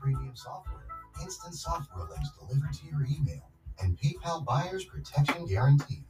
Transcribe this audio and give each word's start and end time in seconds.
Premium 0.00 0.34
software, 0.34 0.86
instant 1.22 1.54
software 1.54 2.06
links 2.06 2.30
delivered 2.38 2.72
to 2.72 2.86
your 2.86 3.04
email, 3.04 3.50
and 3.82 3.98
PayPal 3.98 4.44
buyer's 4.44 4.84
protection 4.84 5.46
guarantee. 5.46 6.04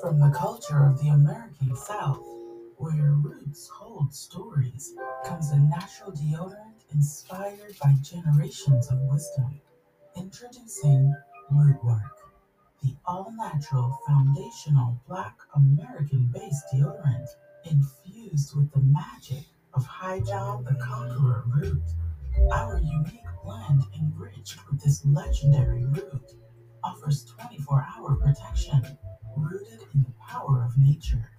From 0.00 0.18
the 0.18 0.30
culture 0.30 0.84
of 0.84 1.00
the 1.00 1.08
American 1.08 1.74
South, 1.76 2.26
where 2.76 3.12
roots 3.12 3.68
hold 3.68 4.14
stories, 4.14 4.94
comes 5.24 5.50
a 5.50 5.58
natural 5.58 6.12
deodorant 6.12 6.84
inspired 6.92 7.76
by 7.82 7.94
generations 8.02 8.90
of 8.90 8.98
wisdom. 9.02 9.60
Introducing 10.16 11.14
Rootwork, 11.52 12.10
the 12.82 12.96
all 13.04 13.32
natural 13.36 13.98
foundational 14.06 15.00
black 15.06 15.38
American 15.54 16.30
based 16.32 16.64
deodorant 16.72 17.28
infused 17.64 18.56
with 18.56 18.72
the 18.72 18.80
magic 18.80 19.44
of 19.74 19.86
High 19.86 20.20
John 20.20 20.64
the 20.64 20.74
Conqueror 20.74 21.44
root. 21.46 21.82
Our 22.52 22.80
unique 22.80 23.24
blend, 23.44 23.84
enriched 23.96 24.58
with 24.70 24.82
this 24.82 25.04
legendary 25.04 25.84
root, 25.84 26.32
offers 26.82 27.24
24 27.24 27.86
hour 27.96 28.16
protection 28.16 28.82
rooted 29.36 29.82
in 29.94 30.02
the 30.02 30.14
power 30.28 30.64
of 30.64 30.76
nature. 30.76 31.30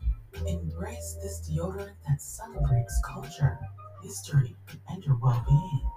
Embrace 0.48 1.18
this 1.22 1.42
deodorant 1.50 1.96
that 2.08 2.22
celebrates 2.22 3.02
culture, 3.06 3.60
history, 4.04 4.56
and 4.90 5.04
your 5.04 5.18
well 5.18 5.44
being. 5.48 5.90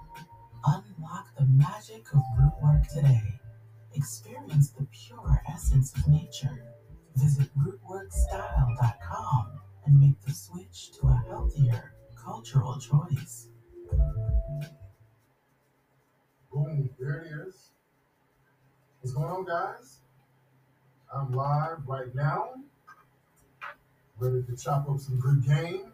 Unlock 0.65 1.27
the 1.37 1.45
magic 1.45 2.05
of 2.13 2.21
rootwork 2.39 2.87
today. 2.87 3.21
Experience 3.93 4.71
the 4.71 4.87
pure 4.91 5.41
essence 5.47 5.93
of 5.95 6.07
nature. 6.07 6.65
Visit 7.15 7.49
rootworkstyle.com 7.57 9.51
and 9.85 9.99
make 9.99 10.19
the 10.21 10.33
switch 10.33 10.91
to 10.99 11.07
a 11.07 11.23
healthier 11.27 11.93
cultural 12.25 12.79
choice. 12.79 13.47
Boom, 16.51 16.89
there 16.99 17.19
it 17.19 17.47
is. 17.47 17.69
What's 18.99 19.13
going 19.13 19.29
on, 19.29 19.45
guys? 19.45 19.99
I'm 21.15 21.31
live 21.33 21.87
right 21.87 22.13
now, 22.15 22.49
ready 24.17 24.41
to 24.41 24.57
chop 24.57 24.89
up 24.89 24.99
some 24.99 25.19
good 25.19 25.45
game, 25.45 25.93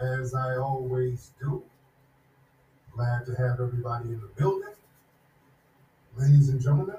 as 0.00 0.34
I 0.34 0.56
always 0.56 1.32
do. 1.38 1.62
Glad 2.92 3.26
to 3.26 3.34
have 3.34 3.60
everybody 3.60 4.08
in 4.08 4.20
the 4.20 4.28
building. 4.38 4.74
Ladies 6.16 6.48
and 6.48 6.60
gentlemen, 6.60 6.96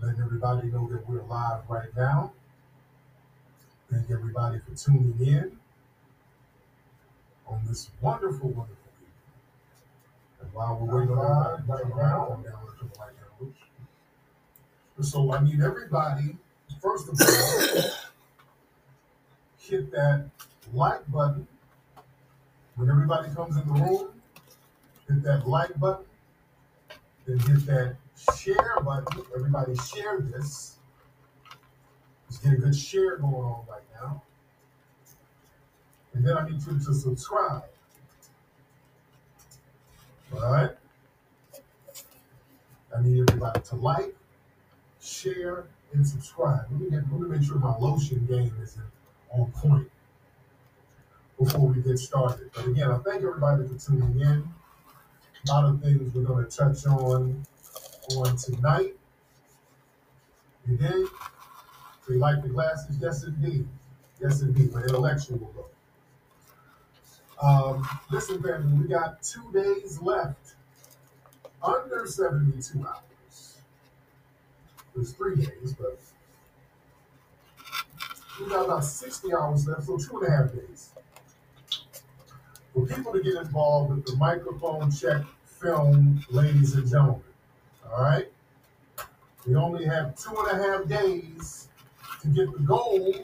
letting 0.00 0.22
everybody 0.22 0.68
know 0.68 0.88
that 0.90 1.08
we're 1.08 1.22
live 1.24 1.60
right 1.68 1.94
now. 1.94 2.32
Thank 3.92 4.10
everybody 4.10 4.58
for 4.58 4.74
tuning 4.74 5.16
in 5.20 5.58
on 7.46 7.60
this 7.66 7.90
wonderful, 8.00 8.50
wonderful 8.50 8.76
evening. 9.00 9.12
And 10.40 10.52
while 10.52 10.78
we're 10.80 11.00
waiting 11.00 11.16
on 11.16 11.52
everybody 11.54 11.82
to 11.84 11.90
come 11.90 11.98
around, 11.98 12.32
I'm 12.32 12.42
down 12.42 12.58
with 12.64 12.78
the 12.78 12.98
light 12.98 13.10
candles. 13.38 13.56
So 15.02 15.32
I 15.32 15.42
need 15.42 15.60
everybody, 15.60 16.36
first 16.80 17.08
of 17.08 17.20
all, 17.20 17.90
hit 19.58 19.90
that 19.92 20.30
like 20.72 21.10
button. 21.10 21.46
When 22.76 22.90
everybody 22.90 23.32
comes 23.34 23.56
in 23.56 23.66
the 23.66 23.72
room, 23.72 24.08
hit 25.08 25.22
that 25.22 25.46
like 25.46 25.78
button. 25.78 26.04
Then 27.26 27.38
hit 27.38 27.66
that 27.66 27.96
share 28.36 28.80
button. 28.84 29.22
Everybody 29.34 29.76
share 29.76 30.20
this. 30.20 30.76
Let's 32.28 32.38
get 32.38 32.52
a 32.52 32.56
good 32.56 32.76
share 32.76 33.16
going 33.16 33.34
on 33.34 33.64
right 33.68 33.82
now. 34.00 34.22
And 36.14 36.24
then 36.24 36.36
I 36.36 36.48
need 36.48 36.62
you 36.64 36.78
to 36.78 36.94
subscribe. 36.94 37.64
All 40.32 40.52
right? 40.52 40.70
I 42.96 43.02
need 43.02 43.28
everybody 43.28 43.60
to 43.60 43.76
like, 43.76 44.14
share, 45.02 45.64
and 45.92 46.06
subscribe. 46.06 46.66
Let 46.70 46.80
me, 46.80 46.90
get, 46.90 47.10
let 47.10 47.20
me 47.20 47.28
make 47.28 47.46
sure 47.46 47.56
my 47.56 47.76
lotion 47.76 48.24
game 48.26 48.52
is 48.62 48.78
on 49.32 49.50
point 49.52 49.90
before 51.38 51.68
we 51.68 51.82
get 51.82 51.98
started. 51.98 52.50
But 52.54 52.68
again, 52.68 52.90
I 52.90 52.98
thank 52.98 53.22
everybody 53.22 53.66
for 53.66 53.74
tuning 53.74 54.20
in. 54.20 54.48
A 55.46 55.52
lot 55.52 55.64
of 55.64 55.82
things 55.82 56.14
we're 56.14 56.22
going 56.22 56.44
to 56.44 56.50
touch 56.50 56.86
on 56.86 57.44
on 58.16 58.36
tonight. 58.36 58.94
You 60.66 60.76
dig? 60.76 61.06
So 62.06 62.12
you 62.12 62.18
like 62.18 62.42
the 62.42 62.48
glasses? 62.48 62.96
Yes, 63.00 63.24
indeed. 63.24 63.66
Yes, 64.20 64.40
indeed. 64.42 64.72
My 64.72 64.82
intellectual 64.82 65.50
look. 65.56 65.73
Um, 67.44 67.86
listen, 68.10 68.42
family, 68.42 68.82
we 68.82 68.88
got 68.88 69.22
two 69.22 69.42
days 69.52 70.00
left, 70.00 70.54
under 71.62 72.06
72 72.06 72.78
hours. 72.78 73.58
There's 74.94 75.12
three 75.12 75.36
days, 75.36 75.74
but 75.78 76.00
we 78.40 78.48
got 78.48 78.64
about 78.64 78.84
60 78.84 79.34
hours 79.34 79.68
left, 79.68 79.82
so 79.82 79.98
two 79.98 80.20
and 80.20 80.28
a 80.28 80.30
half 80.30 80.52
days. 80.52 80.90
For 82.72 82.86
people 82.86 83.12
to 83.12 83.22
get 83.22 83.34
involved 83.34 83.94
with 83.94 84.06
the 84.06 84.16
microphone 84.16 84.90
check 84.90 85.22
film, 85.44 86.24
ladies 86.30 86.76
and 86.76 86.88
gentlemen. 86.88 87.20
All 87.92 88.02
right? 88.02 88.26
We 89.46 89.54
only 89.54 89.84
have 89.84 90.16
two 90.16 90.34
and 90.34 90.60
a 90.60 90.62
half 90.62 90.88
days 90.88 91.68
to 92.22 92.28
get 92.28 92.50
the 92.52 92.60
goal. 92.60 93.14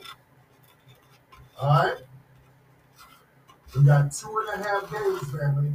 All 1.59 1.69
right? 1.69 1.97
We 3.77 3.85
got 3.85 4.13
two 4.13 4.45
and 4.53 4.61
a 4.61 4.69
half 4.69 4.91
days, 4.91 5.31
family. 5.31 5.73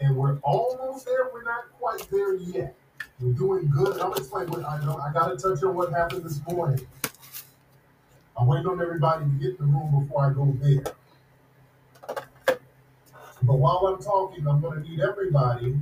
And 0.00 0.16
we're 0.16 0.38
almost 0.42 1.06
there. 1.06 1.28
We're 1.32 1.42
not 1.42 1.64
quite 1.78 2.06
there 2.10 2.34
yet. 2.34 2.74
We're 3.20 3.32
doing 3.32 3.70
good. 3.70 4.00
I'm 4.00 4.12
gonna 4.12 4.68
I 4.68 4.84
know. 4.84 4.98
I 4.98 5.12
gotta 5.12 5.36
touch 5.36 5.62
on 5.62 5.74
what 5.74 5.92
happened 5.92 6.24
this 6.24 6.40
morning. 6.46 6.86
I'm 8.36 8.46
waiting 8.46 8.66
on 8.66 8.80
everybody 8.80 9.24
to 9.24 9.30
get 9.30 9.58
in 9.58 9.60
the 9.60 9.64
room 9.64 10.04
before 10.04 10.26
I 10.26 10.32
go 10.32 10.54
there. 10.60 10.84
But 13.42 13.54
while 13.54 13.86
I'm 13.86 14.02
talking, 14.02 14.46
I'm 14.46 14.60
gonna 14.60 14.80
need 14.80 15.00
everybody 15.00 15.76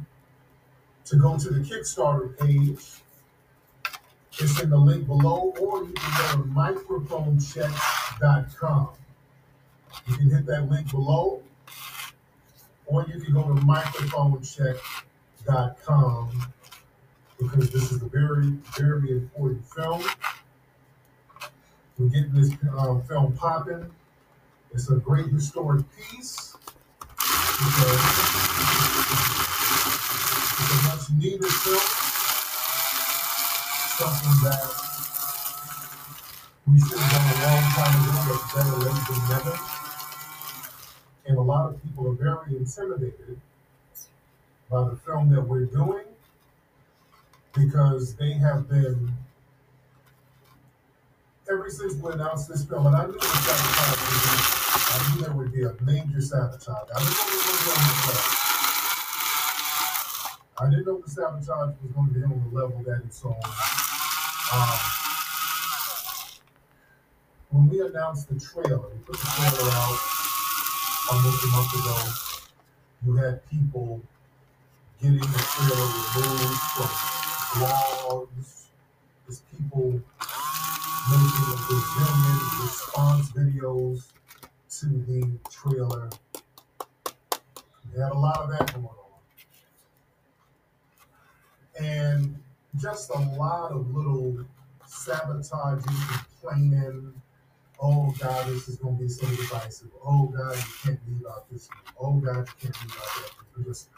to 1.06 1.16
go 1.16 1.36
to 1.36 1.50
the 1.50 1.60
Kickstarter 1.60 2.38
page. 2.38 3.02
It's 4.38 4.60
in 4.60 4.70
the 4.70 4.78
link 4.78 5.06
below, 5.06 5.54
or 5.60 5.84
you 5.84 5.92
can 5.94 6.36
go 6.36 6.42
to 6.42 6.48
microphonecheck.com. 6.50 8.88
You 10.06 10.16
can 10.16 10.30
hit 10.30 10.46
that 10.46 10.70
link 10.70 10.90
below, 10.90 11.42
or 12.86 13.04
you 13.12 13.20
can 13.20 13.34
go 13.34 13.42
to 13.42 13.60
microphonecheck.com 13.60 16.52
because 17.38 17.70
this 17.70 17.92
is 17.92 18.02
a 18.02 18.06
very, 18.06 18.56
very 18.78 19.10
important 19.12 19.62
film. 19.66 20.02
We're 21.98 22.08
getting 22.08 22.32
this 22.34 22.50
um, 22.78 23.02
film 23.02 23.36
popping. 23.36 23.90
It's 24.72 24.88
a 24.90 24.96
great 24.96 25.26
historic 25.28 25.84
piece. 25.96 26.56
It's 27.18 27.82
a, 27.82 27.90
it's 30.52 30.70
a 30.70 30.72
much 30.88 31.04
needed 31.18 31.46
film, 31.46 31.80
something 33.96 34.36
that 34.44 34.62
we 36.68 36.76
should 36.80 36.98
have 36.98 37.10
done 37.10 37.26
a 37.32 37.34
long 37.46 37.64
time 37.72 37.94
ago, 38.02 38.16
but 38.28 38.40
better 38.54 38.76
late 38.84 39.02
than 39.08 39.20
never. 39.30 39.56
And 41.28 41.36
a 41.36 41.40
lot 41.40 41.72
of 41.72 41.82
people 41.82 42.08
are 42.08 42.12
very 42.12 42.56
intimidated 42.56 43.40
by 44.70 44.88
the 44.88 44.96
film 44.96 45.30
that 45.30 45.42
we're 45.42 45.64
doing 45.66 46.04
because 47.54 48.14
they 48.14 48.32
have 48.32 48.68
been 48.68 49.12
ever 51.50 51.70
since 51.70 51.94
we 51.94 52.12
announced 52.12 52.48
this 52.48 52.64
film, 52.64 52.86
and 52.86 52.96
I 52.96 53.06
knew 53.06 53.12
the 53.12 53.20
sabotage 53.20 54.00
would 54.02 54.22
be, 54.22 54.28
I 54.92 55.14
knew 55.14 55.20
there 55.22 55.34
would 55.34 55.52
be 55.52 55.62
a 55.62 55.74
major 55.84 56.20
sabotage. 56.20 56.88
I 56.94 56.98
didn't 56.98 57.16
know 57.16 57.26
it 57.26 57.34
was 57.46 57.62
going 57.66 57.78
to 57.78 57.92
be. 58.06 58.36
I 60.58 60.70
didn't 60.70 60.86
know 60.86 60.98
the 61.00 61.10
sabotage 61.10 61.74
was 61.82 61.92
going 61.94 62.08
to 62.08 62.14
be 62.14 62.22
on 62.24 62.50
the 62.50 62.56
level 62.56 62.82
that 62.86 63.02
it's 63.04 63.24
on. 63.24 63.36
Um, 64.52 64.78
when 67.50 67.68
we 67.68 67.80
announced 67.80 68.28
the 68.28 68.40
trailer, 68.40 68.78
we 68.78 68.98
put 69.06 69.16
the 69.16 69.26
trailer 69.26 69.70
out 69.72 70.15
almost 71.10 71.44
a 71.44 71.48
month 71.48 71.74
ago. 71.74 71.96
You 73.04 73.14
had 73.16 73.48
people 73.50 74.02
getting 75.00 75.18
the 75.18 75.26
trailer 75.26 75.88
removed 76.16 76.60
from 76.74 76.90
blogs. 77.60 78.66
There's 79.26 79.42
people 79.56 79.90
making 81.10 81.46
a 81.52 81.56
gazillion 81.68 82.38
response 82.62 83.30
videos 83.30 83.98
to 84.80 84.86
the 84.86 85.38
trailer. 85.50 86.10
We 87.92 88.00
had 88.00 88.12
a 88.12 88.18
lot 88.18 88.38
of 88.38 88.50
that 88.50 88.74
going 88.74 88.86
on. 88.86 88.92
And 91.84 92.42
just 92.80 93.10
a 93.10 93.18
lot 93.18 93.70
of 93.70 93.94
little 93.94 94.44
sabotaging, 94.86 95.96
complaining, 96.40 97.14
Oh 97.80 98.14
God, 98.18 98.46
this 98.48 98.68
is 98.68 98.76
going 98.76 98.96
to 98.96 99.02
be 99.02 99.08
so 99.08 99.26
divisive. 99.26 99.88
Oh 100.04 100.26
God, 100.26 100.56
you 100.56 100.62
can't 100.82 101.00
leave 101.08 101.26
out 101.30 101.50
this. 101.50 101.68
Oh 102.00 102.14
God, 102.14 102.38
you 102.38 102.54
can't 102.60 102.82
leave 102.82 102.96
out 102.96 103.22
that. 103.22 103.30
Because 103.56 103.88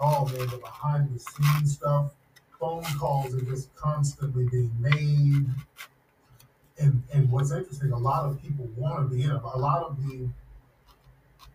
oh 0.00 0.26
man, 0.26 0.46
the 0.48 0.58
behind 0.58 1.14
the 1.14 1.18
scenes 1.18 1.74
stuff, 1.74 2.12
phone 2.60 2.84
calls 2.98 3.34
are 3.34 3.40
just 3.40 3.74
constantly 3.76 4.46
being 4.50 4.72
made. 4.78 5.46
And 6.78 7.02
and 7.12 7.30
what's 7.30 7.52
interesting, 7.52 7.92
a 7.92 7.98
lot 7.98 8.26
of 8.26 8.42
people 8.42 8.68
want 8.76 9.08
to 9.08 9.16
be 9.16 9.22
in 9.22 9.30
it. 9.30 9.40
A 9.42 9.58
lot 9.58 9.84
of 9.84 9.96
the 10.04 10.28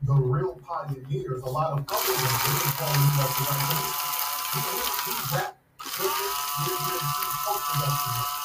the 0.03 0.13
real 0.13 0.59
pioneers, 0.65 1.41
a 1.41 1.49
lot 1.49 1.73
of 1.73 1.79
other 1.79 2.13
ones, 2.13 2.43
they 2.43 2.59
can 2.59 2.71
call 2.77 2.93
themselves 2.93 3.37
the 3.37 3.43
right 3.43 3.67
thing. 3.69 4.09
You 4.55 4.61
he's 4.61 5.17
he's 5.19 5.31
that 5.31 5.57
perfect, 5.77 6.07
we're 6.59 6.77
getting 6.77 7.07
post-production. 7.45 8.38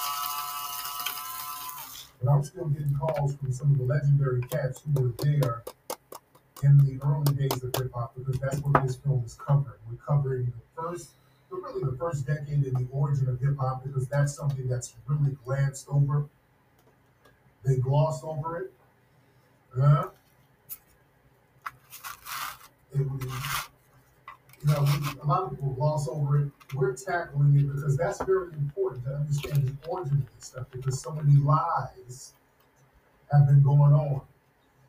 But 2.25 2.32
I'm 2.32 2.43
still 2.43 2.67
getting 2.67 2.94
calls 2.94 3.37
from 3.37 3.53
some 3.53 3.73
of 3.73 3.79
the 3.79 3.85
legendary 3.85 4.41
cats 4.43 4.81
who 4.82 5.03
were 5.03 5.12
there 5.19 5.62
in 6.62 6.79
the 6.79 6.99
early 7.05 7.35
days 7.35 7.62
of 7.62 7.75
hip 7.76 7.93
hop 7.93 8.15
because 8.17 8.41
that's 8.41 8.59
what 8.61 8.82
this 8.82 8.97
film 8.97 9.23
is 9.26 9.35
covering. 9.35 9.79
We're 9.91 9.99
covering 9.99 10.47
the 10.47 10.82
first, 10.82 11.11
really 11.50 11.85
the 11.85 11.97
first 11.99 12.26
decade 12.26 12.65
in 12.65 12.73
the 12.75 12.87
origin 12.91 13.29
of 13.29 13.41
hip 13.41 13.59
hop 13.59 13.85
because 13.85 14.09
that's 14.09 14.35
something 14.35 14.67
that's 14.67 14.94
really 15.06 15.37
glanced 15.44 15.87
over. 15.91 16.26
They 17.62 17.76
gloss 17.76 18.25
over 18.25 18.59
it. 18.59 18.73
Uh, 19.79 20.06
it 22.94 23.06
know, 24.66 24.82
we, 24.82 25.20
a 25.20 25.25
lot 25.25 25.43
of 25.43 25.50
people 25.50 25.72
gloss 25.72 26.08
over 26.08 26.43
it. 26.43 26.50
We're 26.75 26.94
tackling 26.96 27.58
it 27.58 27.72
because 27.72 27.96
that's 27.96 28.22
very 28.22 28.52
important 28.55 29.05
to 29.05 29.14
understand 29.14 29.66
the 29.66 29.88
origin 29.88 30.19
of 30.19 30.34
this 30.34 30.49
stuff 30.49 30.66
because 30.70 31.00
so 31.00 31.12
many 31.12 31.37
lies 31.38 32.32
have 33.32 33.46
been 33.46 33.62
going 33.62 33.93
on. 33.93 34.20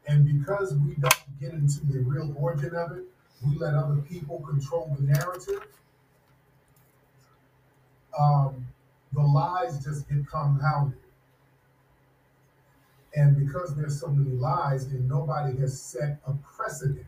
And 0.07 0.25
because 0.25 0.73
we 0.75 0.95
don't 0.95 1.39
get 1.39 1.53
into 1.53 1.85
the 1.85 1.99
real 1.99 2.33
origin 2.37 2.75
of 2.75 2.91
it, 2.91 3.03
we 3.45 3.57
let 3.57 3.73
other 3.73 4.01
people 4.01 4.39
control 4.39 4.95
the 4.97 5.03
narrative. 5.03 5.65
Um, 8.17 8.67
the 9.13 9.21
lies 9.21 9.83
just 9.83 10.07
get 10.07 10.27
compounded. 10.27 10.99
And 13.15 13.37
because 13.37 13.75
there's 13.75 13.99
so 13.99 14.07
many 14.07 14.31
lies, 14.31 14.85
and 14.85 15.07
nobody 15.07 15.57
has 15.59 15.81
set 15.81 16.19
a 16.27 16.33
precedent 16.33 17.05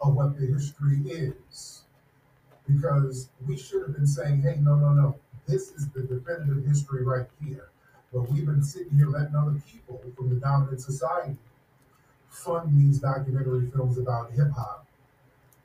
of 0.00 0.14
what 0.14 0.38
the 0.38 0.46
history 0.46 1.00
is. 1.06 1.82
Because 2.66 3.28
we 3.46 3.56
should 3.56 3.82
have 3.82 3.94
been 3.94 4.06
saying, 4.06 4.42
hey, 4.42 4.58
no, 4.60 4.76
no, 4.76 4.90
no, 4.90 5.16
this 5.46 5.72
is 5.72 5.88
the 5.88 6.02
definitive 6.02 6.64
history 6.64 7.04
right 7.04 7.26
here. 7.44 7.68
But 8.12 8.30
we've 8.30 8.46
been 8.46 8.62
sitting 8.62 8.96
here 8.96 9.08
letting 9.08 9.34
other 9.34 9.60
people 9.70 10.00
from 10.16 10.28
the 10.28 10.36
dominant 10.36 10.80
society 10.80 11.36
fund 12.28 12.78
these 12.78 12.98
documentary 12.98 13.70
films 13.70 13.98
about 13.98 14.32
hip 14.32 14.50
hop, 14.50 14.86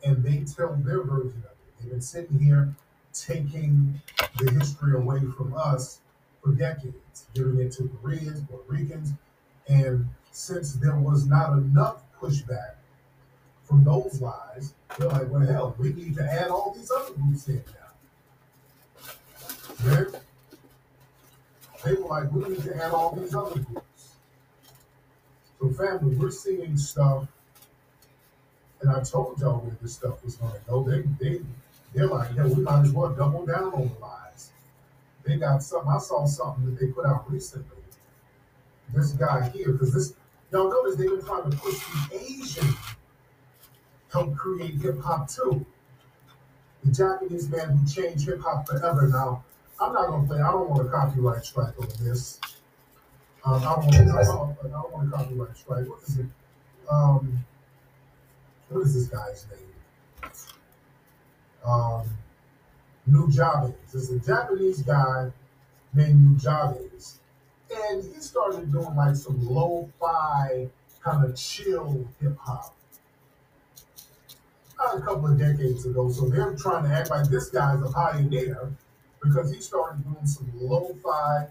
and 0.04 0.24
they 0.24 0.44
tell 0.44 0.76
their 0.76 1.02
version 1.02 1.40
of 1.40 1.52
it. 1.52 1.58
They've 1.80 1.92
been 1.92 2.02
sitting 2.02 2.40
here 2.40 2.74
taking 3.14 4.02
the 4.38 4.52
history 4.52 4.96
away 4.96 5.20
from 5.38 5.54
us 5.56 6.00
for 6.44 6.52
decades, 6.52 7.28
giving 7.34 7.60
it 7.60 7.72
to 7.74 7.90
Koreans, 8.02 8.42
Puerto 8.50 8.64
Ricans, 8.68 9.14
and 9.68 10.08
since 10.32 10.74
there 10.74 10.98
was 10.98 11.26
not 11.26 11.54
enough 11.54 12.04
pushback 12.22 12.76
from 13.68 13.84
those 13.84 14.22
lies, 14.22 14.74
they're 14.98 15.10
like, 15.10 15.30
well, 15.30 15.42
hell, 15.42 15.76
we 15.78 15.92
need 15.94 16.16
to 16.16 16.24
add 16.24 16.48
all 16.50 16.74
these 16.76 16.90
other 16.90 17.14
groups 17.14 17.48
in 17.50 17.62
now. 17.68 19.04
Yeah? 19.86 20.04
They 21.84 21.94
were 21.94 22.08
like, 22.08 22.32
we 22.32 22.50
need 22.50 22.64
to 22.64 22.76
add 22.84 22.92
all 22.92 23.16
these 23.16 23.36
other 23.36 23.60
groups. 23.60 24.16
So, 25.60 25.70
family, 25.70 26.16
we're 26.16 26.32
seeing 26.32 26.78
stuff, 26.78 27.28
and 28.82 28.90
I 28.90 29.02
told 29.04 29.40
y'all 29.42 29.60
where 29.60 29.76
this 29.82 29.96
stuff 29.96 30.24
was 30.24 30.36
going 30.36 30.54
to 30.54 30.60
go. 30.68 30.84
They, 30.84 31.02
they, 31.20 31.42
they're 31.94 32.08
like, 32.08 32.30
yeah, 32.36 32.46
we 32.46 32.62
might 32.62 32.82
as 32.82 32.92
well 32.92 33.10
double 33.10 33.46
down 33.46 33.74
on 33.74 33.92
the 33.94 34.00
lies. 34.00 34.52
They 35.26 35.38
got 35.38 35.62
something. 35.62 35.92
I 35.92 35.98
saw 35.98 36.26
something 36.26 36.66
that 36.66 36.80
they 36.80 36.88
put 36.88 37.06
out 37.06 37.30
recently. 37.30 37.76
This 38.94 39.12
guy 39.12 39.50
here, 39.50 39.74
because 39.74 39.94
this, 39.94 40.14
y'all 40.52 40.70
notice 40.70 40.96
they've 40.96 41.10
been 41.10 41.22
trying 41.26 41.52
to 41.52 41.58
push 41.58 41.80
the 42.10 42.20
Asian 42.20 42.74
help 44.18 44.36
create 44.36 44.76
hip 44.76 45.00
hop 45.00 45.30
too. 45.30 45.66
The 46.84 46.92
Japanese 46.92 47.50
man 47.50 47.78
who 47.78 47.88
changed 47.88 48.28
hip 48.28 48.42
hop 48.42 48.68
forever. 48.68 49.08
Now, 49.08 49.44
I'm 49.80 49.94
not 49.94 50.08
gonna 50.08 50.28
play. 50.28 50.40
I 50.40 50.52
don't 50.52 50.70
want 50.70 50.88
a 50.88 50.90
copyright 50.90 51.44
strike 51.46 51.80
on 51.80 51.88
this. 52.02 52.40
Um, 53.46 53.56
I 53.56 53.76
don't 53.76 53.86
want. 53.86 53.96
I 53.96 54.00
don't, 54.00 54.58
I 54.64 54.68
don't 54.70 54.92
want 54.94 55.14
a 55.14 55.18
copyright 55.18 55.58
strike. 55.58 55.88
What 55.88 56.00
is 56.08 56.20
it? 56.20 56.26
Um, 56.90 57.46
what 58.70 58.82
is 58.82 58.94
this 58.94 59.08
guy's 59.08 59.46
name? 59.52 60.32
Um, 61.66 62.06
Nujabes. 63.10 63.74
It's 63.94 64.10
a 64.10 64.20
Japanese 64.20 64.82
guy 64.82 65.32
named 65.94 66.20
New 66.20 66.36
Nujabes, 66.36 67.18
and 67.90 68.04
he 68.04 68.20
started 68.22 68.72
doing 68.72 68.96
like 68.96 69.16
some 69.16 69.46
lo-fi 69.46 70.70
kind 71.02 71.24
of 71.24 71.36
chill 71.36 72.08
hip 72.20 72.38
hop 72.38 72.77
a 74.80 75.02
couple 75.02 75.28
of 75.28 75.38
decades 75.38 75.86
ago. 75.86 76.10
So 76.12 76.30
they're 76.30 76.56
trying 76.56 76.84
to 76.84 76.90
act 76.90 77.10
like 77.10 77.30
this 77.30 77.50
guy's 77.50 77.82
a 77.82 77.90
pioneer 77.90 78.72
because 79.22 79.52
he 79.52 79.60
started 79.62 80.04
doing 80.04 80.26
some 80.26 80.52
lo-fi 80.56 81.48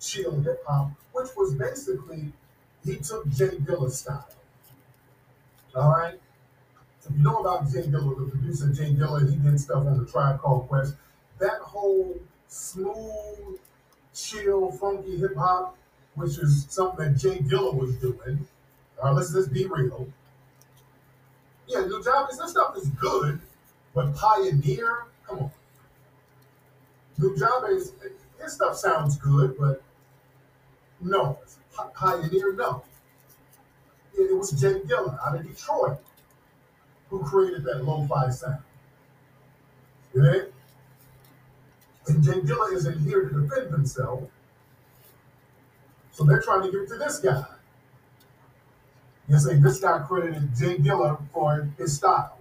chill 0.00 0.40
hip 0.40 0.62
hop, 0.66 0.90
which 1.12 1.28
was 1.36 1.54
basically 1.54 2.32
he 2.84 2.96
took 2.96 3.28
Jay 3.30 3.48
Dilla 3.48 3.90
style. 3.90 4.28
All 5.74 5.90
right. 5.90 6.18
If 7.04 7.16
you 7.16 7.22
know 7.22 7.38
about 7.38 7.70
Jay 7.72 7.82
Dilla, 7.82 8.16
the 8.16 8.30
producer 8.30 8.72
Jay 8.72 8.92
Dilla, 8.94 9.28
he 9.28 9.36
did 9.36 9.60
stuff 9.60 9.86
on 9.86 9.98
the 9.98 10.06
Tribe 10.10 10.40
Called 10.40 10.68
Quest. 10.68 10.94
That 11.38 11.60
whole 11.60 12.16
smooth, 12.48 13.58
chill, 14.14 14.70
funky 14.72 15.18
hip 15.18 15.36
hop, 15.36 15.76
which 16.14 16.38
is 16.38 16.66
something 16.68 17.12
that 17.12 17.18
Jay 17.18 17.38
Dilla 17.38 17.74
was 17.74 17.94
doing. 17.96 18.46
All 19.02 19.10
right, 19.10 19.16
let's 19.16 19.32
just 19.32 19.52
be 19.52 19.66
real. 19.66 20.08
Yeah, 21.68 21.80
Nujabes, 21.80 22.38
this 22.38 22.50
stuff 22.50 22.76
is 22.78 22.88
good, 22.88 23.40
but 23.94 24.14
Pioneer, 24.14 25.04
come 25.26 25.38
on. 25.40 25.50
Nujabes, 27.20 27.92
his 28.42 28.52
stuff 28.54 28.74
sounds 28.76 29.18
good, 29.18 29.54
but 29.58 29.82
no. 31.00 31.38
Pioneer, 31.94 32.54
no. 32.54 32.82
It, 34.14 34.36
was 34.36 34.50
Jay 34.52 34.80
Dilla 34.80 35.18
out 35.24 35.36
of 35.36 35.46
Detroit 35.46 35.98
who 37.10 37.22
created 37.22 37.64
that 37.64 37.84
lo-fi 37.84 38.30
sound. 38.30 38.62
Yeah? 40.14 40.42
And 42.08 42.24
Jay 42.24 42.40
Dilla 42.40 42.72
isn't 42.72 42.98
here 43.00 43.28
to 43.28 43.42
defend 43.42 43.70
himself, 43.70 44.24
so 46.12 46.24
they're 46.24 46.40
trying 46.40 46.62
to 46.62 46.72
give 46.72 46.82
it 46.82 46.88
to 46.88 46.96
this 46.96 47.18
guy. 47.18 47.44
You 49.28 49.38
say 49.38 49.56
this 49.56 49.80
guy 49.80 49.98
credited 50.06 50.56
Jay 50.56 50.76
Dilla 50.78 51.20
for 51.32 51.68
his 51.76 51.96
style. 51.96 52.38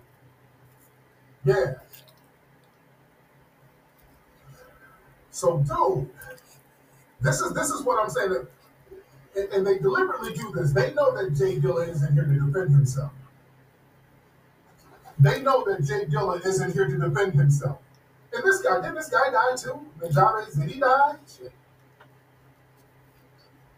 Yeah. 1.43 1.73
So, 5.31 5.59
dude, 5.59 6.09
this 7.21 7.41
is 7.41 7.53
this 7.53 7.69
is 7.69 7.83
what 7.83 8.01
I'm 8.01 8.09
saying. 8.09 8.47
And, 9.35 9.53
and 9.53 9.67
they 9.67 9.77
deliberately 9.77 10.33
do 10.33 10.51
this. 10.55 10.71
They 10.71 10.93
know 10.93 11.15
that 11.15 11.35
Jay 11.35 11.59
Dilla 11.59 11.89
isn't 11.89 12.13
here 12.13 12.23
to 12.25 12.33
defend 12.33 12.71
himself. 12.71 13.11
They 15.19 15.41
know 15.41 15.63
that 15.65 15.83
Jay 15.83 16.05
Dilla 16.05 16.43
isn't 16.45 16.73
here 16.73 16.87
to 16.87 16.97
defend 16.97 17.33
himself. 17.33 17.79
And 18.33 18.43
this 18.43 18.61
guy, 18.61 18.81
did 18.81 18.95
this 18.95 19.09
guy 19.09 19.31
die 19.31 19.55
too? 19.55 19.79
Najami, 19.99 20.59
did 20.59 20.71
he 20.71 20.79
die? 20.79 21.15
Shit. 21.37 21.51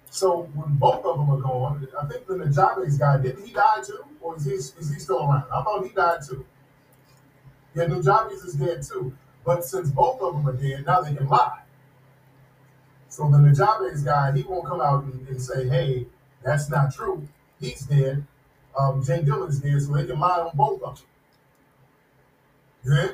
So 0.10 0.50
when 0.54 0.76
both 0.78 1.06
of 1.06 1.18
them 1.18 1.30
are 1.30 1.38
gone, 1.38 1.88
I 2.00 2.06
think 2.08 2.26
the 2.26 2.36
Najabe's 2.36 2.98
guy, 2.98 3.18
didn't 3.18 3.46
he 3.46 3.54
die 3.54 3.82
too? 3.86 4.04
Or 4.22 4.36
is 4.36 4.46
he 4.46 4.54
is 4.54 4.94
he 4.94 5.00
still 5.00 5.20
around? 5.20 5.44
I 5.54 5.64
thought 5.64 5.86
he 5.86 5.94
died 5.94 6.20
too. 6.28 6.46
Yeah, 7.76 7.86
Najabe's 7.86 8.44
is 8.44 8.56
dead 8.56 8.84
too. 8.84 9.14
But 9.46 9.64
since 9.64 9.90
both 9.92 10.22
of 10.22 10.36
them 10.36 10.48
are 10.48 10.54
dead, 10.54 10.86
now 10.86 11.02
they 11.02 11.14
can 11.14 11.28
lie. 11.28 11.62
So 13.08 13.30
the 13.30 13.38
Najabe's 13.38 14.04
guy, 14.04 14.32
he 14.36 14.44
won't 14.44 14.68
come 14.68 14.82
out 14.82 15.04
and, 15.04 15.28
and 15.28 15.42
say, 15.42 15.68
hey, 15.68 16.08
that's 16.44 16.70
not 16.70 16.94
true. 16.94 17.28
He's 17.60 17.82
dead. 17.82 18.26
Um, 18.78 19.04
Jay 19.04 19.22
Dilla's 19.22 19.60
dead, 19.60 19.82
so 19.82 19.94
they 19.94 20.06
can 20.06 20.20
lie 20.20 20.40
on 20.40 20.52
both 20.54 20.82
of 20.84 21.04
them. 22.84 22.94
Yeah? 22.94 23.08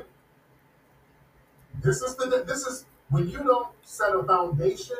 This 1.81 2.01
is 2.01 2.15
the 2.15 2.43
this 2.47 2.65
is 2.65 2.85
when 3.09 3.29
you 3.29 3.39
don't 3.39 3.67
set 3.83 4.15
a 4.15 4.23
foundation 4.23 4.97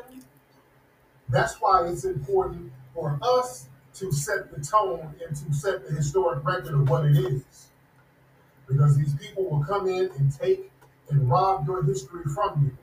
that's 1.29 1.55
why 1.55 1.87
it's 1.87 2.05
important 2.05 2.71
for 2.93 3.17
us 3.21 3.67
to 3.95 4.11
set 4.11 4.51
the 4.51 4.61
tone 4.61 5.13
and 5.25 5.35
to 5.35 5.53
set 5.53 5.87
the 5.87 5.95
historic 5.95 6.43
record 6.43 6.73
of 6.73 6.89
what 6.89 7.05
it 7.05 7.17
is. 7.17 7.67
Because 8.67 8.97
these 8.97 9.13
people 9.15 9.49
will 9.49 9.63
come 9.63 9.87
in 9.87 10.09
and 10.17 10.31
take 10.37 10.71
and 11.09 11.29
rob 11.29 11.67
your 11.67 11.83
history 11.83 12.23
from 12.33 12.65
you. 12.65 12.77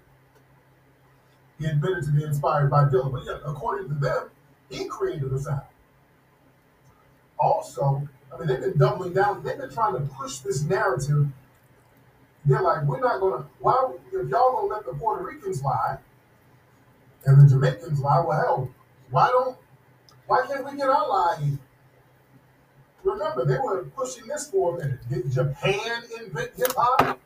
He 1.58 1.66
admitted 1.66 2.04
to 2.04 2.10
be 2.10 2.24
inspired 2.24 2.70
by 2.70 2.84
Dilla. 2.84 3.12
But 3.12 3.24
yeah, 3.24 3.38
according 3.44 3.88
to 3.88 3.94
them, 3.94 4.30
he 4.70 4.86
created 4.86 5.30
the 5.30 5.38
sound. 5.38 5.62
also, 7.38 8.08
I 8.32 8.38
mean, 8.38 8.48
they've 8.48 8.60
been 8.60 8.78
doubling 8.78 9.12
down. 9.12 9.42
They've 9.42 9.58
been 9.58 9.70
trying 9.70 9.94
to 9.94 10.00
push 10.00 10.38
this 10.38 10.62
narrative. 10.62 11.26
They're 12.44 12.62
like, 12.62 12.84
we're 12.84 13.00
not 13.00 13.20
gonna. 13.20 13.46
Why, 13.60 13.92
if 14.12 14.28
y'all 14.28 14.52
gonna 14.52 14.66
let 14.66 14.86
the 14.86 14.92
Puerto 14.94 15.24
Ricans 15.24 15.62
lie 15.62 15.98
and 17.24 17.40
the 17.40 17.48
Jamaicans 17.48 18.00
lie, 18.00 18.20
well, 18.26 18.38
hell, 18.38 18.70
why 19.10 19.28
don't? 19.28 19.56
Why 20.26 20.44
can't 20.46 20.64
we 20.64 20.76
get 20.76 20.88
our 20.88 21.08
lie? 21.08 21.58
Remember, 23.04 23.44
they 23.44 23.58
were 23.58 23.84
pushing 23.96 24.26
this 24.26 24.48
for 24.48 24.76
a 24.76 24.78
minute. 24.78 25.00
Did 25.08 25.30
Japan 25.30 26.02
invent 26.20 26.52
hip 26.56 26.72
hop? 26.76 27.18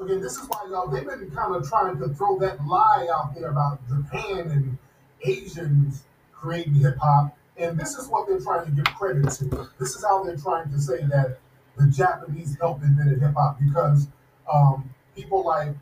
Again, 0.00 0.20
this 0.20 0.36
is 0.36 0.48
why 0.48 0.66
y'all 0.68 0.88
they've 0.88 1.04
been 1.04 1.30
kind 1.30 1.54
of 1.54 1.68
trying 1.68 1.98
to 1.98 2.08
throw 2.08 2.38
that 2.40 2.64
lie 2.66 3.08
out 3.12 3.34
there 3.34 3.50
about 3.50 3.80
Japan 3.88 4.50
and 4.50 4.78
Asians 5.24 6.04
creating 6.32 6.74
hip 6.74 6.96
hop. 7.00 7.36
And 7.56 7.78
this 7.78 7.96
is 7.96 8.08
what 8.08 8.28
they're 8.28 8.40
trying 8.40 8.66
to 8.66 8.72
give 8.72 8.84
credit 8.96 9.30
to. 9.30 9.68
This 9.78 9.94
is 9.94 10.04
how 10.04 10.24
they're 10.24 10.36
trying 10.36 10.70
to 10.70 10.80
say 10.80 11.04
that 11.04 11.38
the 11.76 11.86
Japanese 11.88 12.56
helped 12.60 12.82
invent 12.82 13.20
hip 13.20 13.34
hop 13.34 13.58
because 13.60 14.08
um, 14.52 14.90
people 15.16 15.44
like 15.44 15.74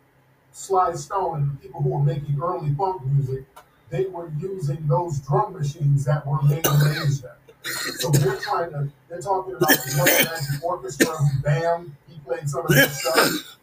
Sly 0.52 0.94
Stone 0.94 1.36
and 1.36 1.52
the 1.52 1.56
people 1.56 1.82
who 1.82 1.90
were 1.90 2.02
making 2.02 2.40
early 2.40 2.74
funk 2.74 3.04
music, 3.06 3.44
they 3.90 4.06
were 4.06 4.30
using 4.38 4.86
those 4.86 5.18
drum 5.20 5.52
machines 5.54 6.04
that 6.04 6.26
were 6.26 6.40
made 6.42 6.64
in 6.66 7.06
Asia. 7.06 7.36
So 7.64 8.10
they're 8.10 8.36
trying 8.36 8.70
to, 8.70 8.88
they're 9.08 9.20
talking 9.20 9.54
about 9.54 9.68
the 9.68 9.94
One 9.98 10.06
Magic 10.06 10.64
Orchestra, 10.64 11.14
Bam, 11.42 11.96
he 12.08 12.18
played 12.20 12.48
some 12.48 12.66
of 12.66 12.68
that 12.68 12.90
stuff. 12.90 13.58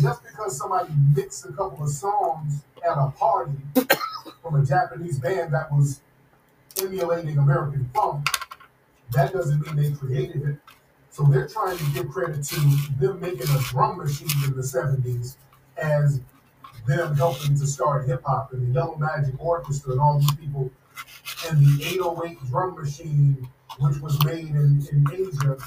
Just 0.00 0.22
because 0.22 0.56
somebody 0.56 0.92
mixed 1.14 1.44
a 1.44 1.52
couple 1.52 1.82
of 1.84 1.90
songs 1.90 2.62
at 2.84 2.96
a 2.96 3.10
party 3.10 3.58
from 4.42 4.60
a 4.60 4.64
Japanese 4.64 5.18
band 5.18 5.52
that 5.52 5.70
was 5.70 6.00
emulating 6.80 7.36
American 7.38 7.90
funk, 7.94 8.26
that 9.12 9.32
doesn't 9.32 9.60
mean 9.66 9.76
they 9.76 9.90
created 9.96 10.48
it. 10.48 10.56
So 11.20 11.26
they're 11.26 11.48
trying 11.48 11.76
to 11.76 11.84
give 11.92 12.08
credit 12.08 12.42
to 12.44 12.60
them 12.98 13.20
making 13.20 13.50
a 13.50 13.58
drum 13.64 13.98
machine 13.98 14.30
in 14.42 14.56
the 14.56 14.62
70s 14.62 15.36
as 15.76 16.18
them 16.86 17.14
helping 17.14 17.58
to 17.58 17.66
start 17.66 18.06
hip 18.06 18.22
hop 18.24 18.54
and 18.54 18.66
the 18.66 18.72
Yellow 18.72 18.96
Magic 18.96 19.34
Orchestra 19.38 19.92
and 19.92 20.00
all 20.00 20.18
these 20.18 20.32
people 20.36 20.70
and 21.46 21.58
the 21.60 21.84
808 21.84 22.38
drum 22.48 22.74
machine, 22.74 23.46
which 23.80 23.98
was 23.98 24.24
made 24.24 24.46
in, 24.46 24.82
in 24.90 25.06
Asia, 25.12 25.58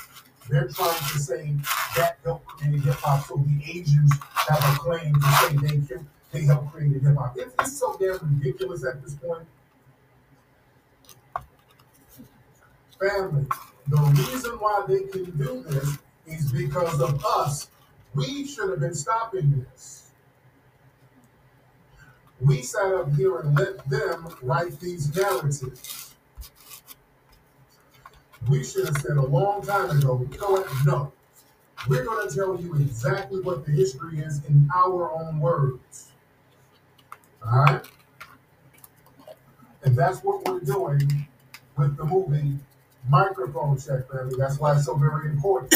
they're 0.50 0.70
trying 0.70 0.98
to 0.98 1.20
say 1.20 1.54
that 1.98 2.18
helped 2.24 2.48
create 2.48 2.82
hip 2.82 2.96
hop. 2.96 3.24
So 3.28 3.36
the 3.36 3.80
Asians 3.80 4.12
have 4.50 4.58
a 4.58 4.80
claim 4.80 5.14
to 5.14 5.32
say 5.34 5.56
they 5.68 5.98
they 6.32 6.46
helped 6.46 6.74
create 6.74 7.00
hip 7.00 7.16
hop. 7.16 7.38
It's, 7.38 7.54
it's 7.60 7.78
so 7.78 7.96
damn 8.00 8.40
ridiculous 8.40 8.84
at 8.84 9.04
this 9.04 9.14
point. 9.14 9.46
Family, 13.00 13.46
the 13.88 13.98
reason 13.98 14.52
why 14.60 14.84
they 14.88 15.02
can 15.04 15.26
do 15.38 15.64
this 15.68 15.98
is 16.26 16.52
because 16.52 17.02
of 17.02 17.24
us. 17.26 17.70
We 18.16 18.46
should 18.46 18.70
have 18.70 18.80
been 18.80 18.94
stopping 18.94 19.66
this. 19.66 20.12
We 22.40 22.62
sat 22.62 22.94
up 22.94 23.14
here 23.16 23.40
and 23.40 23.58
let 23.58 23.90
them 23.90 24.28
write 24.42 24.80
these 24.80 25.16
narratives. 25.16 26.14
We 28.50 28.64
should 28.64 28.86
have 28.86 28.98
said 28.98 29.18
a 29.18 29.26
long 29.26 29.62
time 29.62 29.90
ago, 29.90 30.28
you 30.30 30.38
know 30.40 30.52
what? 30.52 30.68
No. 30.86 31.14
We're 31.88 32.04
going 32.04 32.28
to 32.28 32.36
tell 32.36 32.60
you 32.60 32.76
exactly 32.76 33.42
what 33.42 33.66
the 33.66 33.72
history 33.72 34.20
is 34.20 34.44
in 34.46 34.70
our 34.74 35.12
own 35.12 35.40
words. 35.40 36.12
All 37.46 37.64
right? 37.64 37.86
And 39.84 39.96
that's 39.98 40.24
what 40.24 40.48
we're 40.48 40.62
doing 40.62 41.28
with 41.78 41.98
the 41.98 42.06
movie 42.06 42.58
Microphone 43.10 43.78
Check, 43.78 44.10
family. 44.10 44.36
That's 44.38 44.60
why 44.60 44.76
it's 44.76 44.86
so 44.86 44.96
very 44.96 45.30
important. 45.30 45.76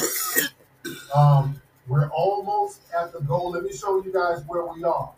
Um, 1.14 1.62
we're 1.88 2.10
almost 2.10 2.82
at 2.98 3.14
the 3.14 3.20
goal. 3.20 3.52
Let 3.52 3.64
me 3.64 3.74
show 3.74 4.04
you 4.04 4.12
guys 4.12 4.44
where 4.48 4.66
we 4.66 4.84
are 4.84 5.12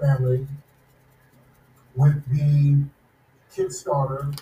family 0.00 0.46
with 1.94 2.24
the 2.30 2.82
Kickstarter 3.54 4.36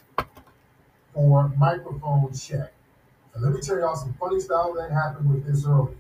for 1.13 1.49
microphone 1.59 2.33
check. 2.33 2.73
And 3.35 3.43
let 3.43 3.53
me 3.53 3.61
tell 3.61 3.79
y'all 3.79 3.97
some 3.97 4.15
funny 4.15 4.41
stuff 4.41 4.71
that 4.77 4.91
happened 4.91 5.31
with 5.31 5.47
this 5.47 5.67
earlier. 5.67 5.95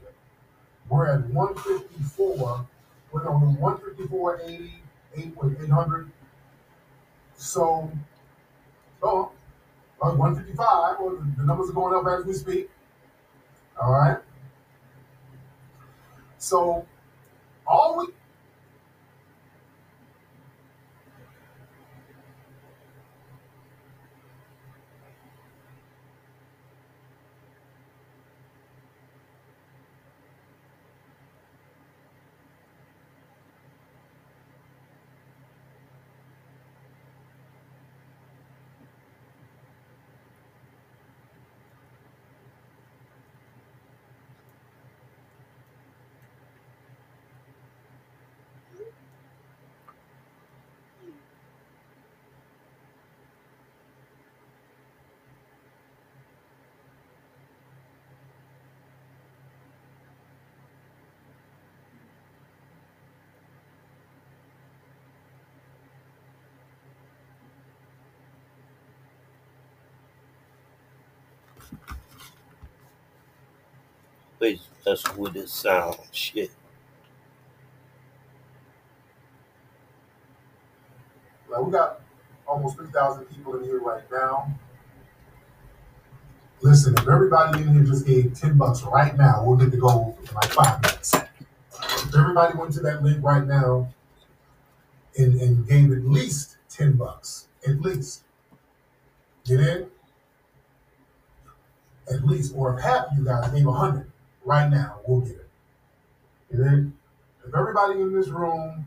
We're 0.89 1.07
at 1.07 1.27
154, 1.27 2.67
we're 3.13 3.29
on 3.29 3.57
154.80, 3.57 4.71
8 5.17 5.37
with 5.37 5.63
800. 5.63 6.11
So, 7.37 7.91
oh, 9.03 9.33
uh, 10.03 10.11
155, 10.13 10.97
well, 10.99 11.11
the, 11.11 11.33
the 11.37 11.43
numbers 11.45 11.71
are 11.71 11.75
going 11.75 11.95
up 11.95 12.07
as 12.07 12.25
we 12.25 12.33
speak. 12.33 12.71
All 13.81 13.93
right. 13.93 14.19
So, 16.39 16.87
all 17.67 17.99
we 17.99 18.13
That's 74.41 75.05
what 75.17 75.37
it 75.37 75.49
sound. 75.49 75.99
Shit. 76.13 76.51
Like 81.49 81.63
we 81.63 81.73
got 81.73 82.01
almost 82.47 82.77
3,000 82.77 83.25
people 83.27 83.57
in 83.57 83.65
here 83.65 83.81
right 83.81 84.05
now. 84.11 84.59
Listen, 86.63 86.95
if 86.95 87.09
everybody 87.09 87.63
in 87.63 87.75
here 87.75 87.85
just 87.85 88.07
gave 88.07 88.39
10 88.39 88.57
bucks 88.57 88.83
right 88.83 89.17
now, 89.17 89.45
we'll 89.45 89.57
get 89.57 89.71
the 89.71 89.77
goal 89.77 90.17
in 90.21 90.35
like 90.35 90.51
five 90.53 90.83
minutes. 90.83 91.15
If 91.15 92.15
everybody 92.15 92.57
went 92.57 92.73
to 92.75 92.81
that 92.81 93.03
link 93.03 93.23
right 93.23 93.47
now 93.47 93.89
and, 95.17 95.41
and 95.41 95.67
gave 95.67 95.91
at 95.93 96.05
least 96.05 96.57
10 96.69 96.93
bucks, 96.93 97.49
at 97.67 97.81
least, 97.81 98.25
get 99.47 99.61
in? 99.61 99.87
At 102.13 102.25
least, 102.27 102.55
or 102.57 102.77
if 102.77 102.83
half 102.83 103.07
of 103.07 103.19
you 103.19 103.25
guys 103.25 103.51
gave 103.53 103.65
100 103.65 104.10
right 104.45 104.71
now, 104.71 105.01
we'll 105.07 105.21
get 105.21 105.37
it. 105.37 105.49
Get 106.51 106.61
in? 106.61 106.93
If 107.47 107.55
everybody 107.55 108.01
in 108.01 108.13
this 108.13 108.29
room 108.29 108.87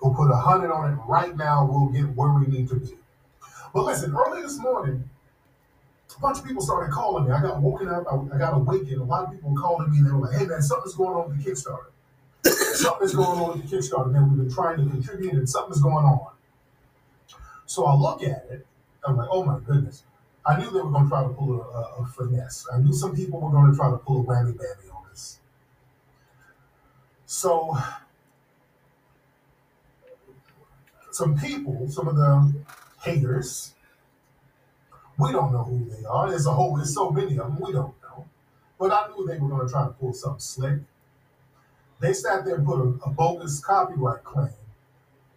go 0.00 0.10
put 0.10 0.26
a 0.26 0.34
100 0.34 0.72
on 0.72 0.92
it 0.92 0.96
right 1.06 1.36
now, 1.36 1.68
we'll 1.70 1.88
get 1.88 2.14
where 2.16 2.30
we 2.32 2.46
need 2.46 2.68
to 2.68 2.76
be. 2.76 2.96
But 3.72 3.84
listen, 3.84 4.14
early 4.14 4.42
this 4.42 4.58
morning, 4.58 5.08
a 6.14 6.20
bunch 6.20 6.38
of 6.38 6.44
people 6.44 6.62
started 6.62 6.92
calling 6.92 7.24
me. 7.24 7.30
I 7.30 7.40
got 7.40 7.60
woken 7.60 7.88
up. 7.88 8.04
I, 8.10 8.34
I 8.34 8.38
got 8.38 8.54
awakened. 8.54 9.00
A 9.00 9.04
lot 9.04 9.24
of 9.24 9.32
people 9.32 9.50
were 9.50 9.60
calling 9.60 9.90
me. 9.90 9.98
And 9.98 10.06
They 10.06 10.12
were 10.12 10.20
like, 10.20 10.36
"Hey 10.36 10.46
man, 10.46 10.60
something's 10.60 10.94
going 10.94 11.16
on 11.16 11.30
with 11.30 11.42
the 11.42 11.50
Kickstarter. 11.50 11.86
something's 12.76 13.14
going 13.14 13.38
on 13.40 13.58
with 13.58 13.70
the 13.70 13.76
Kickstarter. 13.76 14.12
Man, 14.12 14.28
we've 14.28 14.38
been 14.38 14.54
trying 14.54 14.76
to 14.84 14.90
contribute, 14.90 15.32
and 15.34 15.48
something's 15.48 15.80
going 15.80 16.04
on." 16.04 16.32
So 17.66 17.86
I 17.86 17.94
look 17.94 18.22
at 18.22 18.46
it. 18.50 18.66
I'm 19.06 19.16
like, 19.16 19.28
"Oh 19.30 19.42
my 19.42 19.58
goodness!" 19.60 20.02
I 20.44 20.58
knew 20.58 20.70
they 20.70 20.80
were 20.80 20.90
going 20.90 21.04
to 21.04 21.08
try 21.08 21.22
to 21.22 21.28
pull 21.28 21.60
a, 21.60 21.64
a, 21.64 22.02
a 22.02 22.06
finesse. 22.06 22.66
I 22.72 22.78
knew 22.78 22.92
some 22.92 23.14
people 23.14 23.40
were 23.40 23.50
going 23.50 23.70
to 23.70 23.76
try 23.76 23.90
to 23.90 23.96
pull 23.96 24.22
a 24.22 24.24
whammy 24.24 24.52
bammy 24.54 24.94
on 24.94 25.04
this. 25.10 25.38
So 27.26 27.76
some 31.12 31.38
people, 31.38 31.88
some 31.88 32.08
of 32.08 32.16
the 32.16 32.54
haters, 33.02 33.74
we 35.18 35.30
don't 35.30 35.52
know 35.52 35.62
who 35.62 35.88
they 35.94 36.04
are. 36.04 36.28
There's 36.28 36.46
a 36.46 36.52
whole, 36.52 36.76
there's 36.76 36.94
so 36.94 37.10
many 37.10 37.38
of 37.38 37.46
them, 37.46 37.60
we 37.60 37.72
don't 37.72 37.94
know. 38.02 38.26
But 38.78 38.90
I 38.90 39.08
knew 39.08 39.26
they 39.26 39.38
were 39.38 39.48
going 39.48 39.66
to 39.66 39.72
try 39.72 39.84
to 39.84 39.90
pull 39.90 40.12
something 40.12 40.40
slick. 40.40 40.78
They 42.00 42.12
sat 42.12 42.44
there 42.44 42.56
and 42.56 42.66
put 42.66 42.80
a, 42.80 43.08
a 43.08 43.10
bogus 43.10 43.60
copyright 43.60 44.24
claim 44.24 44.50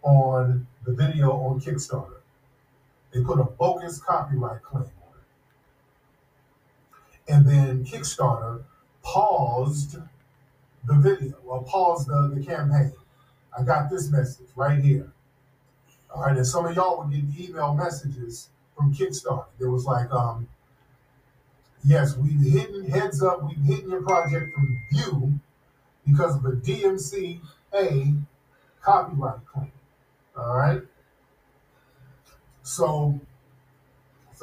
on 0.01 0.65
the 0.83 0.93
video 0.93 1.31
on 1.31 1.61
Kickstarter. 1.61 2.21
They 3.13 3.21
put 3.21 3.39
a 3.39 3.43
bogus 3.43 3.99
copyright 3.99 4.63
claim. 4.63 4.89
And 7.27 7.47
then 7.47 7.85
Kickstarter 7.85 8.63
paused 9.01 9.97
the 10.85 10.93
video 10.93 11.35
or 11.45 11.63
paused 11.63 12.07
the, 12.07 12.31
the 12.33 12.45
campaign. 12.45 12.93
I 13.57 13.63
got 13.63 13.89
this 13.89 14.11
message 14.11 14.47
right 14.55 14.79
here. 14.79 15.11
All 16.13 16.23
right, 16.23 16.37
and 16.37 16.45
some 16.45 16.65
of 16.65 16.75
y'all 16.75 16.99
were 16.99 17.09
getting 17.09 17.33
email 17.37 17.73
messages 17.73 18.49
from 18.75 18.93
Kickstarter. 18.93 19.45
It 19.59 19.65
was 19.65 19.85
like, 19.85 20.11
um, 20.11 20.47
yes, 21.83 22.15
we've 22.15 22.39
hidden 22.39 22.89
heads 22.89 23.23
up, 23.23 23.43
we've 23.43 23.57
hidden 23.57 23.89
your 23.89 24.01
project 24.01 24.53
from 24.53 24.79
view 24.91 25.39
because 26.05 26.35
of 26.35 26.45
a 26.45 26.51
DMCA 26.51 28.21
copyright 28.81 29.45
claim. 29.45 29.71
All 30.37 30.55
right. 30.55 30.81
So 32.63 33.19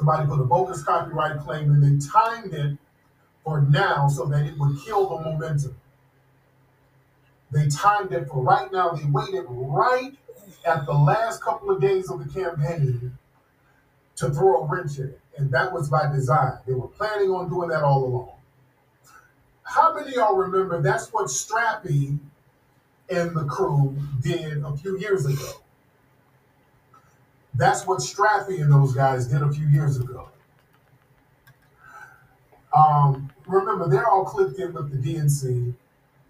somebody 0.03 0.27
put 0.27 0.41
a 0.41 0.43
bogus 0.43 0.83
copyright 0.83 1.39
claim 1.39 1.71
and 1.71 1.81
they 1.81 2.05
timed 2.05 2.53
it 2.53 2.77
for 3.41 3.61
now 3.61 4.09
so 4.09 4.25
that 4.25 4.45
it 4.45 4.57
would 4.57 4.77
kill 4.83 5.07
the 5.07 5.23
momentum. 5.23 5.77
They 7.51 7.69
timed 7.69 8.11
it 8.11 8.27
for 8.27 8.43
right 8.43 8.69
now. 8.71 8.91
They 8.91 9.05
waited 9.05 9.45
right 9.47 10.13
at 10.65 10.85
the 10.85 10.93
last 10.93 11.41
couple 11.41 11.71
of 11.71 11.79
days 11.79 12.09
of 12.09 12.19
the 12.19 12.33
campaign 12.33 13.17
to 14.17 14.29
throw 14.29 14.63
a 14.63 14.65
wrench 14.65 14.97
in 14.97 15.05
it. 15.05 15.21
And 15.37 15.51
that 15.51 15.71
was 15.71 15.89
by 15.89 16.11
design. 16.11 16.57
They 16.67 16.73
were 16.73 16.87
planning 16.89 17.29
on 17.29 17.49
doing 17.49 17.69
that 17.69 17.83
all 17.83 18.03
along. 18.03 18.31
How 19.63 19.95
many 19.95 20.09
of 20.09 20.15
y'all 20.15 20.35
remember 20.35 20.81
that's 20.81 21.13
what 21.13 21.27
Strappy 21.27 22.19
and 23.09 23.35
the 23.35 23.45
crew 23.45 23.95
did 24.21 24.63
a 24.63 24.75
few 24.75 24.99
years 24.99 25.25
ago? 25.25 25.62
That's 27.55 27.85
what 27.85 27.99
Strappy 27.99 28.61
and 28.61 28.71
those 28.71 28.93
guys 28.93 29.27
did 29.27 29.41
a 29.41 29.51
few 29.51 29.67
years 29.67 29.97
ago. 29.97 30.29
Um, 32.75 33.31
remember, 33.45 33.87
they're 33.87 34.09
all 34.09 34.25
clipped 34.25 34.59
in 34.59 34.73
with 34.73 34.91
the 34.91 34.97
DNC, 34.97 35.73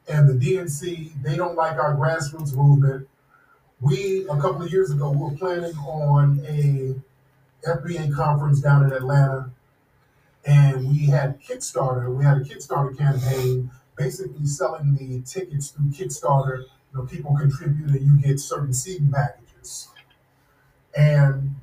and 0.09 0.29
the 0.29 0.33
DNC, 0.33 1.23
they 1.23 1.37
don't 1.37 1.55
like 1.55 1.77
our 1.77 1.95
grassroots 1.95 2.53
movement. 2.53 3.07
We, 3.79 4.25
a 4.29 4.35
couple 4.35 4.63
of 4.63 4.71
years 4.71 4.91
ago, 4.91 5.11
we 5.11 5.17
were 5.17 5.37
planning 5.37 5.75
on 5.77 6.43
a 6.45 6.95
FBA 7.65 8.13
conference 8.13 8.59
down 8.59 8.83
in 8.83 8.91
Atlanta, 8.91 9.51
and 10.45 10.89
we 10.89 11.05
had 11.05 11.41
Kickstarter. 11.41 12.13
We 12.13 12.25
had 12.25 12.37
a 12.37 12.41
Kickstarter 12.41 12.97
campaign, 12.97 13.71
basically 13.97 14.45
selling 14.45 14.95
the 14.95 15.21
tickets 15.21 15.69
through 15.69 15.91
Kickstarter. 15.91 16.63
You 16.63 16.99
know, 16.99 17.05
people 17.05 17.37
contribute, 17.37 17.89
and 17.91 18.01
you 18.01 18.27
get 18.27 18.41
certain 18.41 18.73
seating 18.73 19.11
packages. 19.11 19.87
And 20.95 21.55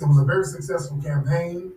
it 0.00 0.06
was 0.06 0.18
a 0.18 0.24
very 0.24 0.44
successful 0.44 1.00
campaign. 1.02 1.72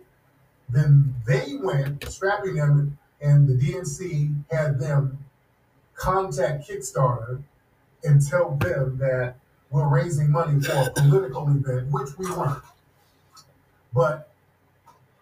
Then 0.68 1.14
they 1.26 1.56
went, 1.60 2.04
strapping 2.04 2.56
them, 2.56 2.98
and 3.20 3.48
the 3.48 3.54
DNC 3.54 4.34
had 4.50 4.78
them 4.78 5.18
contact 5.94 6.68
Kickstarter 6.68 7.42
and 8.04 8.26
tell 8.26 8.56
them 8.56 8.98
that 8.98 9.36
we're 9.70 9.88
raising 9.88 10.30
money 10.30 10.60
for 10.60 10.72
a 10.72 10.90
political 10.90 11.48
event, 11.48 11.90
which 11.90 12.16
we 12.18 12.30
weren't. 12.30 12.62
But 13.92 14.30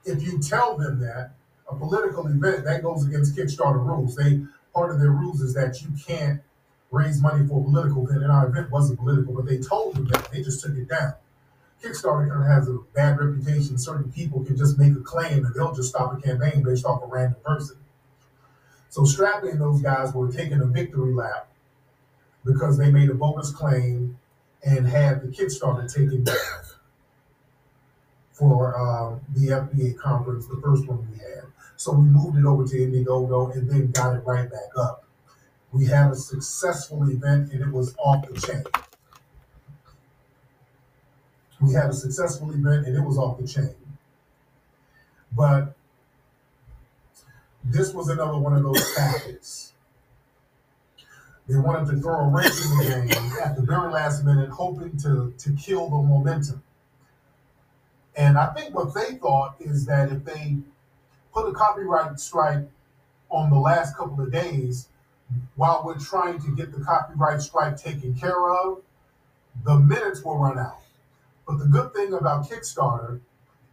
if 0.05 0.23
you 0.23 0.39
tell 0.41 0.77
them 0.77 1.01
that 1.01 1.33
a 1.71 1.75
political 1.75 2.27
event 2.27 2.65
that 2.65 2.83
goes 2.83 3.07
against 3.07 3.37
Kickstarter 3.37 3.85
rules, 3.85 4.17
they 4.17 4.41
part 4.75 4.91
of 4.91 5.01
their 5.01 5.11
rules 5.11 5.41
is 5.41 5.55
that 5.55 5.83
you 5.83 5.89
can't 6.07 6.41
raise 6.91 7.21
money 7.21 7.47
for 7.47 7.61
a 7.61 7.65
political 7.65 8.07
event, 8.07 8.23
and 8.23 8.33
our 8.33 8.49
event 8.49 8.71
wasn't 8.71 8.99
political, 8.99 9.35
but 9.35 9.47
they 9.47 9.59
told 9.59 9.95
them 9.95 10.07
that 10.09 10.31
they 10.33 10.43
just 10.43 10.63
took 10.63 10.77
it 10.77 10.89
down. 10.89 11.15
Kickstarter 11.83 12.29
kind 12.29 12.43
of 12.43 12.49
has 12.49 12.69
a 12.69 12.79
bad 12.95 13.19
reputation. 13.21 13.79
Certain 13.79 14.11
people 14.11 14.45
can 14.45 14.57
just 14.57 14.79
make 14.79 14.93
a 14.93 15.01
claim 15.01 15.45
and 15.45 15.55
they'll 15.55 15.75
just 15.75 15.91
stop 15.91 16.17
a 16.17 16.21
campaign 16.21 16.63
based 16.63 16.85
off 16.85 17.03
a 17.05 17.07
random 17.07 17.41
person. 17.45 17.77
So 18.89 19.03
Strappy 19.03 19.53
and 19.53 19.61
those 19.61 19.81
guys 19.81 20.13
were 20.13 20.31
taking 20.33 20.61
a 20.61 20.67
victory 20.67 21.13
lap 21.13 21.49
because 22.45 22.79
they 22.79 22.91
made 22.91 23.11
a 23.11 23.15
bogus 23.15 23.53
claim 23.53 24.19
and 24.65 24.89
had 24.89 25.23
the 25.23 25.29
Kickstarter 25.29 25.93
taken 25.93 26.25
down 26.25 26.37
for 28.33 28.77
uh, 28.77 29.19
the 29.35 29.49
FBA 29.49 29.99
conference, 29.99 30.47
the 30.47 30.61
first 30.63 30.87
one 30.87 31.07
we 31.13 31.19
had. 31.19 31.45
So 31.77 31.93
we 31.93 32.09
moved 32.09 32.37
it 32.39 32.45
over 32.45 32.65
to 32.65 32.75
Indiegogo 32.75 33.55
and 33.55 33.71
then 33.71 33.91
got 33.93 34.17
it 34.17 34.21
right 34.21 34.51
back 34.51 34.71
up. 34.77 35.05
We 35.73 35.87
had 35.87 36.11
a 36.11 36.17
successful 36.17 37.03
event 37.09 37.53
and 37.53 37.63
it 37.63 37.71
was 37.71 37.95
off 37.99 38.27
the 38.29 38.41
chain. 38.41 38.65
We 41.61 41.75
had 41.75 41.91
a 41.91 41.93
successful 41.93 42.51
event 42.51 42.87
and 42.87 42.97
it 42.97 43.01
was 43.01 43.19
off 43.19 43.39
the 43.39 43.47
chain. 43.47 43.75
But 45.37 45.75
this 47.63 47.93
was 47.93 48.09
another 48.09 48.39
one 48.39 48.55
of 48.55 48.63
those 48.63 48.95
tactics. 48.97 49.73
They 51.49 51.57
wanted 51.57 51.95
to 51.95 52.01
throw 52.01 52.21
a 52.21 52.29
wrench 52.29 52.53
in 52.53 52.79
the 52.79 53.07
game 53.09 53.33
at 53.43 53.57
the 53.57 53.63
very 53.63 53.91
last 53.91 54.25
minute, 54.25 54.51
hoping 54.51 54.97
to, 54.99 55.33
to 55.37 55.53
kill 55.53 55.89
the 55.89 55.97
momentum. 55.97 56.63
And 58.17 58.37
I 58.37 58.53
think 58.53 58.75
what 58.75 58.95
they 58.95 59.15
thought 59.15 59.57
is 59.61 59.87
that 59.87 60.11
if 60.13 60.25
they 60.25 60.59
put 61.33 61.49
a 61.49 61.53
copyright 61.53 62.19
strike 62.21 62.65
on 63.31 63.51
the 63.51 63.59
last 63.59 63.97
couple 63.97 64.21
of 64.21 64.31
days, 64.33 64.89
while 65.57 65.83
we're 65.85 65.99
trying 65.99 66.41
to 66.41 66.55
get 66.55 66.73
the 66.73 66.83
copyright 66.85 67.43
strike 67.43 67.77
taken 67.77 68.15
care 68.15 68.51
of, 68.51 68.83
the 69.65 69.79
minutes 69.79 70.23
will 70.23 70.39
run 70.39 70.59
out. 70.59 70.81
But 71.47 71.59
the 71.59 71.67
good 71.67 71.93
thing 71.95 72.13
about 72.13 72.49
Kickstarter, 72.49 73.21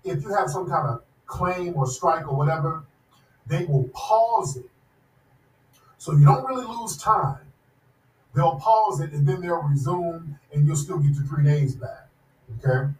if 0.04 0.24
you 0.24 0.34
have 0.34 0.50
some 0.50 0.68
kind 0.68 0.88
of 0.88 1.04
claim 1.26 1.76
or 1.76 1.88
strike 1.88 2.28
or 2.28 2.36
whatever, 2.36 2.84
they 3.48 3.66
will 3.66 3.90
pause 3.94 4.58
it. 4.58 4.70
So 5.98 6.14
you 6.14 6.26
don't 6.26 6.46
really 6.46 6.66
lose 6.66 6.98
time. 6.98 7.40
They'll 8.34 8.60
pause 8.60 9.00
it 9.00 9.12
and 9.12 9.28
then 9.28 9.42
they'll 9.42 9.62
resume 9.62 10.38
and 10.54 10.68
you'll 10.68 10.76
still 10.76 11.00
get 11.00 11.16
your 11.16 11.24
three 11.26 11.44
days 11.44 11.76
back. 11.76 12.10
Okay? 12.60 12.92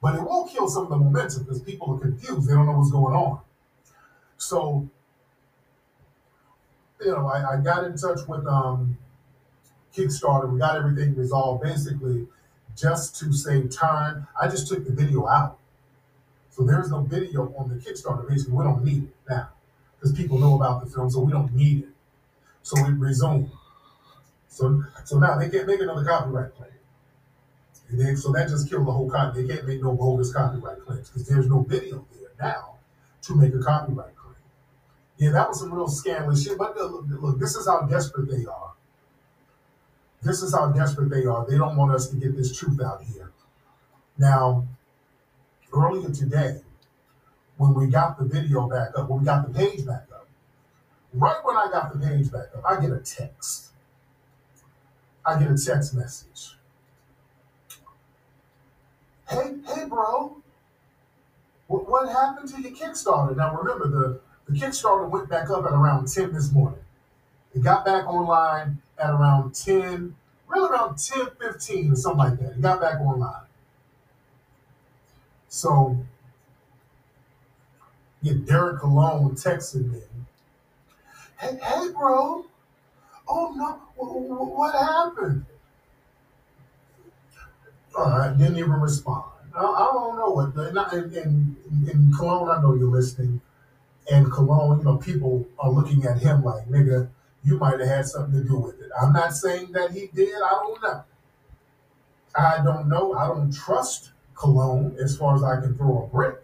But 0.00 0.14
it 0.14 0.22
will 0.22 0.46
kill 0.46 0.68
some 0.68 0.84
of 0.84 0.90
the 0.90 0.96
momentum 0.96 1.44
because 1.44 1.60
people 1.60 1.94
are 1.94 1.98
confused. 1.98 2.48
They 2.48 2.54
don't 2.54 2.66
know 2.66 2.72
what's 2.72 2.90
going 2.90 3.14
on. 3.14 3.40
So 4.36 4.88
you 7.00 7.12
know, 7.12 7.26
I, 7.26 7.54
I 7.54 7.60
got 7.60 7.84
in 7.84 7.96
touch 7.96 8.20
with 8.26 8.46
um, 8.46 8.98
Kickstarter. 9.96 10.50
We 10.50 10.58
got 10.58 10.76
everything 10.76 11.14
resolved 11.14 11.62
basically 11.62 12.26
just 12.76 13.16
to 13.20 13.32
save 13.32 13.74
time. 13.74 14.26
I 14.40 14.48
just 14.48 14.68
took 14.68 14.84
the 14.84 14.92
video 14.92 15.26
out. 15.26 15.58
So 16.50 16.64
there's 16.64 16.90
no 16.90 17.02
video 17.02 17.54
on 17.56 17.68
the 17.68 17.76
Kickstarter. 17.76 18.28
Basically, 18.28 18.54
we 18.54 18.64
don't 18.64 18.84
need 18.84 19.04
it 19.04 19.14
now 19.28 19.50
because 19.94 20.12
people 20.16 20.38
know 20.38 20.56
about 20.56 20.84
the 20.84 20.90
film, 20.90 21.10
so 21.10 21.20
we 21.20 21.32
don't 21.32 21.54
need 21.54 21.84
it. 21.84 21.88
So 22.62 22.78
it 22.84 22.92
resumed. 22.92 23.50
So 24.48 24.82
so 25.04 25.18
now 25.18 25.38
they 25.38 25.48
can't 25.48 25.66
make 25.66 25.80
another 25.80 26.04
copyright 26.04 26.54
claim. 26.56 26.70
And 27.90 28.00
then, 28.00 28.16
so 28.16 28.32
that 28.32 28.48
just 28.48 28.68
killed 28.68 28.86
the 28.86 28.92
whole 28.92 29.08
copy. 29.08 29.42
They 29.42 29.54
can't 29.54 29.66
make 29.66 29.82
no 29.82 29.92
bogus 29.92 30.32
copyright 30.32 30.84
claims 30.84 31.08
because 31.08 31.26
there's 31.26 31.48
no 31.48 31.60
video 31.62 32.04
there 32.12 32.30
now 32.40 32.74
to 33.22 33.34
make 33.34 33.54
a 33.54 33.60
copyright 33.60 34.14
claim. 34.16 34.17
Yeah, 35.18 35.32
that 35.32 35.48
was 35.48 35.60
some 35.60 35.74
real 35.74 35.88
scandalous 35.88 36.44
shit. 36.44 36.56
But 36.56 36.76
look, 36.76 37.04
look, 37.08 37.38
this 37.38 37.56
is 37.56 37.66
how 37.66 37.82
desperate 37.82 38.30
they 38.30 38.46
are. 38.46 38.72
This 40.22 40.42
is 40.42 40.54
how 40.54 40.70
desperate 40.70 41.10
they 41.10 41.26
are. 41.26 41.46
They 41.48 41.56
don't 41.56 41.76
want 41.76 41.92
us 41.92 42.08
to 42.08 42.16
get 42.16 42.36
this 42.36 42.56
truth 42.56 42.80
out 42.80 43.02
here. 43.02 43.32
Now, 44.16 44.66
earlier 45.72 46.10
today, 46.10 46.60
when 47.56 47.74
we 47.74 47.88
got 47.88 48.18
the 48.18 48.24
video 48.24 48.68
back 48.68 48.90
up, 48.96 49.08
when 49.08 49.20
we 49.20 49.24
got 49.24 49.46
the 49.46 49.58
page 49.58 49.84
back 49.84 50.06
up, 50.12 50.28
right 51.12 51.38
when 51.44 51.56
I 51.56 51.68
got 51.70 51.92
the 51.92 51.98
page 51.98 52.30
back 52.30 52.48
up, 52.56 52.64
I 52.64 52.80
get 52.80 52.90
a 52.90 52.98
text. 52.98 53.68
I 55.26 55.38
get 55.38 55.50
a 55.50 55.58
text 55.58 55.94
message. 55.94 56.56
Hey, 59.28 59.56
hey, 59.66 59.84
bro, 59.86 60.36
what, 61.66 61.88
what 61.88 62.08
happened 62.08 62.48
to 62.48 62.62
your 62.62 62.72
Kickstarter? 62.72 63.36
Now 63.36 63.54
remember, 63.54 63.88
the 63.88 64.20
the 64.48 64.58
Kickstarter 64.58 65.08
went 65.08 65.28
back 65.28 65.50
up 65.50 65.64
at 65.64 65.72
around 65.72 66.08
10 66.08 66.32
this 66.32 66.52
morning. 66.52 66.80
It 67.54 67.62
got 67.62 67.84
back 67.84 68.06
online 68.06 68.78
at 68.98 69.10
around 69.10 69.54
10, 69.54 70.14
really 70.48 70.70
around 70.70 70.96
10, 70.98 71.28
15 71.38 71.92
or 71.92 71.96
something 71.96 72.18
like 72.18 72.38
that. 72.38 72.52
It 72.52 72.62
got 72.62 72.80
back 72.80 73.00
online. 73.00 73.42
So, 75.48 75.98
yeah, 78.22 78.34
Derek 78.44 78.80
Cologne 78.80 79.34
texted 79.34 79.90
me. 79.90 80.00
Hey, 81.38 81.58
hey, 81.62 81.88
bro. 81.90 82.46
Oh, 83.28 83.52
no. 83.54 83.80
What 83.96 84.74
happened? 84.74 85.44
Right, 87.96 88.36
didn't 88.36 88.58
even 88.58 88.72
respond. 88.72 89.24
I, 89.54 89.60
I 89.60 89.90
don't 89.92 90.16
know 90.16 90.30
what. 90.30 90.92
In, 90.92 91.14
in, 91.14 91.56
in 91.90 92.12
Cologne, 92.16 92.48
I 92.48 92.62
know 92.62 92.74
you're 92.74 92.88
listening 92.88 93.40
and 94.10 94.32
Cologne, 94.32 94.78
you 94.78 94.84
know, 94.84 94.96
people 94.96 95.46
are 95.58 95.70
looking 95.70 96.04
at 96.04 96.18
him 96.18 96.42
like, 96.42 96.68
nigga, 96.68 97.08
you 97.44 97.58
might 97.58 97.78
have 97.78 97.88
had 97.88 98.06
something 98.06 98.42
to 98.42 98.48
do 98.48 98.58
with 98.58 98.80
it. 98.80 98.90
I'm 99.00 99.12
not 99.12 99.34
saying 99.34 99.72
that 99.72 99.92
he 99.92 100.08
did. 100.14 100.34
I 100.34 100.50
don't 100.50 100.82
know. 100.82 101.04
I 102.34 102.62
don't 102.62 102.88
know. 102.88 103.14
I 103.14 103.26
don't 103.28 103.52
trust 103.52 104.10
Cologne 104.34 104.96
as 105.02 105.16
far 105.16 105.36
as 105.36 105.42
I 105.42 105.60
can 105.60 105.76
throw 105.76 106.04
a 106.04 106.06
brick. 106.06 106.36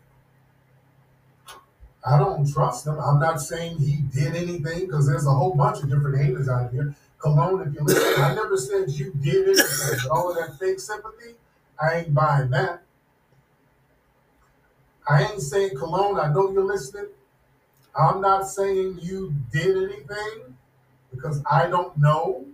I 2.07 2.19
don't 2.19 2.51
trust 2.51 2.87
him. 2.87 2.99
I'm 3.01 3.19
not 3.19 3.41
saying 3.41 3.79
he 3.79 3.97
did 4.13 4.35
anything 4.35 4.87
because 4.87 5.07
there's 5.07 5.27
a 5.27 5.31
whole 5.31 5.55
bunch 5.55 5.83
of 5.83 5.89
different 5.89 6.23
haters 6.23 6.49
out 6.49 6.71
here. 6.71 6.95
Cologne, 7.19 7.67
if 7.67 7.75
you 7.75 7.81
listen, 7.81 8.23
I 8.23 8.35
never 8.35 8.59
said 8.59 8.91
you 8.91 9.13
did 9.23 9.49
anything, 9.49 10.11
all 10.11 10.31
of 10.31 10.37
that 10.37 10.59
fake 10.59 10.79
sympathy, 10.79 11.35
I 11.81 12.01
ain't 12.01 12.13
buying 12.13 12.51
that. 12.51 12.83
I 15.09 15.25
ain't 15.25 15.41
saying 15.41 15.77
Cologne, 15.79 16.21
I 16.21 16.31
know 16.31 16.53
you're 16.53 16.65
listening. 16.65 17.07
I'm 17.97 18.21
not 18.21 18.49
saying 18.49 18.99
you 19.03 19.35
did 19.53 19.77
anything 19.77 20.57
because 21.13 21.43
I 21.51 21.69
don't 21.69 21.97
know. 21.97 22.47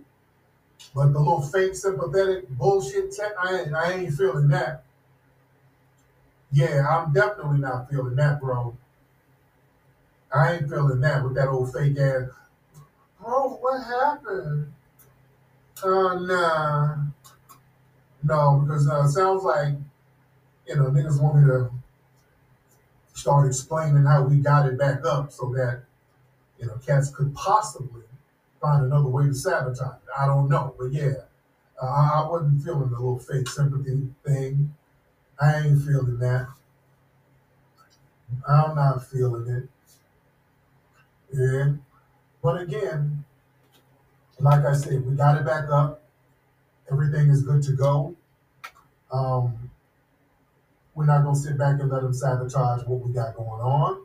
But 0.93 1.13
the 1.13 1.19
little 1.19 1.41
fake 1.41 1.75
sympathetic 1.75 2.49
bullshit, 2.49 3.11
te- 3.11 3.21
I 3.39 3.61
ain't, 3.61 3.73
I 3.73 3.93
ain't 3.93 4.13
feeling 4.13 4.49
that. 4.49 4.83
Yeah, 6.51 6.85
I'm 6.87 7.13
definitely 7.13 7.59
not 7.59 7.89
feeling 7.89 8.15
that, 8.15 8.41
bro. 8.41 8.75
I 10.33 10.53
ain't 10.53 10.69
feeling 10.69 10.99
that 11.01 11.23
with 11.23 11.35
that 11.35 11.47
old 11.47 11.71
fake 11.73 11.97
ass. 11.97 12.29
Bro, 13.19 13.59
what 13.61 13.83
happened? 13.83 14.73
Uh, 15.83 16.19
nah. 16.19 16.97
No, 18.23 18.63
because 18.63 18.87
uh, 18.87 19.07
sounds 19.07 19.43
like, 19.43 19.75
you 20.67 20.75
know, 20.75 20.85
niggas 20.85 21.21
want 21.21 21.37
me 21.37 21.47
to 21.47 21.71
start 23.13 23.47
explaining 23.47 24.05
how 24.05 24.23
we 24.23 24.37
got 24.37 24.67
it 24.67 24.77
back 24.77 25.05
up 25.05 25.31
so 25.31 25.51
that, 25.53 25.83
you 26.59 26.67
know, 26.67 26.79
cats 26.85 27.09
could 27.09 27.33
possibly 27.33 28.03
find 28.61 28.85
another 28.85 29.09
way 29.09 29.25
to 29.25 29.33
sabotage 29.33 29.95
it. 29.95 30.09
I 30.17 30.25
don't 30.25 30.49
know. 30.49 30.75
But 30.77 30.91
yeah, 30.91 31.13
uh, 31.81 31.85
I 31.85 32.27
wasn't 32.29 32.63
feeling 32.63 32.89
the 32.89 32.97
little 32.97 33.19
fake 33.19 33.49
sympathy 33.49 34.07
thing. 34.25 34.75
I 35.39 35.59
ain't 35.59 35.81
feeling 35.83 36.19
that. 36.19 36.47
I'm 38.47 38.75
not 38.75 39.05
feeling 39.07 39.47
it. 39.47 39.69
Yeah. 41.33 41.73
But 42.43 42.61
again, 42.61 43.25
like 44.39 44.65
I 44.65 44.73
said, 44.73 45.05
we 45.05 45.15
got 45.15 45.37
it 45.37 45.45
back 45.45 45.69
up. 45.69 46.03
Everything 46.91 47.29
is 47.29 47.43
good 47.43 47.63
to 47.63 47.71
go. 47.73 48.15
Um, 49.11 49.70
we're 50.93 51.05
not 51.05 51.23
gonna 51.23 51.35
sit 51.35 51.57
back 51.57 51.79
and 51.79 51.89
let 51.89 52.01
them 52.01 52.13
sabotage 52.13 52.85
what 52.85 52.99
we 52.99 53.13
got 53.13 53.33
going 53.35 53.61
on. 53.61 54.03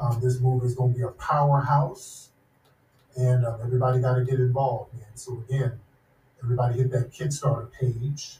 Um, 0.00 0.18
this 0.20 0.40
movie 0.40 0.66
is 0.66 0.74
gonna 0.74 0.94
be 0.94 1.02
a 1.02 1.08
powerhouse, 1.08 2.30
and 3.16 3.44
um, 3.44 3.60
everybody 3.62 4.00
got 4.00 4.14
to 4.14 4.24
get 4.24 4.40
involved, 4.40 4.94
man. 4.94 5.04
So 5.14 5.44
again, 5.48 5.78
everybody 6.42 6.78
hit 6.78 6.90
that 6.92 7.12
Kickstarter 7.12 7.70
page, 7.72 8.38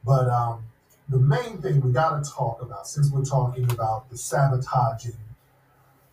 But 0.04 0.28
um, 0.30 0.65
the 1.10 1.20
main 1.20 1.62
thing 1.62 1.82
we 1.82 1.92
got 1.92 2.24
to 2.24 2.30
talk 2.30 2.62
about, 2.62 2.88
since 2.88 3.12
we're 3.12 3.26
talking 3.26 3.70
about 3.72 4.10
the 4.10 4.18
sabotaging 4.18 5.18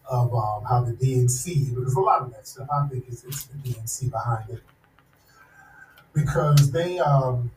of 0.08 0.34
um, 0.34 0.64
how 0.64 0.82
the 0.82 0.92
DNC, 0.92 1.74
because 1.74 1.94
a 1.94 2.00
lot 2.00 2.22
of 2.22 2.32
that 2.32 2.46
stuff, 2.46 2.68
I 2.70 2.86
think 2.88 3.04
it's, 3.08 3.24
it's 3.24 3.44
the 3.44 3.56
DNC 3.58 4.10
behind 4.10 4.50
it, 4.50 4.62
because 6.12 6.70
they, 6.72 6.98
um, 6.98 7.50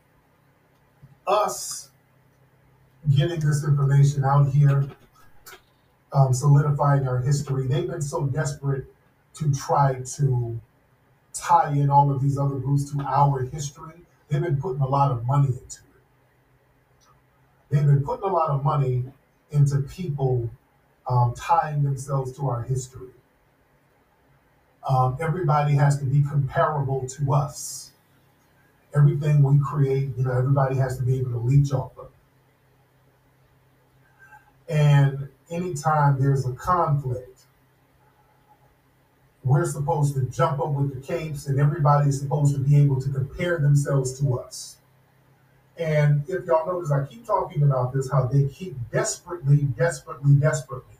us 1.26 1.90
getting 3.14 3.40
this 3.40 3.64
information 3.64 4.24
out 4.24 4.48
here, 4.48 4.88
um, 6.12 6.32
solidifying 6.32 7.06
our 7.06 7.18
history, 7.18 7.66
they've 7.66 7.88
been 7.88 8.00
so 8.00 8.26
desperate 8.26 8.86
to 9.34 9.52
try 9.52 9.94
to 9.94 10.58
tie 11.34 11.72
in 11.72 11.90
all 11.90 12.10
of 12.10 12.22
these 12.22 12.38
other 12.38 12.56
groups 12.56 12.90
to 12.90 13.00
our 13.02 13.42
history. 13.42 13.92
They've 14.28 14.40
been 14.40 14.56
putting 14.56 14.80
a 14.80 14.88
lot 14.88 15.10
of 15.10 15.26
money 15.26 15.48
into 15.48 15.58
it. 15.60 15.85
They've 17.70 17.84
been 17.84 18.04
putting 18.04 18.28
a 18.28 18.32
lot 18.32 18.50
of 18.50 18.64
money 18.64 19.04
into 19.50 19.78
people 19.80 20.50
um, 21.08 21.34
tying 21.34 21.82
themselves 21.82 22.36
to 22.36 22.48
our 22.48 22.62
history. 22.62 23.10
Um, 24.88 25.16
everybody 25.20 25.74
has 25.74 25.98
to 25.98 26.04
be 26.04 26.22
comparable 26.22 27.06
to 27.08 27.32
us. 27.32 27.90
Everything 28.94 29.42
we 29.42 29.58
create, 29.58 30.10
you 30.16 30.24
know, 30.24 30.32
everybody 30.32 30.76
has 30.76 30.96
to 30.98 31.02
be 31.02 31.18
able 31.18 31.32
to 31.32 31.38
leech 31.38 31.72
off 31.72 31.92
of. 31.98 32.08
And 34.68 35.28
anytime 35.50 36.20
there's 36.20 36.46
a 36.46 36.52
conflict, 36.52 37.40
we're 39.44 39.64
supposed 39.64 40.14
to 40.14 40.22
jump 40.24 40.60
up 40.60 40.70
with 40.70 40.94
the 40.94 41.00
capes, 41.00 41.46
and 41.46 41.60
everybody's 41.60 42.20
supposed 42.20 42.54
to 42.54 42.60
be 42.60 42.76
able 42.76 43.00
to 43.00 43.08
compare 43.10 43.58
themselves 43.58 44.18
to 44.18 44.38
us. 44.38 44.76
And 45.78 46.24
if 46.26 46.46
y'all 46.46 46.66
notice, 46.66 46.90
I 46.90 47.04
keep 47.04 47.26
talking 47.26 47.62
about 47.62 47.92
this, 47.92 48.10
how 48.10 48.26
they 48.26 48.48
keep 48.48 48.76
desperately, 48.90 49.64
desperately, 49.76 50.34
desperately 50.34 50.96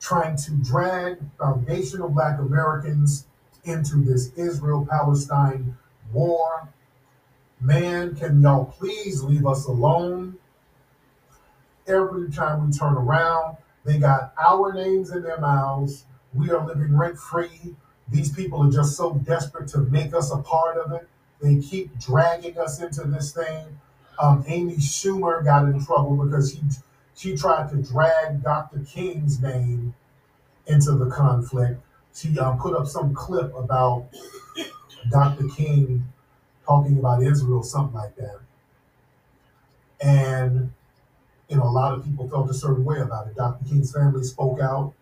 trying 0.00 0.36
to 0.36 0.52
drag 0.52 1.18
foundational 1.38 2.08
black 2.08 2.38
Americans 2.38 3.26
into 3.64 3.96
this 3.96 4.32
Israel 4.36 4.86
Palestine 4.88 5.76
war. 6.12 6.68
Man, 7.60 8.14
can 8.14 8.40
y'all 8.40 8.66
please 8.66 9.22
leave 9.22 9.46
us 9.46 9.66
alone? 9.66 10.38
Every 11.86 12.30
time 12.30 12.66
we 12.66 12.72
turn 12.72 12.94
around, 12.94 13.56
they 13.84 13.98
got 13.98 14.32
our 14.40 14.72
names 14.72 15.10
in 15.10 15.22
their 15.22 15.40
mouths. 15.40 16.04
We 16.34 16.50
are 16.50 16.64
living 16.64 16.96
rent 16.96 17.18
free. 17.18 17.74
These 18.08 18.32
people 18.32 18.66
are 18.66 18.70
just 18.70 18.96
so 18.96 19.14
desperate 19.14 19.68
to 19.68 19.78
make 19.78 20.14
us 20.14 20.30
a 20.30 20.38
part 20.38 20.76
of 20.76 20.92
it. 20.92 21.08
They 21.40 21.60
keep 21.60 21.98
dragging 21.98 22.58
us 22.58 22.80
into 22.80 23.04
this 23.04 23.32
thing. 23.32 23.78
Um, 24.20 24.44
Amy 24.48 24.76
Schumer 24.76 25.44
got 25.44 25.64
in 25.64 25.84
trouble 25.84 26.24
because 26.24 26.52
she 26.52 26.60
she 27.14 27.36
tried 27.36 27.70
to 27.70 27.76
drag 27.76 28.42
Dr. 28.42 28.80
King's 28.80 29.40
name 29.40 29.94
into 30.66 30.92
the 30.92 31.10
conflict. 31.10 31.80
She 32.14 32.36
uh, 32.38 32.52
put 32.52 32.74
up 32.74 32.86
some 32.86 33.14
clip 33.14 33.54
about 33.56 34.06
Dr. 35.10 35.48
King 35.48 36.08
talking 36.66 36.98
about 36.98 37.22
Israel, 37.22 37.62
something 37.62 37.94
like 37.94 38.16
that. 38.16 38.40
And 40.00 40.72
you 41.48 41.56
know, 41.56 41.64
a 41.64 41.70
lot 41.70 41.94
of 41.94 42.04
people 42.04 42.28
felt 42.28 42.50
a 42.50 42.54
certain 42.54 42.84
way 42.84 43.00
about 43.00 43.28
it. 43.28 43.36
Dr. 43.36 43.64
King's 43.64 43.92
family 43.92 44.22
spoke 44.22 44.60
out. 44.60 44.92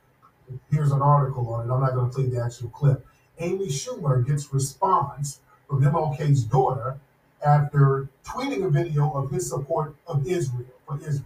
Here's 0.70 0.92
an 0.92 1.02
article 1.02 1.48
on 1.52 1.68
it. 1.68 1.72
I'm 1.72 1.80
not 1.80 1.94
going 1.94 2.08
to 2.08 2.14
play 2.14 2.26
the 2.26 2.42
actual 2.42 2.68
clip. 2.68 3.04
Amy 3.38 3.66
Schumer 3.66 4.24
gets 4.24 4.52
response 4.54 5.40
from 5.68 5.82
MLK's 5.82 6.44
daughter 6.44 6.98
after 7.44 8.08
tweeting 8.24 8.64
a 8.64 8.70
video 8.70 9.10
of 9.12 9.30
his 9.30 9.48
support 9.48 9.94
of 10.06 10.26
Israel 10.26 10.66
for 10.86 10.98
Israel. 10.98 11.24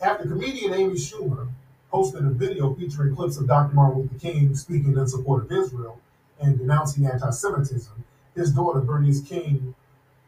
After 0.00 0.26
comedian 0.26 0.74
Amy 0.74 0.94
Schumer 0.94 1.48
posted 1.90 2.24
a 2.24 2.30
video 2.30 2.74
featuring 2.74 3.14
clips 3.14 3.36
of 3.36 3.46
Dr. 3.46 3.74
Martin 3.74 4.02
Luther 4.02 4.18
King 4.18 4.54
speaking 4.54 4.96
in 4.96 5.08
support 5.08 5.44
of 5.44 5.52
Israel 5.52 6.00
and 6.40 6.58
denouncing 6.58 7.06
anti-Semitism, 7.06 8.04
his 8.34 8.52
daughter 8.52 8.80
Bernice 8.80 9.20
King 9.20 9.74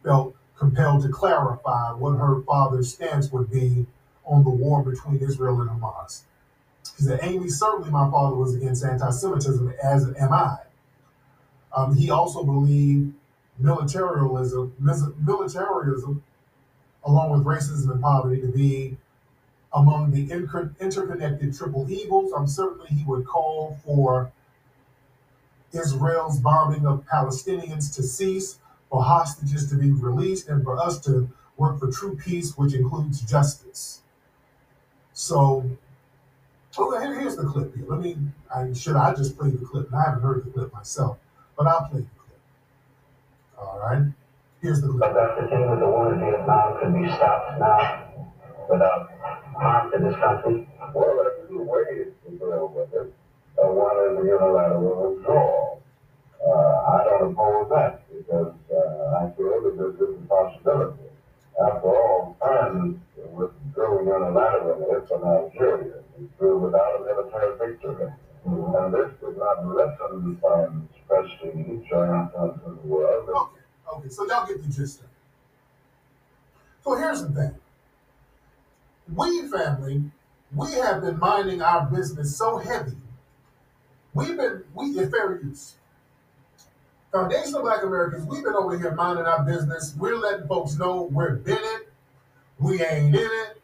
felt 0.03 0.35
compelled 0.57 1.03
to 1.03 1.09
clarify 1.09 1.92
what 1.92 2.16
her 2.16 2.42
father's 2.42 2.92
stance 2.92 3.31
would 3.31 3.51
be 3.51 3.87
on 4.24 4.44
the 4.44 4.51
war 4.51 4.83
between 4.83 5.18
Israel 5.20 5.61
and 5.61 5.70
Hamas. 5.70 6.22
She 6.96 7.05
said, 7.05 7.20
Amy, 7.22 7.48
certainly 7.48 7.90
my 7.90 8.11
father 8.11 8.37
was 8.37 8.55
against 8.55 8.85
anti 8.85 9.11
Semitism, 9.11 9.72
as 9.83 10.07
am 10.18 10.33
I. 10.33 10.59
Um, 11.74 11.96
he 11.96 12.11
also 12.11 12.44
believed 12.44 13.12
militarism, 13.59 14.74
militarism, 14.78 16.22
along 17.04 17.31
with 17.31 17.44
racism 17.44 17.90
and 17.90 18.02
poverty, 18.02 18.40
to 18.40 18.48
be 18.48 18.96
among 19.72 20.11
the 20.11 20.31
inter- 20.31 20.74
interconnected 20.81 21.57
triple 21.57 21.90
evils. 21.90 22.33
Um, 22.33 22.46
certainly, 22.46 22.88
he 22.88 23.04
would 23.04 23.26
call 23.26 23.78
for 23.85 24.33
Israel's 25.72 26.38
bombing 26.40 26.87
of 26.87 27.04
Palestinians 27.07 27.94
to 27.96 28.02
cease, 28.02 28.59
for 28.90 29.02
hostages 29.04 29.68
to 29.68 29.76
be 29.76 29.90
released, 29.92 30.48
and 30.48 30.64
for 30.64 30.78
us 30.78 30.98
to 31.00 31.28
work 31.59 31.78
for 31.78 31.90
true 31.90 32.16
peace, 32.16 32.57
which 32.57 32.72
includes 32.72 33.20
justice. 33.20 34.00
So, 35.12 35.68
oh, 36.78 37.00
here's 37.00 37.37
the 37.37 37.44
clip 37.44 37.74
here. 37.76 37.85
Let 37.87 38.00
me, 38.00 38.16
I, 38.54 38.72
should 38.72 38.96
I 38.96 39.14
just 39.14 39.37
play 39.37 39.50
the 39.50 39.66
clip? 39.66 39.92
I 39.92 40.04
haven't 40.04 40.22
heard 40.22 40.44
the 40.46 40.50
clip 40.50 40.72
myself, 40.72 41.18
but 41.59 41.66
I'll 41.66 41.88
play 41.90 42.01
the 42.01 42.07
clip. 42.23 42.40
All 43.59 43.81
right, 43.83 44.07
here's 44.62 44.81
the 44.81 44.87
But 44.94 45.12
clip. 45.12 45.37
Dr. 45.37 45.49
King 45.49 45.66
was 45.68 45.81
the 45.81 45.87
war 45.90 46.14
in 46.14 46.21
Vietnam 46.21 46.79
could 46.79 46.94
be 46.94 47.11
stopped 47.18 47.59
now 47.59 48.14
without 48.71 49.11
harm 49.59 49.90
to 49.90 49.99
this 49.99 50.14
country. 50.23 50.68
Well, 50.94 51.18
there's 51.18 51.49
two 51.51 51.62
ways 51.66 52.14
to 52.25 52.31
deal 52.38 52.73
with 52.73 52.94
it. 52.94 53.12
Uh, 53.59 53.66
one 53.75 53.99
is 54.07 54.14
a 54.14 54.25
unilateral 54.25 55.18
withdrawal. 55.18 55.83
Uh, 56.38 56.94
I 56.94 57.05
don't 57.05 57.33
oppose 57.33 57.68
that 57.75 58.07
because 58.07 58.55
uh, 58.71 59.18
I 59.18 59.35
feel 59.37 59.59
that 59.66 59.75
this 59.75 59.99
is 59.99 60.14
a 60.14 60.27
possibility. 60.31 61.03
After 61.59 61.88
all, 61.88 62.37
France 62.38 62.94
with 63.35 63.51
for 65.09 65.27
Algeria. 65.27 66.03
He 66.18 66.29
drew 66.38 66.59
without 66.59 67.01
a 67.01 67.05
military 67.05 67.59
victory. 67.59 68.12
And 68.49 68.95
this 68.95 69.11
did 69.21 69.37
not 69.37 69.67
lessen 69.67 70.39
Farm's 70.41 70.89
prestige 71.07 71.91
or 71.93 72.17
influence 72.17 72.61
in 72.67 72.77
the 72.77 72.87
world. 72.87 73.29
Okay, 73.29 73.61
okay, 73.95 74.09
so 74.09 74.27
y'all 74.27 74.47
get 74.47 74.63
the 74.63 74.69
gist 74.69 75.01
of 75.01 75.05
it. 75.05 75.11
So 76.83 76.95
here's 76.97 77.23
the 77.23 77.29
thing. 77.29 77.55
We 79.15 79.49
family, 79.49 80.03
we 80.55 80.73
have 80.73 81.03
been 81.03 81.19
minding 81.19 81.61
our 81.61 81.87
business 81.87 82.37
so 82.37 82.57
heavy. 82.59 82.97
We've 84.15 84.37
been 84.37 84.65
we 84.75 84.99
at 84.99 85.11
fair 85.11 85.41
use. 85.43 85.75
Foundational 87.13 87.63
Black 87.63 87.83
Americans, 87.83 88.27
we've 88.27 88.45
been 88.45 88.55
over 88.55 88.79
here 88.79 88.95
minding 88.95 89.25
our 89.25 89.43
business. 89.45 89.95
We're 89.99 90.17
letting 90.17 90.47
folks 90.47 90.77
know 90.77 91.09
we're 91.11 91.37
in 91.37 91.43
it. 91.47 91.89
We 92.59 92.83
ain't 92.83 93.15
in 93.15 93.23
it. 93.23 93.63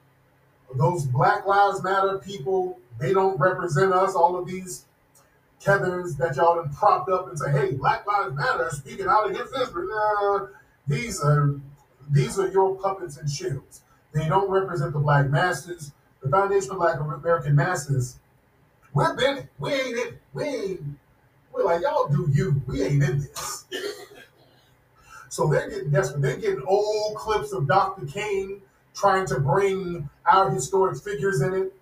Those 0.77 1.05
Black 1.05 1.47
Lives 1.47 1.83
Matter 1.83 2.19
people, 2.19 2.81
they 2.99 3.13
don't 3.13 3.39
represent 3.39 3.93
us. 3.93 4.15
All 4.15 4.37
of 4.37 4.47
these 4.47 4.85
Kevins 5.61 6.17
that 6.17 6.37
y'all 6.37 6.57
done 6.57 6.73
propped 6.75 7.09
up 7.09 7.29
and 7.29 7.39
say, 7.39 7.51
hey, 7.51 7.73
Black 7.73 8.07
Lives 8.07 8.35
Matter 8.35 8.69
speaking 8.71 9.07
out 9.09 9.31
against 9.31 9.55
Israel. 9.57 9.89
Nah, 9.89 10.47
these 10.87 11.21
are 11.23 11.55
these 12.11 12.39
are 12.39 12.49
your 12.49 12.77
puppets 12.77 13.17
and 13.17 13.31
shields. 13.31 13.83
They 14.13 14.29
don't 14.29 14.51
represent 14.51 14.93
the 14.93 14.99
black 14.99 15.29
masses. 15.29 15.93
The 16.23 16.29
Foundation 16.31 16.71
of 16.71 16.79
Black 16.79 17.01
American 17.01 17.55
Masses, 17.55 18.19
we're 18.95 19.13
in 19.13 19.39
it. 19.39 19.47
We 19.59 19.73
ain't 19.73 19.87
in 19.87 19.99
it. 19.99 20.19
We 20.33 20.45
ain't, 20.45 20.81
we're 21.53 21.65
like, 21.65 21.83
y'all 21.83 22.09
do 22.09 22.31
you. 22.33 22.63
We 22.67 22.83
ain't 22.83 23.03
in 23.03 23.21
this. 23.21 23.65
So 25.29 25.49
they're 25.49 25.69
getting 25.69 25.91
desperate. 25.91 26.23
They're 26.23 26.37
getting 26.37 26.63
old 26.67 27.17
clips 27.17 27.53
of 27.53 27.67
Dr. 27.67 28.07
King 28.07 28.63
trying 28.95 29.27
to 29.27 29.41
bring 29.41 30.09
our 30.25 30.51
historic 30.51 30.97
figures 31.03 31.41
in 31.41 31.55
it. 31.55 31.75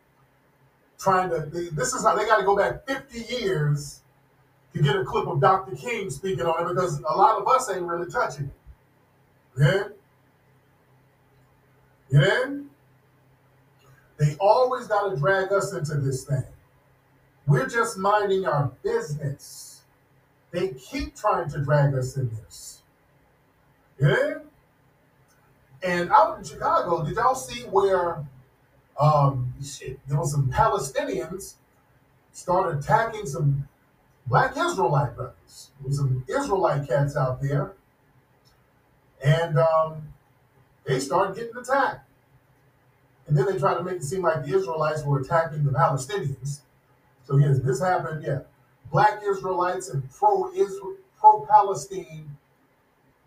Trying 1.02 1.30
to, 1.30 1.40
this 1.72 1.94
is 1.94 2.04
how 2.04 2.14
they 2.14 2.26
got 2.26 2.38
to 2.38 2.44
go 2.44 2.56
back 2.56 2.86
50 2.86 3.34
years 3.34 4.02
to 4.72 4.82
get 4.82 4.94
a 4.94 5.04
clip 5.04 5.26
of 5.26 5.40
Dr. 5.40 5.74
King 5.74 6.10
speaking 6.10 6.46
on 6.46 6.64
it 6.64 6.74
because 6.74 7.00
a 7.00 7.16
lot 7.16 7.40
of 7.40 7.48
us 7.48 7.68
ain't 7.70 7.82
really 7.82 8.10
touching 8.10 8.44
it. 8.44 8.52
Yeah? 9.58 9.84
They 14.18 14.36
always 14.38 14.86
got 14.86 15.10
to 15.10 15.16
drag 15.16 15.52
us 15.52 15.72
into 15.72 15.96
this 15.96 16.24
thing. 16.24 16.44
We're 17.46 17.68
just 17.68 17.98
minding 17.98 18.46
our 18.46 18.70
business. 18.84 19.82
They 20.52 20.68
keep 20.68 21.16
trying 21.16 21.50
to 21.50 21.58
drag 21.58 21.94
us 21.94 22.16
in 22.16 22.30
this. 22.30 22.82
Yeah? 24.00 24.34
And 25.82 26.12
out 26.12 26.38
in 26.38 26.44
Chicago, 26.44 27.04
did 27.04 27.16
y'all 27.16 27.34
see 27.34 27.62
where 27.62 28.24
um 28.98 29.54
shit, 29.64 29.98
there 30.06 30.18
was 30.18 30.32
some 30.32 30.50
Palestinians 30.50 31.54
started 32.32 32.78
attacking 32.78 33.26
some 33.26 33.68
black 34.26 34.56
Israelite 34.56 35.16
brothers. 35.16 35.70
There 35.80 35.88
was 35.88 35.98
some 35.98 36.24
Israelite 36.28 36.88
cats 36.88 37.16
out 37.16 37.40
there. 37.40 37.72
And 39.24 39.58
um, 39.58 40.12
they 40.84 40.98
started 40.98 41.36
getting 41.36 41.56
attacked. 41.56 42.08
And 43.26 43.36
then 43.36 43.46
they 43.46 43.58
tried 43.58 43.74
to 43.74 43.84
make 43.84 43.96
it 43.96 44.04
seem 44.04 44.22
like 44.22 44.44
the 44.44 44.56
Israelites 44.56 45.04
were 45.04 45.20
attacking 45.20 45.64
the 45.64 45.70
Palestinians. 45.70 46.60
So 47.24 47.36
yes, 47.36 47.60
this 47.60 47.80
happened, 47.80 48.24
yeah. 48.24 48.40
Black 48.90 49.22
Israelites 49.24 49.88
and 49.88 50.10
pro-Israel, 50.10 50.96
pro-Palestine 51.18 52.36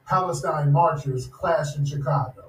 Palestine 0.06 0.72
marchers 0.72 1.28
clashed 1.28 1.78
in 1.78 1.86
Chicago. 1.86 2.45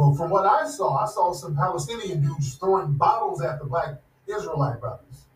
But 0.00 0.14
from 0.14 0.30
what 0.30 0.46
I 0.46 0.66
saw, 0.66 0.96
I 0.96 1.06
saw 1.06 1.34
some 1.34 1.54
Palestinian 1.54 2.22
dudes 2.22 2.54
throwing 2.54 2.94
bottles 2.94 3.42
at 3.42 3.58
the 3.58 3.66
black 3.66 4.00
Israelite 4.26 4.80
brothers. 4.80 5.26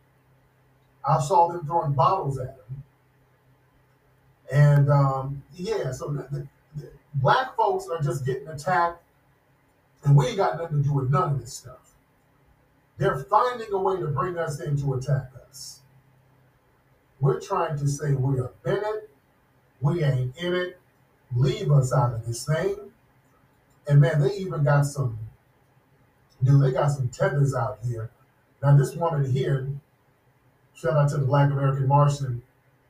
I 1.06 1.20
saw 1.20 1.48
them 1.48 1.66
throwing 1.66 1.92
bottles 1.92 2.38
at 2.38 2.56
them. 2.56 2.82
And 4.50 4.90
um, 4.90 5.42
yeah, 5.54 5.92
so 5.92 6.08
the, 6.08 6.22
the, 6.30 6.48
the 6.76 6.90
black 7.12 7.54
folks 7.56 7.88
are 7.88 8.00
just 8.00 8.24
getting 8.24 8.48
attacked, 8.48 9.02
and 10.02 10.16
we 10.16 10.28
ain't 10.28 10.38
got 10.38 10.58
nothing 10.58 10.82
to 10.82 10.88
do 10.88 10.94
with 10.94 11.10
none 11.10 11.34
of 11.34 11.40
this 11.42 11.52
stuff. 11.52 11.92
They're 12.96 13.18
finding 13.18 13.70
a 13.70 13.78
way 13.78 14.00
to 14.00 14.06
bring 14.06 14.38
us 14.38 14.60
in 14.60 14.78
to 14.78 14.94
attack 14.94 15.30
us. 15.46 15.80
We're 17.20 17.38
trying 17.38 17.76
to 17.76 17.86
say 17.86 18.14
we 18.14 18.40
are 18.40 18.52
in 18.64 18.76
it, 18.78 19.10
we 19.82 20.02
ain't 20.02 20.34
in 20.38 20.54
it, 20.54 20.80
leave 21.36 21.70
us 21.70 21.92
out 21.92 22.14
of 22.14 22.26
this 22.26 22.46
thing. 22.46 22.92
And 23.86 24.00
man, 24.00 24.20
they 24.20 24.34
even 24.36 24.64
got 24.64 24.86
some, 24.86 25.18
dude, 26.42 26.62
they 26.62 26.72
got 26.72 26.88
some 26.88 27.08
tethers 27.08 27.54
out 27.54 27.78
here. 27.86 28.10
Now, 28.62 28.76
this 28.76 28.94
woman 28.94 29.30
here, 29.30 29.68
shout 30.74 30.96
out 30.96 31.10
to 31.10 31.18
the 31.18 31.26
Black 31.26 31.50
American 31.50 31.86
Martian, 31.86 32.42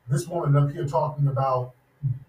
this 0.08 0.28
woman 0.28 0.54
up 0.56 0.70
here 0.70 0.86
talking 0.86 1.26
about 1.26 1.72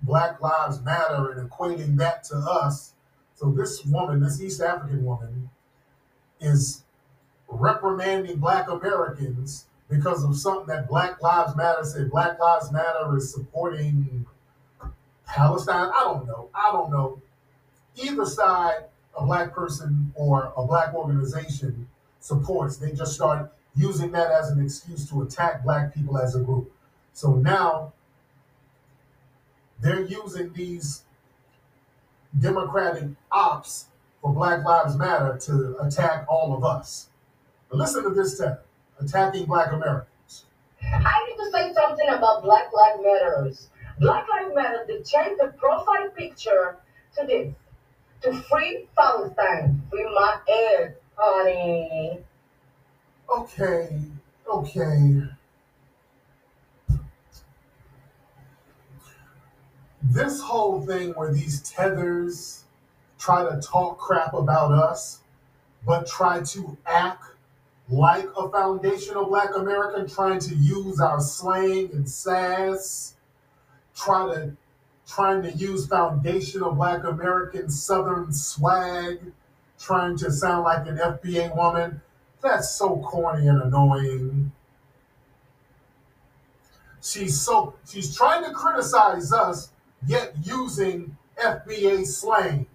Black 0.02 0.42
Lives 0.42 0.82
Matter 0.82 1.32
and 1.32 1.50
equating 1.50 1.98
that 1.98 2.24
to 2.26 2.38
us. 2.38 2.94
So, 3.36 3.52
this 3.52 3.86
woman, 3.86 4.22
this 4.22 4.42
East 4.42 4.62
African 4.62 5.04
woman, 5.04 5.50
is 6.40 6.84
reprimanding 7.48 8.38
Black 8.38 8.70
Americans 8.70 9.66
because 9.90 10.24
of 10.24 10.36
something 10.38 10.68
that 10.68 10.88
Black 10.88 11.22
Lives 11.22 11.56
Matter 11.56 11.84
said. 11.84 12.10
Black 12.10 12.40
Lives 12.40 12.72
Matter 12.72 13.16
is 13.18 13.32
supporting 13.32 14.26
Palestine. 15.28 15.92
I 15.94 16.04
don't 16.04 16.26
know. 16.26 16.50
I 16.54 16.72
don't 16.72 16.92
know. 16.92 17.22
Either 17.96 18.26
side, 18.26 18.86
a 19.18 19.26
black 19.26 19.54
person 19.54 20.12
or 20.16 20.54
a 20.58 20.66
black 20.66 20.94
organization 20.94 21.88
supports, 22.20 22.78
they 22.78 22.92
just 22.92 23.14
start 23.14 23.52
using 23.76 24.12
that 24.12 24.32
as 24.32 24.50
an 24.50 24.64
excuse 24.64 25.10
to 25.10 25.22
attack 25.22 25.64
black 25.64 25.94
people 25.94 26.18
as 26.18 26.36
a 26.36 26.40
group. 26.40 26.72
So 27.14 27.36
now 27.36 27.94
they're 29.80 30.06
using 30.06 30.52
these 30.54 31.04
Democratic 32.40 33.10
ops 33.32 33.86
for 34.22 34.34
Black 34.34 34.66
Lives 34.66 34.98
Matter 34.98 35.38
to 35.44 35.78
attack 35.82 36.26
all 36.28 36.56
of 36.56 36.64
us. 36.64 37.10
But 37.70 37.78
listen 37.78 38.04
to 38.04 38.10
this 38.10 38.38
tech 38.38 38.60
attacking 39.00 39.46
black 39.46 39.72
Americans. 39.72 40.46
I 40.82 41.26
need 41.28 41.44
to 41.44 41.52
say 41.52 41.74
something 41.74 42.08
about 42.10 42.44
Black 42.44 42.72
Lives 42.74 43.00
Matters. 43.04 43.70
Black 44.00 44.26
Lives 44.30 44.56
Matter, 44.56 44.86
they 44.88 45.02
changed 45.04 45.40
the 45.40 45.54
profile 45.58 46.10
picture 46.16 46.78
to 47.18 47.26
this. 47.26 47.54
To 48.22 48.34
free 48.34 48.88
Palestine. 48.98 49.84
Free 49.90 50.06
my 50.06 50.40
ass, 50.50 50.92
honey. 51.16 52.20
Okay, 53.30 54.00
okay. 54.48 55.22
This 60.02 60.40
whole 60.42 60.82
thing 60.86 61.12
where 61.12 61.34
these 61.34 61.62
tethers 61.62 62.64
try 63.18 63.44
to 63.44 63.60
talk 63.60 63.98
crap 63.98 64.34
about 64.34 64.72
us, 64.72 65.20
but 65.86 66.08
try 66.08 66.42
to 66.42 66.78
act 66.86 67.24
like 67.90 68.28
a 68.38 68.50
foundational 68.50 69.26
black 69.26 69.56
American, 69.56 70.08
trying 70.08 70.40
to 70.40 70.56
use 70.56 71.00
our 71.00 71.20
slang 71.20 71.90
and 71.94 72.10
sass, 72.10 73.16
try 73.96 74.34
to 74.34 74.56
trying 75.08 75.44
to 75.44 75.52
use 75.52 75.88
foundational 75.88 76.72
black 76.72 77.04
American 77.04 77.70
southern 77.70 78.34
swag, 78.34 79.20
trying 79.80 80.18
to 80.18 80.32
sound 80.32 80.64
like 80.64 80.88
an 80.88 80.98
FBA 80.98 81.56
woman. 81.56 82.02
That's 82.42 82.72
so 82.72 82.98
corny 82.98 83.48
and 83.48 83.62
annoying. 83.62 84.52
She's 87.02 87.40
so 87.40 87.76
she's 87.88 88.16
trying 88.16 88.44
to 88.46 88.52
criticize 88.52 89.32
us, 89.32 89.70
yet 90.08 90.34
using 90.44 91.18
FBA 91.38 92.06
slang, 92.06 92.66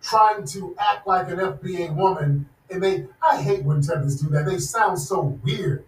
trying 0.00 0.44
to 0.46 0.74
act 0.78 1.06
like 1.06 1.28
an 1.28 1.38
FBA 1.38 1.94
woman. 1.94 2.48
And 2.68 2.82
they, 2.82 3.06
I 3.22 3.40
hate 3.40 3.64
when 3.64 3.82
tethers 3.82 4.20
do 4.20 4.28
that. 4.30 4.46
They 4.46 4.58
sound 4.58 4.98
so 4.98 5.38
weird. 5.44 5.84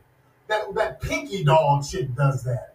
That 0.47 0.75
that 0.75 1.01
Pinky 1.01 1.43
Doll 1.43 1.83
shit 1.83 2.15
does 2.15 2.45
that. 2.45 2.74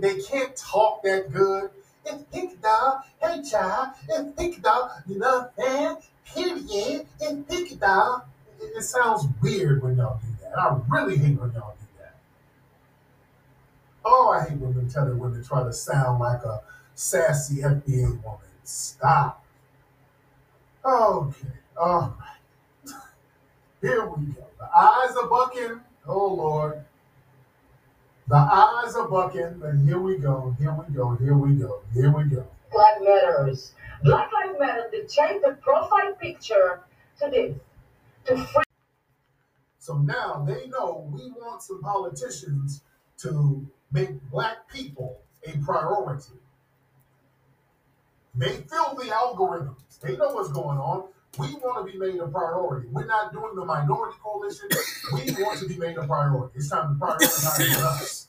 They 0.00 0.20
can't 0.20 0.56
talk 0.56 1.02
that 1.02 1.32
good. 1.32 1.70
It's 2.04 2.22
Pinky 2.32 2.56
Doll. 2.62 3.04
Hey 3.20 3.42
child, 3.42 3.88
it's 4.08 4.32
Pinky 4.36 4.60
Doll. 4.60 4.90
You 5.06 5.18
know 5.18 5.50
what? 5.54 6.02
Period. 6.24 7.06
It's 7.20 7.48
Pinky 7.48 7.76
Doll. 7.76 8.26
It, 8.60 8.72
it 8.76 8.82
sounds 8.82 9.26
weird 9.40 9.82
when 9.82 9.96
y'all 9.96 10.20
do 10.20 10.28
that. 10.42 10.58
I 10.58 10.80
really 10.88 11.16
hate 11.16 11.38
when 11.38 11.52
y'all 11.52 11.76
do 11.78 11.86
that. 11.98 12.16
Oh, 14.04 14.30
I 14.30 14.48
hate 14.48 14.58
when 14.58 14.74
them 14.74 14.90
tether 14.90 15.14
women 15.14 15.44
try 15.44 15.62
to 15.62 15.72
sound 15.72 16.20
like 16.20 16.42
a 16.42 16.62
sassy 16.94 17.56
FBA 17.56 18.22
woman. 18.22 18.38
Stop. 18.64 19.44
Okay. 20.84 21.48
All 21.80 22.16
right. 22.18 22.94
Here 23.80 24.06
we 24.06 24.26
go. 24.26 24.46
The 24.58 24.76
eyes 24.76 25.14
are 25.16 25.28
bucking. 25.28 25.80
Oh 26.06 26.34
Lord. 26.34 26.84
The 28.28 28.36
eyes 28.36 28.94
are 28.94 29.08
bucking. 29.08 29.58
but 29.58 29.74
here 29.84 29.98
we 29.98 30.18
go. 30.18 30.56
Here 30.58 30.72
we 30.72 30.94
go. 30.94 31.16
Here 31.16 31.36
we 31.36 31.54
go. 31.54 31.82
Here 31.92 32.10
we 32.10 32.24
go. 32.24 32.46
Black 32.72 33.02
Matters. 33.02 33.74
Black 34.04 34.30
Lives 34.32 34.58
Matter, 34.58 34.88
they 34.90 35.00
changed 35.06 35.44
the 35.44 35.56
profile 35.60 36.14
picture 36.20 36.80
to 37.20 37.30
this. 37.30 37.54
to 38.26 38.36
free 38.36 38.64
So 39.78 39.98
now 39.98 40.44
they 40.46 40.66
know 40.68 41.08
we 41.12 41.30
want 41.30 41.62
some 41.62 41.80
politicians 41.82 42.82
to 43.18 43.66
make 43.92 44.10
black 44.30 44.68
people 44.72 45.20
a 45.46 45.56
priority. 45.58 46.32
They 48.34 48.56
fill 48.70 48.94
the 48.94 49.10
algorithms. 49.10 50.00
They 50.00 50.16
know 50.16 50.32
what's 50.32 50.50
going 50.50 50.78
on. 50.78 51.08
We 51.38 51.54
want 51.54 51.86
to 51.86 51.92
be 51.92 51.98
made 51.98 52.20
a 52.20 52.26
priority. 52.28 52.88
We're 52.88 53.06
not 53.06 53.32
doing 53.32 53.54
the 53.54 53.64
minority 53.64 54.18
coalition. 54.22 54.68
We 55.14 55.32
want 55.42 55.58
to 55.60 55.66
be 55.66 55.78
made 55.78 55.96
a 55.96 56.06
priority. 56.06 56.58
It's 56.58 56.68
time 56.68 56.98
to 56.98 57.04
prioritize 57.04 57.76
us. 57.82 58.28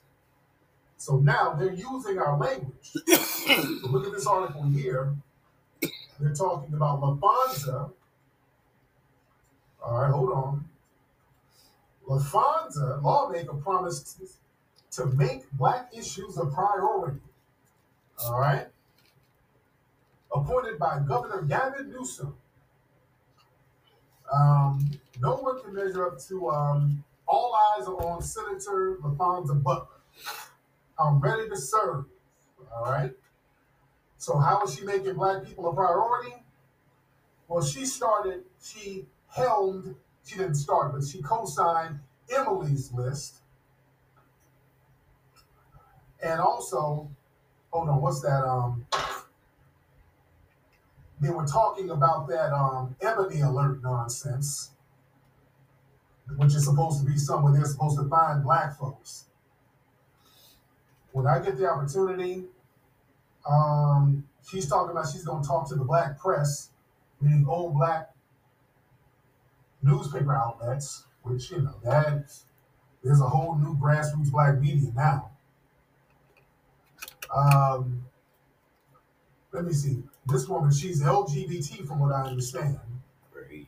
So 0.97 1.17
now 1.17 1.53
they're 1.53 1.73
using 1.73 2.17
our 2.17 2.37
language. 2.37 2.93
So 2.93 3.87
look 3.89 4.05
at 4.07 4.13
this 4.13 4.25
article 4.25 4.63
here. 4.63 5.13
They're 6.17 6.33
talking 6.33 6.73
about 6.73 7.01
Laphonza. 7.01 7.91
All 9.83 10.01
right, 10.01 10.11
hold 10.11 10.31
on. 10.31 10.65
Laphonza, 12.07 13.03
lawmaker, 13.03 13.53
promised 13.55 14.21
to 14.91 15.07
make 15.07 15.51
black 15.51 15.89
issues 15.93 16.37
a 16.37 16.45
priority. 16.45 17.19
All 18.23 18.39
right. 18.39 18.67
Appointed 20.33 20.79
by 20.79 20.99
Governor 21.05 21.41
Gavin 21.41 21.89
Newsom. 21.89 22.33
Um, 24.31 24.91
no 25.19 25.36
one 25.36 25.62
can 25.62 25.73
measure 25.73 26.05
up 26.07 26.19
to 26.27 26.49
um, 26.49 27.03
all 27.27 27.55
eyes 27.55 27.88
are 27.88 27.95
on 28.05 28.21
Senator 28.21 28.97
Laphonza 29.01 29.62
Butler. 29.62 29.88
I'm 30.99 31.19
ready 31.19 31.49
to 31.49 31.57
serve. 31.57 32.05
All 32.75 32.86
right. 32.86 33.12
So 34.17 34.38
how 34.38 34.63
is 34.63 34.75
she 34.75 34.86
making 34.86 35.15
black 35.15 35.45
people 35.45 35.67
a 35.67 35.73
priority? 35.73 36.33
Well, 37.47 37.63
she 37.63 37.86
started, 37.86 38.43
she 38.63 39.05
helmed, 39.27 39.95
she 40.25 40.38
didn't 40.38 40.55
start, 40.55 40.93
but 40.93 41.03
she 41.03 41.21
co-signed 41.21 41.99
Emily's 42.33 42.91
list. 42.93 43.36
And 46.23 46.39
also, 46.39 47.09
hold 47.71 47.89
on, 47.89 48.01
what's 48.01 48.21
that? 48.21 48.45
Um, 48.45 48.86
they 51.23 51.29
were 51.29 51.45
talking 51.45 51.89
about 51.89 52.27
that 52.27 52.51
um, 52.53 52.95
Ebony 53.01 53.41
Alert 53.41 53.81
nonsense, 53.81 54.71
which 56.36 56.53
is 56.53 56.65
supposed 56.65 56.99
to 56.99 57.09
be 57.09 57.17
somewhere 57.17 57.53
they're 57.53 57.65
supposed 57.65 57.97
to 57.97 58.07
find 58.09 58.43
black 58.43 58.77
folks. 58.77 59.25
When 61.13 61.25
I 61.25 61.39
get 61.39 61.57
the 61.57 61.69
opportunity, 61.69 62.45
um, 63.49 64.27
she's 64.45 64.67
talking 64.67 64.91
about 64.91 65.07
she's 65.12 65.23
going 65.23 65.41
to 65.41 65.47
talk 65.47 65.69
to 65.69 65.75
the 65.75 65.83
black 65.83 66.19
press, 66.19 66.71
meaning 67.21 67.45
old 67.47 67.75
black 67.75 68.09
newspaper 69.81 70.36
outlets, 70.36 71.05
which, 71.21 71.51
you 71.51 71.62
know, 71.62 71.75
that 71.83 72.33
there's 73.03 73.21
a 73.21 73.27
whole 73.27 73.55
new 73.55 73.77
grassroots 73.77 74.31
black 74.31 74.59
media 74.59 74.91
now. 74.95 75.31
Um, 77.33 78.05
let 79.51 79.65
me 79.65 79.73
see. 79.73 80.03
This 80.25 80.47
woman, 80.47 80.71
she's 80.71 81.01
LGBT 81.01 81.86
from 81.88 81.99
what 81.99 82.13
I 82.13 82.23
understand. 82.23 82.79
Great. 83.31 83.67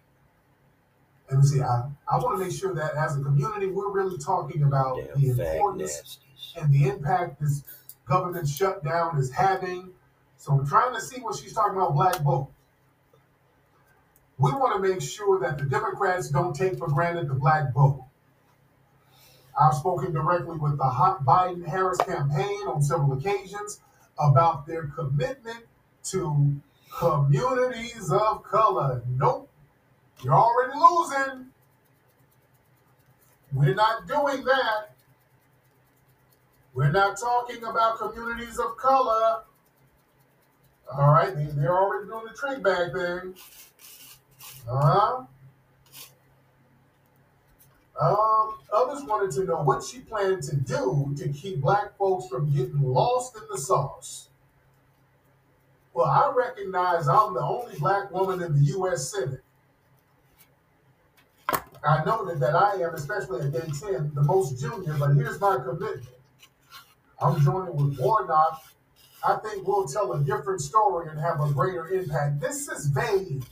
Let 1.29 1.39
me 1.39 1.45
see. 1.45 1.61
I, 1.61 1.89
I 2.09 2.17
want 2.17 2.39
to 2.39 2.45
make 2.45 2.55
sure 2.55 2.73
that 2.73 2.95
as 2.95 3.17
a 3.17 3.21
community, 3.21 3.67
we're 3.67 3.91
really 3.91 4.17
talking 4.17 4.63
about 4.63 4.95
the 5.15 5.27
Damn 5.27 5.37
fag 5.37 5.55
importance 5.55 6.19
and 6.55 6.73
the 6.73 6.87
impact 6.87 7.41
this 7.41 7.63
government 8.05 8.47
shutdown 8.47 9.17
is 9.17 9.31
having. 9.31 9.91
So 10.37 10.53
I'm 10.53 10.65
trying 10.65 10.93
to 10.93 11.01
see 11.01 11.19
what 11.19 11.35
she's 11.35 11.53
talking 11.53 11.75
about 11.75 11.93
black 11.93 12.21
vote. 12.21 12.49
We 14.37 14.51
want 14.51 14.81
to 14.81 14.89
make 14.89 15.01
sure 15.01 15.39
that 15.39 15.57
the 15.57 15.65
Democrats 15.65 16.29
don't 16.29 16.55
take 16.55 16.77
for 16.77 16.87
granted 16.87 17.29
the 17.29 17.33
black 17.33 17.73
vote. 17.73 18.05
I've 19.59 19.73
spoken 19.73 20.13
directly 20.13 20.57
with 20.57 20.77
the 20.77 20.83
hot 20.83 21.23
Biden 21.23 21.65
Harris 21.65 21.97
campaign 21.99 22.67
on 22.67 22.81
several 22.81 23.13
occasions 23.13 23.79
about 24.19 24.67
their 24.67 24.87
commitment 24.87 25.65
to 26.11 26.61
communities 26.97 28.11
of 28.11 28.43
color. 28.43 29.01
Nope, 29.17 29.49
you're 30.23 30.33
already 30.33 30.73
losing. 30.79 31.47
We're 33.53 33.75
not 33.75 34.07
doing 34.07 34.43
that. 34.43 34.95
We're 36.73 36.91
not 36.91 37.17
talking 37.17 37.63
about 37.63 37.99
communities 37.99 38.59
of 38.59 38.75
color. 38.77 39.43
All 40.93 41.11
right, 41.11 41.33
they, 41.35 41.45
they're 41.45 41.77
already 41.77 42.07
doing 42.07 42.25
the 42.25 42.37
trick 42.37 42.61
bag 42.61 42.91
thing. 42.93 43.35
Uh-huh. 44.69 45.23
Um, 47.99 48.57
others 48.73 49.03
wanted 49.03 49.31
to 49.35 49.45
know 49.45 49.63
what 49.63 49.83
she 49.83 49.99
planned 49.99 50.43
to 50.43 50.55
do 50.57 51.15
to 51.17 51.29
keep 51.29 51.61
black 51.61 51.97
folks 51.97 52.27
from 52.27 52.51
getting 52.51 52.81
lost 52.81 53.37
in 53.37 53.43
the 53.49 53.57
sauce. 53.57 54.27
Well, 55.95 56.07
I 56.07 56.29
recognize 56.35 57.07
I'm 57.07 57.33
the 57.33 57.41
only 57.41 57.79
black 57.79 58.11
woman 58.11 58.43
in 58.43 58.53
the 58.53 58.65
U.S. 58.73 59.13
Senate. 59.13 59.39
I 61.47 62.03
noted 62.05 62.41
that 62.41 62.53
I 62.53 62.73
am, 62.81 62.93
especially 62.93 63.45
at 63.45 63.53
day 63.53 63.61
10, 63.61 64.11
the 64.13 64.23
most 64.23 64.59
junior, 64.59 64.97
but 64.99 65.13
here's 65.13 65.39
my 65.39 65.55
commitment. 65.55 66.03
I'm 67.21 67.39
joining 67.45 67.77
with 67.77 67.97
Warnock. 67.97 68.61
I 69.25 69.37
think 69.37 69.65
we'll 69.65 69.87
tell 69.87 70.11
a 70.11 70.19
different 70.21 70.59
story 70.59 71.07
and 71.09 71.17
have 71.17 71.39
a 71.39 71.49
greater 71.53 71.87
impact. 71.87 72.41
This 72.41 72.67
is 72.67 72.87
vague. 72.87 73.45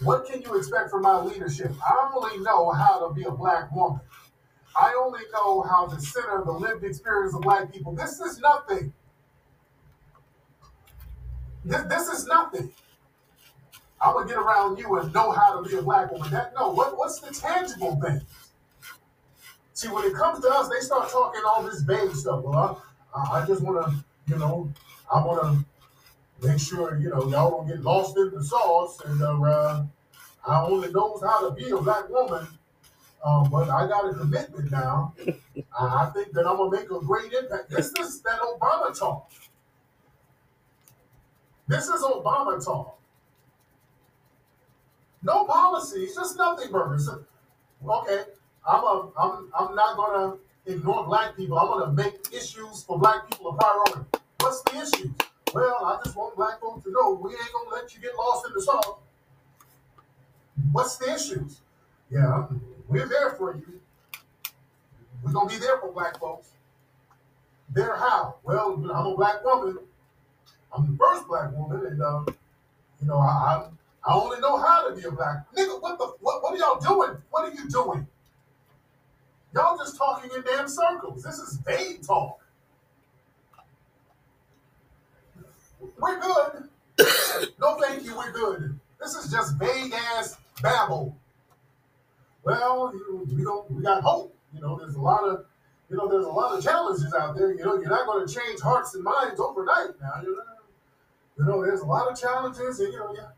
What 0.00 0.26
can 0.26 0.42
you 0.42 0.56
expect 0.56 0.90
from 0.90 1.02
my 1.02 1.20
leadership? 1.20 1.72
I 1.82 2.12
only 2.14 2.38
know 2.38 2.70
how 2.70 3.04
to 3.08 3.12
be 3.12 3.24
a 3.24 3.32
black 3.32 3.74
woman. 3.74 4.00
I 4.80 4.94
only 5.04 5.22
know 5.32 5.62
how 5.62 5.88
to 5.88 6.00
center 6.00 6.44
the 6.44 6.52
lived 6.52 6.84
experience 6.84 7.34
of 7.34 7.40
black 7.40 7.72
people. 7.72 7.96
This 7.96 8.20
is 8.20 8.38
nothing. 8.38 8.92
This, 11.64 11.82
this 11.82 12.08
is 12.08 12.26
nothing. 12.26 12.72
I'm 14.00 14.14
gonna 14.14 14.26
get 14.26 14.38
around 14.38 14.78
you 14.78 14.96
and 14.98 15.12
know 15.12 15.30
how 15.30 15.60
to 15.60 15.68
be 15.68 15.76
a 15.76 15.82
black 15.82 16.10
woman. 16.10 16.30
That 16.30 16.54
no, 16.54 16.70
what, 16.70 16.96
what's 16.96 17.20
the 17.20 17.34
tangible 17.34 18.00
thing? 18.00 18.20
See, 19.74 19.88
when 19.88 20.04
it 20.04 20.14
comes 20.14 20.40
to 20.40 20.48
us, 20.48 20.68
they 20.68 20.80
start 20.80 21.10
talking 21.10 21.42
all 21.46 21.62
this 21.62 21.82
vague 21.82 22.14
stuff. 22.14 22.42
Well, 22.42 22.82
I, 23.14 23.40
I 23.40 23.46
just 23.46 23.62
want 23.62 23.84
to, 23.84 24.04
you 24.26 24.38
know, 24.38 24.72
I 25.12 25.24
want 25.24 25.42
to 25.42 26.46
make 26.46 26.58
sure, 26.58 26.98
you 26.98 27.10
know, 27.10 27.28
y'all 27.28 27.50
don't 27.50 27.66
get 27.66 27.80
lost 27.82 28.16
in 28.16 28.30
the 28.30 28.42
sauce. 28.42 29.00
And 29.04 29.22
uh, 29.22 29.82
I 30.46 30.62
only 30.62 30.90
knows 30.90 31.22
how 31.22 31.48
to 31.48 31.54
be 31.54 31.70
a 31.70 31.76
black 31.76 32.08
woman, 32.08 32.46
um, 33.24 33.50
but 33.50 33.68
I 33.68 33.86
got 33.86 34.08
a 34.08 34.14
commitment 34.14 34.70
now. 34.70 35.14
I, 35.78 36.06
I 36.06 36.10
think 36.14 36.32
that 36.32 36.46
I'm 36.46 36.56
gonna 36.56 36.70
make 36.70 36.90
a 36.90 37.00
great 37.00 37.32
impact. 37.32 37.70
This 37.70 37.92
is 37.98 38.22
that 38.22 38.40
Obama 38.40 38.98
talk. 38.98 39.30
This 41.70 41.86
is 41.86 42.02
Obama 42.02 42.62
talk. 42.64 42.98
No 45.22 45.44
policies, 45.44 46.16
just 46.16 46.36
nothing 46.36 46.72
burgers. 46.72 47.08
Okay, 47.08 48.22
I'm 48.66 48.82
a, 48.82 49.08
I'm 49.16 49.48
I'm 49.56 49.74
not 49.76 49.96
gonna 49.96 50.36
ignore 50.66 51.04
black 51.04 51.36
people. 51.36 51.56
I'm 51.60 51.68
gonna 51.68 51.92
make 51.92 52.32
issues 52.32 52.82
for 52.82 52.98
black 52.98 53.30
people 53.30 53.50
a 53.50 53.54
priority. 53.54 54.00
What's 54.40 54.62
the 54.62 54.80
issue? 54.80 55.14
Well, 55.54 55.84
I 55.84 56.00
just 56.04 56.16
want 56.16 56.34
black 56.34 56.60
folks 56.60 56.82
to 56.86 56.90
know 56.90 57.12
we 57.12 57.30
ain't 57.30 57.52
gonna 57.52 57.70
let 57.70 57.94
you 57.94 58.00
get 58.00 58.16
lost 58.16 58.48
in 58.48 58.52
the 58.52 58.62
sauce. 58.62 58.98
What's 60.72 60.96
the 60.96 61.14
issues? 61.14 61.60
Yeah, 62.10 62.48
we're 62.88 63.06
there 63.06 63.30
for 63.38 63.54
you. 63.54 63.80
We're 65.22 65.30
gonna 65.30 65.48
be 65.48 65.58
there 65.58 65.78
for 65.78 65.92
black 65.92 66.18
folks. 66.18 66.48
There 67.72 67.94
how? 67.94 68.38
Well, 68.42 68.72
I'm 68.92 69.06
a 69.06 69.14
black 69.14 69.44
woman. 69.44 69.78
I'm 70.76 70.90
the 70.90 70.96
first 70.96 71.26
black 71.26 71.52
woman, 71.52 71.86
and 71.86 72.02
uh, 72.02 72.24
you 73.00 73.08
know, 73.08 73.18
I, 73.18 73.26
I 73.26 73.66
I 74.04 74.14
only 74.14 74.40
know 74.40 74.56
how 74.56 74.88
to 74.88 74.94
be 74.94 75.02
a 75.02 75.10
black 75.10 75.44
nigga. 75.54 75.80
What 75.80 75.98
the 75.98 76.06
what? 76.20 76.42
What 76.42 76.54
are 76.54 76.56
y'all 76.56 76.80
doing? 76.80 77.18
What 77.30 77.44
are 77.44 77.54
you 77.54 77.68
doing? 77.68 78.06
Y'all 79.54 79.76
just 79.76 79.96
talking 79.98 80.30
in 80.34 80.42
damn 80.42 80.68
circles. 80.68 81.22
This 81.22 81.38
is 81.38 81.58
vague 81.66 82.06
talk. 82.06 82.40
We're 85.98 86.20
good. 86.20 86.68
no, 87.60 87.78
thank 87.80 88.04
you. 88.04 88.16
We're 88.16 88.32
good. 88.32 88.78
This 89.00 89.14
is 89.14 89.30
just 89.30 89.56
vague 89.56 89.92
ass 89.92 90.36
babble. 90.62 91.16
Well, 92.44 92.92
you 92.94 93.06
know, 93.10 93.36
we 93.36 93.42
don't. 93.42 93.70
We 93.70 93.82
got 93.82 94.02
hope. 94.02 94.34
You 94.54 94.60
know, 94.60 94.78
there's 94.78 94.94
a 94.94 95.00
lot 95.00 95.24
of, 95.24 95.44
you 95.88 95.96
know, 95.96 96.08
there's 96.08 96.24
a 96.24 96.30
lot 96.30 96.56
of 96.56 96.64
challenges 96.64 97.12
out 97.14 97.36
there. 97.36 97.52
You 97.52 97.64
know, 97.64 97.74
you're 97.74 97.88
not 97.88 98.06
going 98.06 98.26
to 98.26 98.32
change 98.32 98.60
hearts 98.60 98.94
and 98.94 99.04
minds 99.04 99.38
overnight. 99.38 99.90
Now, 100.00 100.22
you 100.22 100.36
know, 100.36 100.42
you 101.40 101.46
know, 101.46 101.64
there's 101.64 101.80
a 101.80 101.86
lot 101.86 102.06
of 102.06 102.20
challenges, 102.20 102.80
and 102.80 102.92
you 102.92 102.98
know, 102.98 103.14
yeah, 103.16 103.28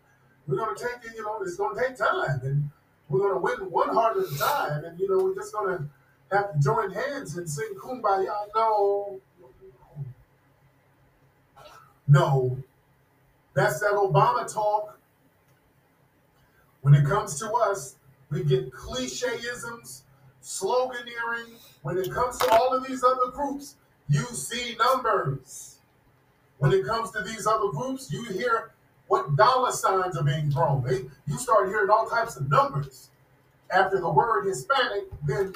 we're 0.48 0.56
to 0.74 0.82
take 0.82 1.04
it. 1.04 1.16
You 1.16 1.22
know, 1.22 1.38
it's 1.40 1.56
to 1.76 1.80
take 1.80 1.96
time, 1.96 2.40
and 2.42 2.68
we're 3.08 3.20
to 3.34 3.38
win 3.38 3.70
one 3.70 3.90
heart 3.90 4.16
at 4.16 4.24
a 4.24 4.38
time, 4.38 4.84
and 4.84 4.98
you 4.98 5.08
know, 5.08 5.22
we're 5.22 5.36
just 5.36 5.52
to 5.78 6.36
have 6.36 6.52
to 6.52 6.58
join 6.58 6.90
hands 6.90 7.36
and 7.36 7.48
sing 7.48 7.68
kumbaya. 7.80 8.34
No, 8.56 9.20
no, 12.08 12.58
that's 13.54 13.78
that 13.78 13.92
Obama 13.92 14.52
talk. 14.52 14.98
When 16.80 16.94
it 16.94 17.06
comes 17.06 17.38
to 17.38 17.52
us, 17.52 17.94
we 18.30 18.42
get 18.42 18.72
clicheisms, 18.72 20.02
sloganeering. 20.42 21.54
When 21.82 21.98
it 21.98 22.10
comes 22.10 22.36
to 22.38 22.50
all 22.50 22.74
of 22.74 22.84
these 22.84 23.04
other 23.04 23.30
groups, 23.30 23.76
you 24.08 24.24
see 24.24 24.74
numbers. 24.76 25.71
When 26.62 26.72
it 26.72 26.86
comes 26.86 27.10
to 27.10 27.22
these 27.22 27.44
other 27.44 27.72
groups, 27.72 28.08
you 28.12 28.22
hear 28.22 28.70
what 29.08 29.34
dollar 29.34 29.72
signs 29.72 30.16
are 30.16 30.22
being 30.22 30.48
thrown. 30.48 30.84
They, 30.84 31.06
you 31.26 31.36
start 31.36 31.66
hearing 31.66 31.90
all 31.90 32.08
types 32.08 32.36
of 32.36 32.48
numbers. 32.48 33.10
After 33.68 33.98
the 33.98 34.08
word 34.08 34.46
Hispanic, 34.46 35.06
then 35.26 35.54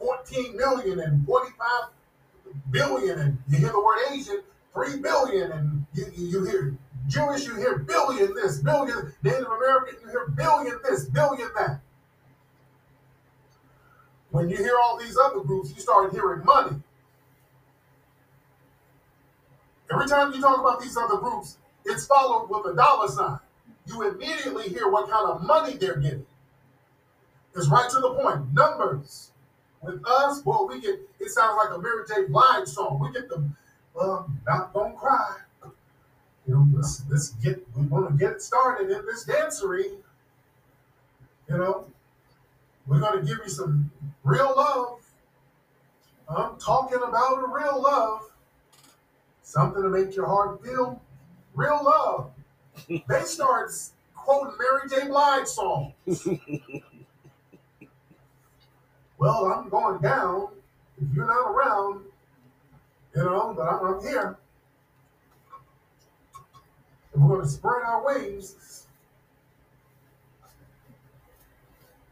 14 0.00 0.56
million 0.56 0.98
and 0.98 1.24
45 1.24 1.66
billion, 2.72 3.20
and 3.20 3.38
you 3.48 3.58
hear 3.58 3.68
the 3.68 3.80
word 3.80 3.98
Asian, 4.10 4.42
3 4.72 4.96
billion, 4.96 5.52
and 5.52 5.86
you, 5.94 6.06
you 6.16 6.44
hear 6.44 6.76
Jewish, 7.06 7.46
you 7.46 7.54
hear 7.54 7.78
billion 7.78 8.34
this, 8.34 8.58
billion, 8.58 9.12
Native 9.22 9.46
American, 9.46 10.00
you 10.02 10.08
hear 10.08 10.26
billion 10.34 10.80
this, 10.82 11.04
billion 11.04 11.48
that. 11.56 11.78
When 14.32 14.50
you 14.50 14.56
hear 14.56 14.74
all 14.84 14.98
these 14.98 15.16
other 15.16 15.44
groups, 15.44 15.72
you 15.76 15.80
start 15.80 16.12
hearing 16.12 16.44
money. 16.44 16.82
Every 19.94 20.08
time 20.08 20.32
you 20.32 20.40
talk 20.40 20.58
about 20.58 20.80
these 20.80 20.96
other 20.96 21.18
groups, 21.18 21.56
it's 21.84 22.06
followed 22.06 22.48
with 22.50 22.72
a 22.72 22.76
dollar 22.76 23.06
sign. 23.06 23.38
You 23.86 24.08
immediately 24.08 24.68
hear 24.68 24.90
what 24.90 25.08
kind 25.08 25.30
of 25.30 25.42
money 25.42 25.76
they're 25.76 25.96
getting. 25.96 26.26
It's 27.54 27.68
right 27.68 27.88
to 27.88 28.00
the 28.00 28.14
point. 28.14 28.52
Numbers. 28.52 29.30
With 29.82 30.04
us, 30.04 30.40
boy, 30.40 30.66
we 30.68 30.80
get 30.80 30.98
it 31.20 31.30
sounds 31.30 31.58
like 31.62 31.76
a 31.76 31.80
Mary 31.80 32.04
J. 32.08 32.24
Blige 32.28 32.66
song. 32.66 32.98
We 32.98 33.12
get 33.12 33.28
the 33.28 33.48
um, 34.00 34.40
not 34.46 34.72
gonna 34.72 34.94
cry. 34.94 35.36
You 36.46 36.54
know, 36.54 36.66
let's 36.74 37.02
let's 37.08 37.30
get 37.30 37.64
we 37.76 37.86
want 37.86 38.08
to 38.08 38.16
get 38.16 38.32
it 38.32 38.42
started 38.42 38.90
in 38.90 39.06
this 39.06 39.24
dancery. 39.26 39.98
You 41.48 41.58
know, 41.58 41.86
we're 42.86 43.00
gonna 43.00 43.22
give 43.22 43.38
you 43.44 43.50
some 43.50 43.92
real 44.24 44.54
love. 44.56 45.00
I'm 46.28 46.58
talking 46.58 46.98
about 47.06 47.44
a 47.44 47.46
real 47.46 47.80
love. 47.80 48.30
Something 49.54 49.84
to 49.84 49.88
make 49.88 50.16
your 50.16 50.26
heart 50.26 50.64
feel 50.64 51.00
real 51.54 51.80
love. 51.84 52.32
they 52.88 53.22
start 53.22 53.70
quoting 54.16 54.52
Mary 54.58 54.88
J. 54.90 55.06
Blige 55.06 55.46
songs. 55.46 55.92
well, 59.16 59.44
I'm 59.44 59.68
going 59.68 60.02
down. 60.02 60.48
If 61.00 61.14
you're 61.14 61.28
not 61.28 61.52
around, 61.52 62.00
you 63.14 63.22
know, 63.22 63.54
but 63.56 63.68
I'm, 63.68 63.94
I'm 63.94 64.00
here. 64.00 64.36
And 67.12 67.22
we're 67.22 67.36
going 67.36 67.46
to 67.46 67.48
spread 67.48 67.84
our 67.84 68.04
wings. 68.04 68.88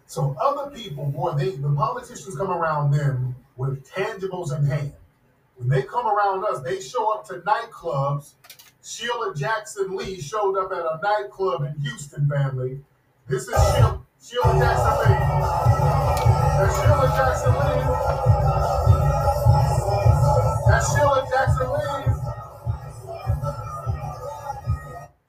So 0.07 0.37
other 0.41 0.71
people, 0.71 1.07
boy, 1.07 1.33
they 1.33 1.57
the 1.57 1.73
politicians 1.73 2.37
come 2.37 2.51
around 2.53 2.93
them 2.93 3.35
with 3.57 3.85
tangibles 3.91 4.57
in 4.57 4.65
hand. 4.65 4.93
When 5.63 5.69
they 5.69 5.83
come 5.87 6.09
around 6.09 6.45
us, 6.45 6.61
they 6.65 6.81
show 6.81 7.13
up 7.13 7.25
to 7.29 7.35
nightclubs. 7.35 8.33
Sheila 8.83 9.33
Jackson 9.33 9.97
Lee 9.97 10.21
showed 10.21 10.59
up 10.59 10.73
at 10.73 10.81
a 10.81 10.99
nightclub 11.01 11.63
in 11.63 11.81
Houston, 11.83 12.29
family. 12.29 12.81
This 13.29 13.43
is 13.43 13.55
Sheila, 13.55 14.01
Sheila 14.21 14.59
Jackson 14.59 14.99
Lee. 14.99 15.19
That's 16.59 16.75
Sheila 16.83 17.07
Jackson 17.15 17.53
Lee. 17.55 17.83
That's 20.67 20.89
Sheila 20.97 21.27
Jackson 21.31 21.69
Lee. 21.71 22.11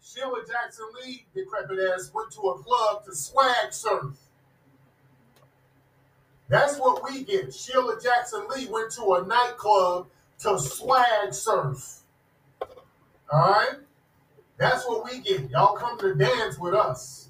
Sheila 0.01 0.41
Jackson 0.47 0.87
Lee, 1.05 1.25
decrepit 1.35 1.77
ass, 1.93 2.09
went 2.11 2.31
to 2.31 2.41
a 2.41 2.57
club 2.57 3.05
to 3.05 3.15
swag 3.15 3.71
surf. 3.71 4.15
That's 6.49 6.79
what 6.79 7.03
we 7.03 7.23
get. 7.23 7.53
Sheila 7.53 8.01
Jackson 8.01 8.47
Lee 8.49 8.67
went 8.67 8.91
to 8.93 9.13
a 9.13 9.27
nightclub 9.27 10.07
to 10.39 10.59
swag 10.59 11.33
surf. 11.33 12.01
All 13.31 13.51
right? 13.51 13.75
That's 14.57 14.85
what 14.87 15.05
we 15.05 15.19
get. 15.19 15.49
Y'all 15.49 15.75
come 15.75 15.97
to 15.99 16.13
dance 16.15 16.59
with 16.59 16.73
us. 16.73 17.29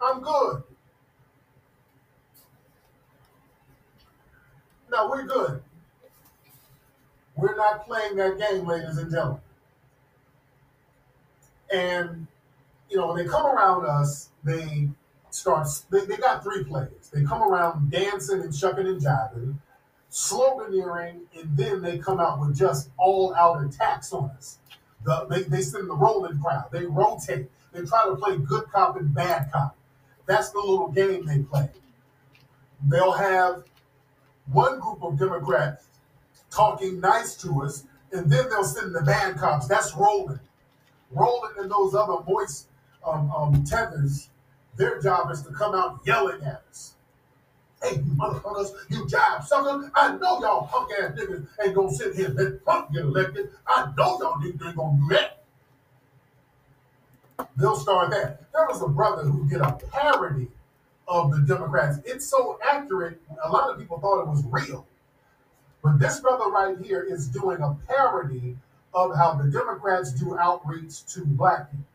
I'm 0.00 0.20
good. 0.20 0.62
No, 4.90 5.08
we're 5.08 5.24
good. 5.24 5.62
We're 7.36 7.56
not 7.56 7.86
playing 7.86 8.16
that 8.16 8.38
game, 8.38 8.66
ladies 8.66 8.98
and 8.98 9.10
gentlemen. 9.10 9.40
And, 11.72 12.26
you 12.90 12.98
know, 12.98 13.08
when 13.08 13.16
they 13.16 13.30
come 13.30 13.46
around 13.46 13.86
us, 13.86 14.28
they 14.44 14.90
start, 15.30 15.66
they, 15.90 16.04
they 16.04 16.16
got 16.16 16.42
three 16.42 16.64
plays. 16.64 17.10
They 17.12 17.24
come 17.24 17.42
around 17.42 17.90
dancing 17.90 18.42
and 18.42 18.54
shucking 18.54 18.86
and 18.86 19.00
jiving, 19.00 19.54
sloganeering, 20.12 21.22
and 21.34 21.56
then 21.56 21.80
they 21.80 21.98
come 21.98 22.20
out 22.20 22.38
with 22.38 22.56
just 22.56 22.90
all 22.98 23.34
out 23.34 23.64
attacks 23.64 24.12
on 24.12 24.30
us. 24.36 24.58
The, 25.04 25.26
they, 25.28 25.42
they 25.42 25.62
send 25.62 25.88
the 25.88 25.96
rolling 25.96 26.40
crowd. 26.40 26.68
They 26.70 26.84
rotate. 26.84 27.50
They 27.72 27.82
try 27.84 28.04
to 28.04 28.14
play 28.14 28.36
good 28.36 28.70
cop 28.70 28.96
and 28.96 29.12
bad 29.12 29.50
cop. 29.50 29.74
That's 30.26 30.50
the 30.50 30.58
little 30.58 30.88
game 30.88 31.26
they 31.26 31.38
play. 31.38 31.70
They'll 32.86 33.12
have 33.12 33.64
one 34.46 34.78
group 34.78 35.02
of 35.02 35.18
Democrats 35.18 35.86
talking 36.50 37.00
nice 37.00 37.34
to 37.36 37.62
us, 37.62 37.84
and 38.12 38.30
then 38.30 38.50
they'll 38.50 38.64
send 38.64 38.94
the 38.94 39.00
bad 39.00 39.38
cops. 39.38 39.66
That's 39.66 39.94
Roland. 39.96 40.40
Roland 41.10 41.56
and 41.58 41.70
those 41.70 41.94
other 41.94 42.22
moist 42.28 42.68
um, 43.06 43.30
um, 43.30 43.64
tethers, 43.64 44.28
their 44.76 45.00
job 45.00 45.30
is 45.30 45.42
to 45.42 45.52
come 45.52 45.74
out 45.74 46.00
yelling 46.04 46.42
at 46.42 46.62
us. 46.68 46.94
Hey, 47.82 47.96
you 47.96 48.12
motherfuckers, 48.12 48.72
you 48.88 49.04
jive 49.06 49.44
suckers. 49.44 49.90
I 49.94 50.16
know 50.16 50.40
y'all 50.40 50.66
punk 50.66 50.90
ass 51.00 51.18
niggas 51.18 51.46
ain't 51.64 51.74
gonna 51.74 51.92
sit 51.92 52.14
here 52.14 52.26
and 52.26 52.36
let 52.36 52.62
Trump 52.64 52.92
get 52.92 53.02
elected. 53.02 53.50
I 53.66 53.86
know 53.96 54.18
y'all 54.20 54.34
niggas 54.36 54.66
ain't 54.66 54.76
gonna 54.76 54.98
do 54.98 55.08
that. 55.14 55.44
They'll 57.56 57.76
start 57.76 58.10
that. 58.10 58.52
There 58.52 58.66
was 58.68 58.82
a 58.82 58.88
brother 58.88 59.24
who 59.24 59.48
did 59.48 59.60
a 59.60 59.72
parody 59.90 60.48
of 61.08 61.32
the 61.32 61.40
Democrats. 61.40 61.98
It's 62.04 62.26
so 62.26 62.58
accurate, 62.64 63.20
a 63.42 63.50
lot 63.50 63.70
of 63.70 63.78
people 63.78 63.98
thought 63.98 64.22
it 64.22 64.28
was 64.28 64.44
real. 64.44 64.86
But 65.82 65.98
this 65.98 66.20
brother 66.20 66.50
right 66.50 66.78
here 66.78 67.02
is 67.02 67.26
doing 67.26 67.60
a 67.60 67.76
parody 67.88 68.56
of 68.94 69.16
how 69.16 69.34
the 69.34 69.50
Democrats 69.50 70.12
do 70.12 70.38
outreach 70.38 71.04
to 71.14 71.24
black 71.24 71.70
people. 71.70 71.86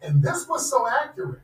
And 0.00 0.22
this 0.22 0.48
was 0.48 0.68
so 0.70 0.88
accurate. 0.88 1.42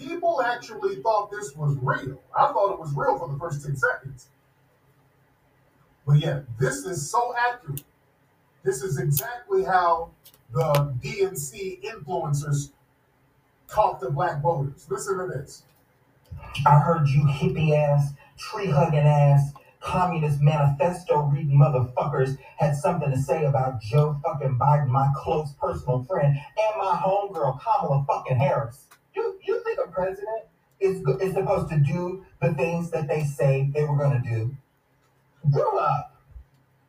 People 0.00 0.40
actually 0.40 0.96
thought 0.96 1.30
this 1.30 1.54
was 1.54 1.76
real. 1.82 2.22
I 2.34 2.46
thought 2.48 2.72
it 2.72 2.80
was 2.80 2.92
real 2.96 3.18
for 3.18 3.28
the 3.28 3.38
first 3.38 3.64
10 3.64 3.76
seconds. 3.76 4.28
But 6.06 6.14
yeah, 6.14 6.40
this 6.58 6.86
is 6.86 7.10
so 7.10 7.34
accurate. 7.36 7.84
This 8.62 8.82
is 8.82 8.98
exactly 8.98 9.62
how 9.62 10.10
the 10.52 10.94
DNC 11.02 11.82
influencers 11.82 12.70
talk 13.68 14.00
to 14.00 14.10
black 14.10 14.42
voters. 14.42 14.86
Listen 14.88 15.18
to 15.18 15.26
this. 15.26 15.64
I 16.66 16.78
heard 16.78 17.06
you 17.06 17.22
hippie 17.24 17.76
ass, 17.76 18.12
tree 18.38 18.70
hugging 18.70 19.00
ass, 19.00 19.52
communist 19.80 20.40
manifesto 20.40 21.22
reading 21.22 21.58
motherfuckers 21.58 22.38
had 22.56 22.74
something 22.74 23.10
to 23.10 23.18
say 23.18 23.44
about 23.44 23.80
Joe 23.82 24.18
fucking 24.24 24.58
Biden, 24.58 24.88
my 24.88 25.10
close 25.16 25.52
personal 25.60 26.04
friend, 26.04 26.36
and 26.36 26.78
my 26.78 27.00
homegirl 27.02 27.60
Kamala 27.60 28.04
fucking 28.06 28.38
Harris. 28.38 28.86
You 29.50 29.60
think 29.64 29.80
a 29.84 29.90
president 29.90 30.42
is 30.78 31.02
is 31.20 31.34
supposed 31.34 31.70
to 31.70 31.78
do 31.78 32.24
the 32.40 32.54
things 32.54 32.92
that 32.92 33.08
they 33.08 33.24
say 33.24 33.68
they 33.74 33.82
were 33.82 33.96
gonna 33.96 34.22
do? 34.22 34.56
Grow 35.50 35.76
up. 35.76 36.14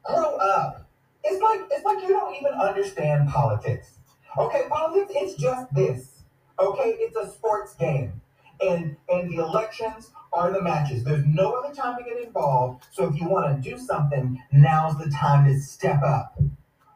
Grow 0.04 0.36
up. 0.36 0.88
It's 1.24 1.42
like 1.42 1.62
it's 1.72 1.84
like 1.84 2.04
you 2.04 2.10
don't 2.10 2.36
even 2.36 2.54
understand 2.54 3.30
politics. 3.30 3.94
Okay, 4.38 4.66
politics 4.70 5.12
it's 5.16 5.42
just 5.42 5.74
this. 5.74 6.20
Okay, 6.60 6.96
it's 7.00 7.16
a 7.16 7.32
sports 7.32 7.74
game. 7.74 8.22
And 8.62 8.96
and 9.10 9.32
the 9.32 9.38
elections 9.38 10.12
are 10.32 10.52
the 10.52 10.62
matches. 10.62 11.04
There's 11.04 11.26
no 11.26 11.54
other 11.54 11.74
time 11.74 11.98
to 11.98 12.04
get 12.04 12.22
involved. 12.22 12.86
So 12.92 13.12
if 13.12 13.20
you 13.20 13.28
want 13.28 13.56
to 13.56 13.70
do 13.70 13.76
something, 13.76 14.40
now's 14.52 15.00
the 15.00 15.10
time 15.10 15.46
to 15.46 15.60
step 15.60 16.04
up. 16.04 16.40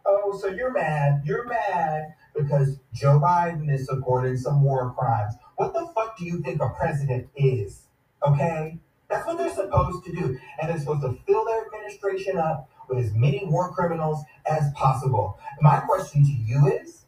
Oh, 0.06 0.38
so 0.40 0.48
you're 0.48 0.72
mad. 0.72 1.24
You're 1.26 1.46
mad 1.48 2.14
because 2.36 2.78
Joe 2.94 3.20
Biden 3.20 3.74
is 3.74 3.88
supporting 3.88 4.38
some 4.38 4.62
war 4.62 4.94
crimes. 4.96 5.34
What 5.56 5.74
the 5.74 5.88
fuck 5.96 6.18
do 6.18 6.26
you 6.26 6.42
think 6.42 6.62
a 6.62 6.70
president 6.70 7.30
is? 7.36 7.84
Okay? 8.26 8.80
That's 9.10 9.26
what 9.26 9.38
they're 9.38 9.54
supposed 9.54 10.04
to 10.06 10.12
do. 10.12 10.38
And 10.60 10.70
they're 10.70 10.80
supposed 10.80 11.02
to 11.02 11.18
fill 11.26 11.46
their 11.46 11.66
administration 11.66 12.38
up 12.38 12.70
with 12.90 13.00
as 13.00 13.14
many 13.14 13.46
war 13.46 13.72
criminals 13.72 14.24
as 14.46 14.72
possible. 14.74 15.38
My 15.62 15.80
question 15.80 16.24
to 16.26 16.32
you 16.32 16.68
is 16.68 17.06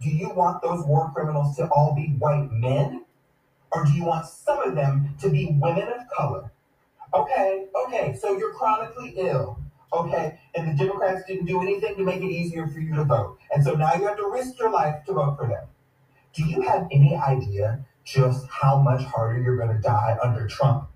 do 0.00 0.10
you 0.10 0.30
want 0.30 0.62
those 0.62 0.84
war 0.84 1.10
criminals 1.14 1.56
to 1.56 1.66
all 1.68 1.94
be 1.94 2.14
white 2.18 2.50
men? 2.50 3.04
Or 3.72 3.84
do 3.84 3.92
you 3.92 4.04
want 4.04 4.26
some 4.26 4.62
of 4.62 4.74
them 4.74 5.16
to 5.20 5.30
be 5.30 5.56
women 5.60 5.88
of 5.88 6.08
color? 6.16 6.52
Okay, 7.12 7.66
okay, 7.86 8.16
so 8.20 8.36
you're 8.36 8.52
chronically 8.52 9.14
ill. 9.16 9.58
Okay, 9.92 10.38
and 10.54 10.68
the 10.68 10.84
Democrats 10.84 11.24
didn't 11.26 11.46
do 11.46 11.62
anything 11.62 11.96
to 11.96 12.02
make 12.02 12.20
it 12.20 12.30
easier 12.30 12.66
for 12.66 12.80
you 12.80 12.94
to 12.96 13.04
vote. 13.04 13.38
And 13.54 13.64
so 13.64 13.74
now 13.74 13.94
you 13.94 14.06
have 14.06 14.16
to 14.16 14.28
risk 14.28 14.58
your 14.58 14.70
life 14.70 15.04
to 15.06 15.12
vote 15.12 15.36
for 15.38 15.46
them. 15.46 15.64
Do 16.34 16.44
you 16.44 16.62
have 16.62 16.88
any 16.90 17.16
idea 17.16 17.84
just 18.04 18.46
how 18.48 18.78
much 18.78 19.02
harder 19.02 19.40
you're 19.40 19.56
going 19.56 19.74
to 19.74 19.82
die 19.82 20.16
under 20.22 20.46
Trump. 20.46 20.88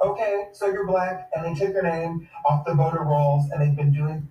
Okay, 0.00 0.48
so 0.52 0.66
you're 0.66 0.86
black, 0.86 1.28
and 1.34 1.44
they 1.44 1.58
took 1.58 1.74
your 1.74 1.82
name 1.82 2.28
off 2.44 2.64
the 2.64 2.74
voter 2.74 3.02
rolls, 3.02 3.50
and 3.50 3.60
they've 3.60 3.76
been 3.76 3.92
doing 3.92 4.28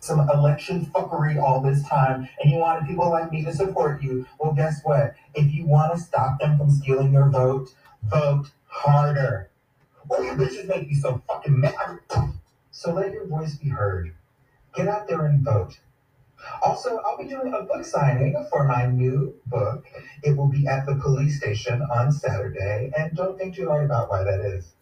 some 0.00 0.28
election 0.30 0.86
fuckery 0.86 1.40
all 1.40 1.60
this 1.60 1.86
time, 1.86 2.28
and 2.40 2.50
you 2.50 2.58
wanted 2.58 2.86
people 2.86 3.08
like 3.10 3.30
me 3.30 3.44
to 3.44 3.52
support 3.52 4.02
you. 4.02 4.26
Well, 4.38 4.52
guess 4.52 4.80
what? 4.84 5.14
If 5.34 5.52
you 5.54 5.66
want 5.66 5.94
to 5.94 6.00
stop 6.00 6.40
them 6.40 6.58
from 6.58 6.70
stealing 6.70 7.12
your 7.12 7.28
vote, 7.28 7.74
vote 8.04 8.50
harder. 8.66 9.50
Well, 10.08 10.22
you 10.22 10.32
bitches 10.32 10.66
make 10.66 10.88
me 10.88 10.94
so 10.94 11.22
fucking 11.26 11.60
mad. 11.60 12.00
So 12.70 12.92
let 12.92 13.12
your 13.12 13.26
voice 13.26 13.56
be 13.56 13.70
heard. 13.70 14.14
Get 14.74 14.88
out 14.88 15.08
there 15.08 15.24
and 15.24 15.42
vote. 15.42 15.78
Also, 16.62 16.98
I'll 17.04 17.18
be 17.18 17.28
doing 17.28 17.52
a 17.54 17.62
book 17.62 17.84
signing 17.84 18.34
for 18.50 18.64
my 18.64 18.86
new 18.86 19.34
book. 19.46 19.86
It 20.22 20.36
will 20.36 20.48
be 20.48 20.66
at 20.66 20.86
the 20.86 20.96
police 20.96 21.38
station 21.38 21.82
on 21.82 22.12
Saturday, 22.12 22.90
and 22.96 23.16
don't 23.16 23.38
think 23.38 23.54
too 23.56 23.68
hard 23.68 23.84
about 23.84 24.10
why 24.10 24.22
that 24.24 24.40
is. 24.40 24.74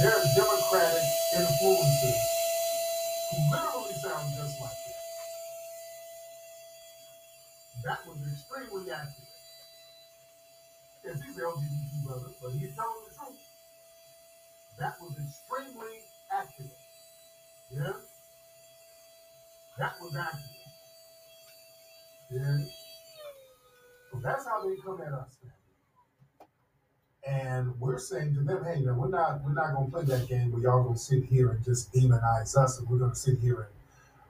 There's 0.00 0.34
Democratic 0.36 1.04
influences 1.36 2.18
who 3.30 3.36
literally 3.50 3.94
sound 3.94 4.34
just 4.36 4.60
like 4.60 4.70
that. 4.70 4.98
That 7.84 7.98
was 8.06 8.18
extremely 8.32 8.90
accurate. 8.90 9.28
Yes, 11.04 11.22
he's 11.22 11.38
LGBT 11.38 12.06
brother, 12.06 12.30
but 12.42 12.52
he's 12.52 12.74
telling 12.74 13.02
the 13.08 13.14
truth. 13.16 13.40
That 14.78 14.94
was 15.00 15.14
extremely 15.18 15.98
accurate. 16.30 16.87
Yeah? 17.70 17.92
That 19.78 19.92
was 20.00 20.16
accurate. 20.16 20.44
Yeah? 22.30 22.58
So 24.10 24.20
that's 24.22 24.46
how 24.46 24.66
they 24.66 24.76
come 24.76 25.00
at 25.00 25.12
us, 25.12 25.36
man. 25.42 25.52
And 27.26 27.80
we're 27.80 27.98
saying 27.98 28.34
to 28.34 28.40
them, 28.40 28.64
hey, 28.64 28.80
no, 28.80 28.94
we're 28.94 29.08
not 29.08 29.42
we're 29.44 29.52
not 29.52 29.74
gonna 29.74 29.90
play 29.90 30.04
that 30.04 30.28
game 30.28 30.50
where 30.50 30.62
y'all 30.62 30.82
gonna 30.82 30.96
sit 30.96 31.24
here 31.24 31.50
and 31.50 31.62
just 31.64 31.92
demonize 31.92 32.56
us 32.56 32.78
and 32.78 32.88
we're 32.88 32.98
gonna 32.98 33.14
sit 33.14 33.38
here 33.38 33.68
and 33.68 33.72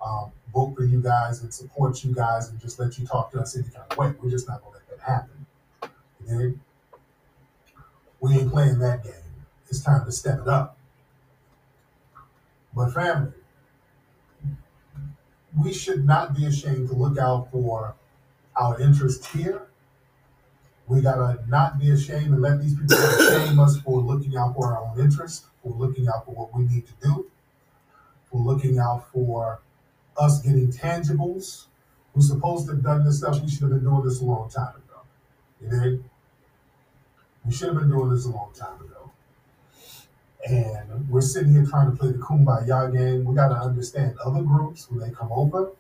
um, 0.05 0.32
vote 0.53 0.74
for 0.76 0.84
you 0.84 1.01
guys 1.01 1.43
and 1.43 1.53
support 1.53 2.03
you 2.03 2.12
guys 2.14 2.49
and 2.49 2.61
just 2.61 2.78
let 2.80 2.99
you 2.99 3.07
talk 3.07 3.30
to 3.32 3.41
us 3.41 3.57
any 3.57 3.68
kind 3.68 3.84
of 3.91 3.97
way. 3.97 4.12
We're 4.20 4.30
just 4.30 4.49
not 4.49 4.62
gonna 4.62 4.76
let 4.76 4.89
that 4.89 5.01
happen. 5.01 5.47
We 8.20 8.34
ain't 8.39 8.51
playing 8.51 8.78
that 8.80 9.05
game. 9.05 9.14
It's 9.68 9.80
time 9.80 10.05
to 10.05 10.12
step 10.12 10.41
it 10.41 10.49
up. 10.49 10.78
But 12.79 12.95
family, 12.95 13.33
we 15.61 15.72
should 15.72 16.05
not 16.05 16.37
be 16.37 16.47
ashamed 16.47 16.89
to 16.91 16.95
look 16.95 17.18
out 17.18 17.51
for 17.51 17.97
our 18.55 18.81
interests 18.81 19.26
here. 19.33 19.62
We 20.87 21.01
gotta 21.01 21.41
not 21.49 21.81
be 21.81 21.91
ashamed 21.91 22.33
and 22.35 22.41
let 22.41 22.62
these 22.62 22.79
people 22.79 22.97
shame 23.31 23.59
us 23.59 23.81
for 23.81 24.01
looking 24.01 24.37
out 24.37 24.55
for 24.55 24.72
our 24.72 24.79
own 24.79 25.01
interests, 25.01 25.47
for 25.61 25.72
looking 25.72 26.07
out 26.07 26.24
for 26.24 26.31
what 26.31 26.57
we 26.57 26.66
need 26.66 26.87
to 26.87 26.93
do, 27.03 27.29
for 28.31 28.41
looking 28.41 28.79
out 28.79 29.11
for 29.12 29.59
us 30.16 30.41
getting 30.41 30.70
tangibles. 30.70 31.66
We're 32.14 32.22
supposed 32.22 32.66
to 32.66 32.74
have 32.74 32.85
done 32.85 33.05
this 33.05 33.18
stuff. 33.18 33.43
We 33.43 33.51
should 33.51 33.62
have 33.62 33.70
been 33.70 33.83
doing 33.83 34.05
this 34.05 34.20
a 34.20 34.24
long 34.24 34.51
time 34.51 34.76
ago. 34.76 35.01
You 35.61 35.68
know? 35.68 36.05
We 37.45 37.53
should 37.53 37.70
have 37.70 37.79
been 37.79 37.91
doing 37.91 38.11
this 38.11 38.24
a 38.24 38.31
long 38.31 38.53
time 38.55 38.81
ago. 38.81 38.97
And 40.47 41.09
we're 41.11 41.20
sitting 41.20 41.53
here 41.53 41.66
trying 41.66 41.91
to 41.91 41.97
play 41.97 42.12
the 42.12 42.18
kumbaya 42.18 42.93
game. 42.93 43.24
We 43.24 43.34
got 43.34 43.49
to 43.49 43.57
understand 43.57 44.16
other 44.24 44.43
groups 44.43 44.89
when 44.91 45.01
they 45.01 45.14
come 45.14 45.32
over. 45.32 45.72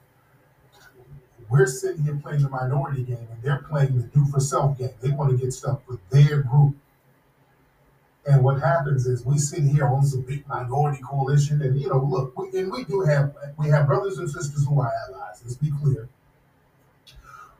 We're 1.48 1.66
sitting 1.66 2.02
here 2.02 2.18
playing 2.22 2.42
the 2.42 2.50
minority 2.50 3.04
game, 3.04 3.26
and 3.30 3.42
they're 3.42 3.64
playing 3.68 3.96
the 3.96 4.02
do 4.08 4.26
for 4.26 4.40
self 4.40 4.76
game. 4.76 4.90
They 5.00 5.10
want 5.10 5.30
to 5.30 5.36
get 5.36 5.52
stuff 5.52 5.80
for 5.86 5.98
their 6.10 6.42
group. 6.42 6.76
And 8.26 8.44
what 8.44 8.60
happens 8.60 9.06
is 9.06 9.24
we 9.24 9.38
sit 9.38 9.62
here 9.62 9.86
on 9.86 10.04
some 10.04 10.20
big 10.22 10.46
minority 10.46 11.00
coalition, 11.02 11.62
and 11.62 11.80
you 11.80 11.88
know, 11.88 12.04
look, 12.04 12.36
we, 12.36 12.58
and 12.58 12.70
we 12.70 12.84
do 12.84 13.00
have 13.00 13.34
we 13.56 13.68
have 13.68 13.86
brothers 13.86 14.18
and 14.18 14.28
sisters 14.30 14.66
who 14.66 14.80
are 14.80 14.92
allies. 15.08 15.40
Let's 15.42 15.56
be 15.56 15.70
clear. 15.70 16.08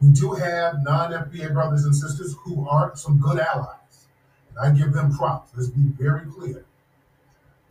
We 0.03 0.11
do 0.11 0.32
have 0.32 0.82
non-FBA 0.82 1.55
brothers 1.55 1.84
and 1.84 1.96
sisters 1.96 2.36
who 2.44 2.68
are 2.68 2.94
some 2.94 3.18
good 3.18 3.38
allies, 3.38 4.09
and 4.51 4.59
I 4.59 4.78
give 4.78 4.92
them 4.92 5.16
props. 5.16 5.53
Let's 5.57 5.70
be 5.70 5.88
very 5.99 6.26
clear. 6.26 6.66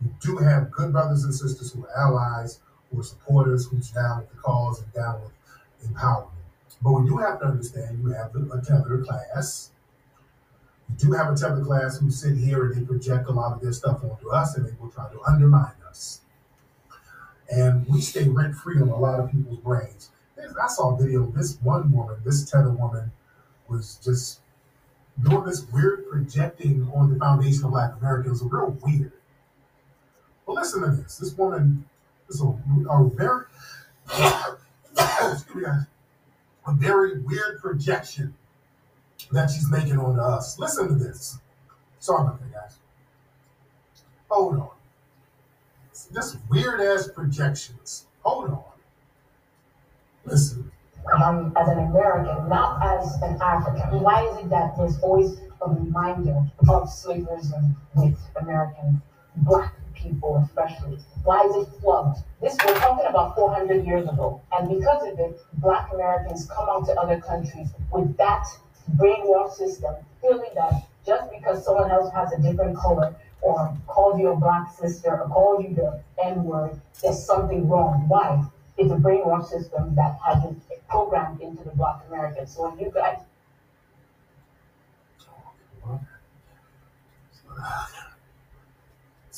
We 0.02 0.10
do 0.20 0.36
have 0.38 0.70
good 0.70 0.92
brothers 0.92 1.24
and 1.24 1.34
sisters 1.34 1.72
who 1.72 1.84
are 1.84 1.96
allies, 1.96 2.60
who 2.90 3.00
are 3.00 3.04
supporters, 3.04 3.66
who's 3.66 3.90
down 3.90 4.20
with 4.20 4.30
the 4.30 4.36
cause 4.36 4.80
and 4.80 4.92
down 4.92 5.20
with 5.22 5.92
empowerment. 5.92 6.30
But 6.82 6.92
we 6.92 7.08
do 7.08 7.18
have 7.18 7.40
to 7.40 7.46
understand 7.46 8.00
you 8.02 8.10
have 8.10 8.34
a 8.34 8.60
tethered 8.60 9.06
class. 9.06 9.70
You 10.88 11.08
do 11.08 11.12
have 11.12 11.32
a 11.32 11.36
tethered 11.36 11.64
class 11.64 11.98
who 11.98 12.10
sit 12.10 12.36
here 12.36 12.66
and 12.66 12.74
they 12.76 12.86
project 12.86 13.28
a 13.28 13.32
lot 13.32 13.52
of 13.52 13.60
their 13.60 13.72
stuff 13.72 14.02
onto 14.04 14.30
us 14.30 14.56
and 14.56 14.66
they 14.66 14.72
will 14.80 14.90
try 14.90 15.08
to 15.10 15.20
undermine 15.26 15.74
us. 15.88 16.20
And 17.50 17.86
we 17.88 18.00
stay 18.00 18.28
rent 18.28 18.54
free 18.54 18.80
on 18.80 18.88
a 18.88 18.96
lot 18.96 19.18
of 19.20 19.30
people's 19.32 19.58
brains. 19.58 20.10
I 20.62 20.66
saw 20.68 20.94
a 20.94 20.96
video 20.96 21.26
this 21.26 21.58
one 21.62 21.92
woman, 21.92 22.16
this 22.24 22.48
tether 22.48 22.70
woman, 22.70 23.12
was 23.68 23.98
just 24.02 24.40
doing 25.22 25.44
this 25.44 25.66
weird 25.72 26.08
projecting 26.08 26.90
on 26.94 27.12
the 27.12 27.18
foundation 27.18 27.64
of 27.64 27.70
Black 27.72 27.94
america 27.98 28.28
Americans, 28.28 28.42
real 28.42 28.76
weird. 28.82 29.12
But 30.48 30.54
listen 30.56 30.80
to 30.80 30.90
this. 30.90 31.18
This 31.18 31.36
woman 31.36 31.84
is 32.30 32.40
a, 32.40 32.46
a 32.46 33.10
very 33.14 33.44
excuse 34.90 35.54
me, 35.54 35.62
guys, 35.62 35.82
a 36.66 36.72
very 36.72 37.20
weird 37.20 37.60
projection 37.60 38.34
that 39.30 39.50
she's 39.50 39.70
making 39.70 39.98
on 39.98 40.18
us. 40.18 40.58
Listen 40.58 40.88
to 40.88 40.94
this. 40.94 41.38
Sorry 41.98 42.22
about 42.22 42.40
that, 42.40 42.50
guys. 42.50 42.78
Hold 44.30 44.56
on. 44.56 44.70
Just 46.14 46.38
weird 46.48 46.80
ass 46.80 47.10
projections. 47.14 48.06
Hold 48.22 48.48
on. 48.48 48.64
Listen. 50.24 50.72
um, 51.22 51.52
as 51.58 51.68
an 51.68 51.78
American, 51.78 52.48
not 52.48 52.82
as 52.82 53.20
an 53.20 53.36
African? 53.42 54.00
Why 54.00 54.26
is 54.26 54.38
it 54.38 54.48
that 54.48 54.78
there's 54.78 54.98
always 55.00 55.36
a 55.60 55.68
reminder 55.70 56.40
of 56.70 56.88
slaverism 56.88 57.76
with 57.94 58.18
American 58.40 59.02
black 59.36 59.77
people, 59.98 60.42
especially? 60.44 60.98
Why 61.24 61.42
is 61.44 61.56
it 61.56 61.68
flubbed? 61.82 62.22
This 62.40 62.56
we're 62.64 62.74
talking 62.78 63.06
about 63.06 63.34
400 63.34 63.84
years 63.84 64.08
ago, 64.08 64.40
and 64.52 64.68
because 64.68 65.06
of 65.06 65.18
it, 65.18 65.40
black 65.54 65.92
Americans 65.92 66.46
come 66.46 66.68
out 66.68 66.86
to 66.86 66.92
other 66.94 67.20
countries 67.20 67.68
with 67.92 68.16
that 68.16 68.46
brainwash 68.96 69.52
system, 69.52 69.94
feeling 70.20 70.50
that 70.54 70.86
just 71.04 71.30
because 71.30 71.64
someone 71.64 71.90
else 71.90 72.12
has 72.12 72.32
a 72.32 72.40
different 72.40 72.76
color 72.76 73.14
or 73.40 73.76
calls 73.86 74.18
you 74.20 74.28
a 74.28 74.36
black 74.36 74.70
sister 74.78 75.10
or 75.10 75.28
calls 75.28 75.64
you 75.64 75.74
the 75.74 76.02
N 76.24 76.44
word, 76.44 76.80
there's 77.02 77.24
something 77.24 77.68
wrong. 77.68 78.04
Why? 78.08 78.44
It's 78.76 78.92
a 78.92 78.96
brainwash 78.96 79.48
system 79.48 79.94
that 79.96 80.18
has 80.24 80.42
been 80.42 80.60
programmed 80.88 81.40
into 81.40 81.64
the 81.64 81.70
black 81.70 82.02
Americans. 82.08 82.54
So 82.54 82.68
when 82.68 82.78
you 82.78 82.92
guys 82.92 83.18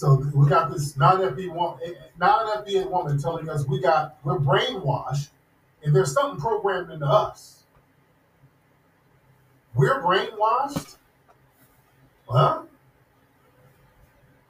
So 0.01 0.15
we 0.33 0.49
got 0.49 0.73
this 0.73 0.97
non-FBA 0.97 1.55
woman, 1.55 2.91
woman 2.91 3.19
telling 3.19 3.51
us 3.51 3.67
we 3.67 3.83
got 3.83 4.17
we're 4.25 4.39
brainwashed, 4.39 5.29
and 5.83 5.95
there's 5.95 6.15
something 6.15 6.41
programmed 6.41 6.91
into 6.91 7.05
us. 7.05 7.65
We're 9.75 10.01
brainwashed, 10.01 10.97
huh? 12.27 12.63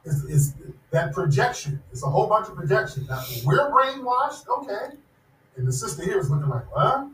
It's, 0.05 0.22
it's 0.28 0.53
that 0.92 1.12
projection. 1.14 1.82
It's 1.90 2.05
a 2.05 2.09
whole 2.09 2.28
bunch 2.28 2.48
of 2.48 2.55
projection. 2.55 3.09
Now, 3.11 3.24
we're 3.44 3.72
brainwashed, 3.72 4.46
okay. 4.46 4.94
And 5.57 5.66
the 5.66 5.72
sister 5.72 6.05
here 6.05 6.20
is 6.20 6.30
looking 6.30 6.48
like, 6.48 6.66
huh? 6.72 7.07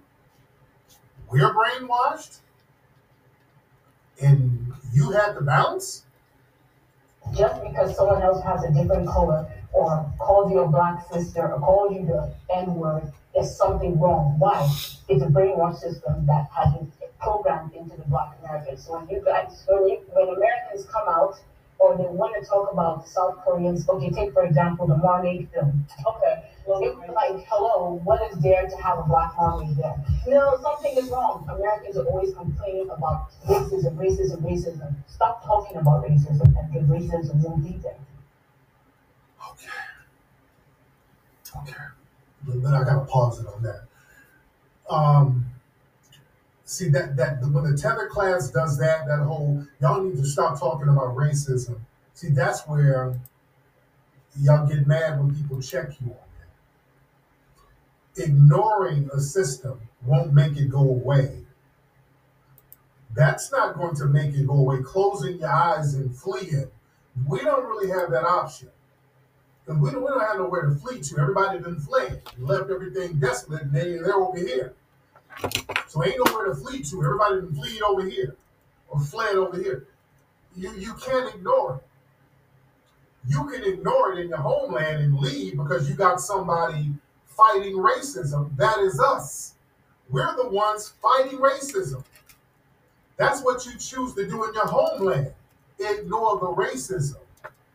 We're 1.30 1.54
brainwashed, 1.54 2.40
and 4.20 4.74
you 4.92 5.12
had 5.12 5.36
the 5.36 5.40
bounce. 5.40 6.05
Just 7.34 7.62
because 7.62 7.96
someone 7.96 8.22
else 8.22 8.42
has 8.44 8.64
a 8.64 8.72
different 8.72 9.08
color 9.08 9.46
or 9.72 10.12
calls 10.18 10.50
you 10.50 10.60
a 10.60 10.68
black 10.68 11.06
sister 11.12 11.52
or 11.52 11.60
calls 11.60 11.94
you 11.94 12.06
the 12.06 12.34
N 12.54 12.74
word, 12.74 13.12
there's 13.34 13.56
something 13.56 13.98
wrong. 13.98 14.36
Why? 14.38 14.64
It's 15.08 15.22
a 15.22 15.26
brainwash 15.26 15.78
system 15.78 16.26
that 16.26 16.48
has 16.54 16.72
been 16.74 16.90
programmed 17.20 17.74
into 17.74 17.96
the 17.96 18.04
black 18.04 18.36
Americans. 18.42 18.86
So 18.86 18.98
when 18.98 19.08
you 19.08 19.22
guys, 19.24 19.62
when, 19.68 19.88
you, 19.88 19.98
when 20.12 20.28
Americans 20.34 20.86
come 20.86 21.08
out 21.08 21.38
or 21.78 21.96
they 21.96 22.04
want 22.04 22.34
to 22.40 22.48
talk 22.48 22.72
about 22.72 23.06
South 23.08 23.36
Koreans, 23.44 23.88
okay, 23.88 24.10
take 24.10 24.32
for 24.32 24.44
example 24.44 24.86
the 24.86 24.96
Marmaid 24.96 25.48
film. 25.52 25.86
Okay, 26.06 26.44
it's 26.68 27.14
like, 27.14 27.46
hello, 27.48 28.00
what 28.04 28.20
is 28.30 28.38
there 28.38 28.66
to 28.68 28.76
have 28.76 28.98
a 28.98 29.02
black 29.02 29.32
mermaid 29.38 29.76
there? 29.76 29.94
No, 30.26 30.58
something 30.62 30.96
is 30.96 31.08
wrong. 31.10 31.46
Americans 31.48 31.96
are 31.96 32.04
always 32.06 32.34
complaining 32.34 32.90
about 32.90 33.30
racism, 33.46 33.94
racism, 33.96 34.42
racism. 34.42 34.94
Stop 35.06 35.44
talking 35.44 35.76
about 35.76 36.04
racism 36.04 36.42
and 36.58 36.74
the 36.74 36.80
racism 36.92 37.36
won't 37.36 37.62
be 37.64 37.78
there. 37.82 37.98
Okay. 39.52 39.70
Okay. 41.62 41.84
But 42.46 42.62
then 42.62 42.74
I 42.74 42.84
gotta 42.84 43.04
pause 43.06 43.40
it 43.40 43.46
on 43.46 43.62
that. 43.62 43.82
Um, 44.88 45.46
see 46.64 46.88
that 46.90 47.16
that 47.16 47.40
when 47.42 47.64
the 47.70 47.76
tether 47.76 48.08
class 48.08 48.50
does 48.50 48.78
that, 48.78 49.06
that 49.06 49.20
whole 49.20 49.64
y'all 49.80 50.02
need 50.02 50.16
to 50.16 50.26
stop 50.26 50.58
talking 50.58 50.88
about 50.88 51.16
racism. 51.16 51.78
See, 52.14 52.30
that's 52.30 52.66
where 52.66 53.18
y'all 54.40 54.66
get 54.66 54.86
mad 54.86 55.18
when 55.18 55.34
people 55.34 55.60
check 55.60 55.90
you 56.00 56.12
on. 56.12 56.16
Ignoring 58.16 59.10
a 59.12 59.20
system 59.20 59.80
won't 60.04 60.32
make 60.32 60.56
it 60.56 60.70
go 60.70 60.80
away. 60.80 61.44
That's 63.14 63.50
not 63.50 63.76
going 63.76 63.96
to 63.96 64.06
make 64.06 64.34
it 64.34 64.46
go 64.46 64.54
away. 64.54 64.82
Closing 64.82 65.38
your 65.38 65.50
eyes 65.50 65.94
and 65.94 66.14
fleeing. 66.14 66.70
We 67.26 67.40
don't 67.40 67.64
really 67.64 67.88
have 67.88 68.10
that 68.10 68.24
option. 68.24 68.68
Because 69.64 69.80
we 69.80 69.90
don't, 69.90 70.02
we 70.02 70.08
don't 70.08 70.20
have 70.20 70.36
nowhere 70.36 70.62
to 70.62 70.74
flee 70.74 71.00
to. 71.00 71.18
Everybody 71.18 71.58
done 71.58 71.80
fled. 71.80 72.22
Left 72.38 72.70
everything 72.70 73.18
desolate 73.18 73.62
and 73.62 73.72
they, 73.72 73.96
they're 73.96 74.14
over 74.14 74.38
here. 74.38 74.74
So 75.88 76.04
ain't 76.04 76.20
nowhere 76.24 76.46
to 76.46 76.54
flee 76.54 76.82
to. 76.82 77.02
Everybody 77.02 77.36
done 77.36 77.54
fled 77.54 77.82
over 77.82 78.08
here. 78.08 78.36
Or 78.88 79.00
fled 79.00 79.36
over 79.36 79.58
here. 79.58 79.86
You 80.54 80.72
you 80.74 80.94
can't 80.94 81.34
ignore 81.34 81.76
it. 81.76 81.82
You 83.28 83.44
can 83.44 83.64
ignore 83.64 84.12
it 84.12 84.20
in 84.20 84.28
your 84.28 84.38
homeland 84.38 85.02
and 85.02 85.18
leave 85.18 85.56
because 85.56 85.88
you 85.88 85.96
got 85.96 86.20
somebody 86.20 86.94
fighting 87.36 87.74
racism. 87.74 88.56
That 88.56 88.78
is 88.78 88.98
us. 89.00 89.54
We're 90.08 90.34
the 90.36 90.48
ones 90.48 90.92
fighting 91.02 91.38
racism. 91.38 92.04
That's 93.16 93.42
what 93.42 93.64
you 93.66 93.72
choose 93.72 94.14
to 94.14 94.26
do 94.28 94.44
in 94.44 94.54
your 94.54 94.66
homeland. 94.66 95.32
Ignore 95.78 96.38
the 96.38 96.46
racism. 96.46 97.16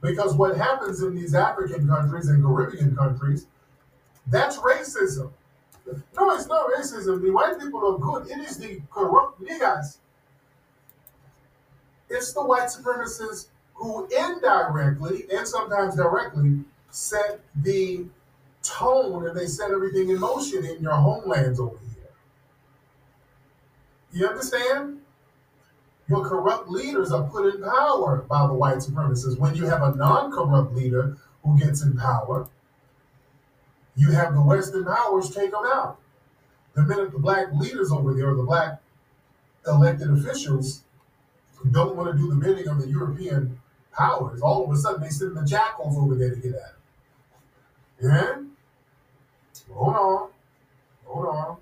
Because 0.02 0.34
what 0.34 0.58
happens 0.58 1.04
in 1.04 1.16
these 1.16 1.36
African 1.36 1.88
countries 1.88 2.28
and 2.28 2.44
Caribbean 2.44 2.96
countries, 2.96 3.46
that's 4.28 4.58
racism. 4.58 5.32
No, 6.16 6.32
it's 6.32 6.48
not 6.48 6.70
racism. 6.72 7.22
The 7.22 7.32
white 7.32 7.60
people 7.60 7.86
are 7.86 8.00
good. 8.00 8.32
It 8.32 8.40
is 8.40 8.58
the 8.58 8.82
corrupt 8.92 9.42
niggas. 9.42 9.98
It's 12.10 12.34
the 12.34 12.44
white 12.44 12.68
supremacists 12.68 13.48
who 13.74 14.06
indirectly 14.06 15.26
and 15.34 15.48
sometimes 15.48 15.96
directly 15.96 16.60
set 16.92 17.40
the 17.56 18.06
tone 18.64 19.28
and 19.28 19.38
they 19.38 19.46
set 19.46 19.72
everything 19.72 20.10
in 20.10 20.20
motion 20.20 20.66
in 20.66 20.82
your 20.82 20.94
homelands 20.94 21.60
over 21.60 21.78
here. 21.96 22.12
You 24.12 24.28
understand? 24.28 25.00
Your 26.08 26.28
corrupt 26.28 26.70
leaders 26.70 27.12
are 27.12 27.24
put 27.24 27.54
in 27.54 27.64
power 27.64 28.26
by 28.30 28.46
the 28.48 28.54
white 28.54 28.78
supremacists. 28.78 29.38
When 29.38 29.56
you 29.56 29.66
have 29.66 29.82
a 29.82 29.96
non 29.96 30.32
corrupt 30.32 30.74
leader 30.74 31.18
who 31.44 31.58
gets 31.58 31.84
in 31.84 31.96
power, 31.96 32.50
you 33.96 34.12
have 34.12 34.34
the 34.34 34.42
Western 34.42 34.86
powers 34.86 35.34
take 35.34 35.52
them 35.52 35.64
out. 35.66 36.00
The 36.74 36.84
minute 36.84 37.12
the 37.12 37.20
black 37.20 37.54
leaders 37.54 37.92
over 37.92 38.14
there, 38.14 38.34
the 38.34 38.44
black 38.44 38.82
elected 39.66 40.10
officials, 40.10 40.84
don't 41.70 41.96
want 41.96 42.12
to 42.12 42.18
do 42.18 42.30
the 42.30 42.36
bidding 42.36 42.68
of 42.68 42.82
the 42.82 42.88
European 42.88 43.60
powers, 43.92 44.42
all 44.42 44.66
of 44.66 44.72
a 44.72 44.78
sudden 44.78 45.02
they 45.02 45.10
send 45.10 45.36
the 45.36 45.46
jackals 45.46 45.98
over 45.98 46.16
there 46.16 46.32
to 46.32 46.36
get 46.38 46.54
at 46.54 46.76
them. 48.00 48.12
Yeah? 48.12 48.51
Hold 49.74 49.96
on. 49.96 50.30
Hold 51.06 51.28
on. 51.28 51.58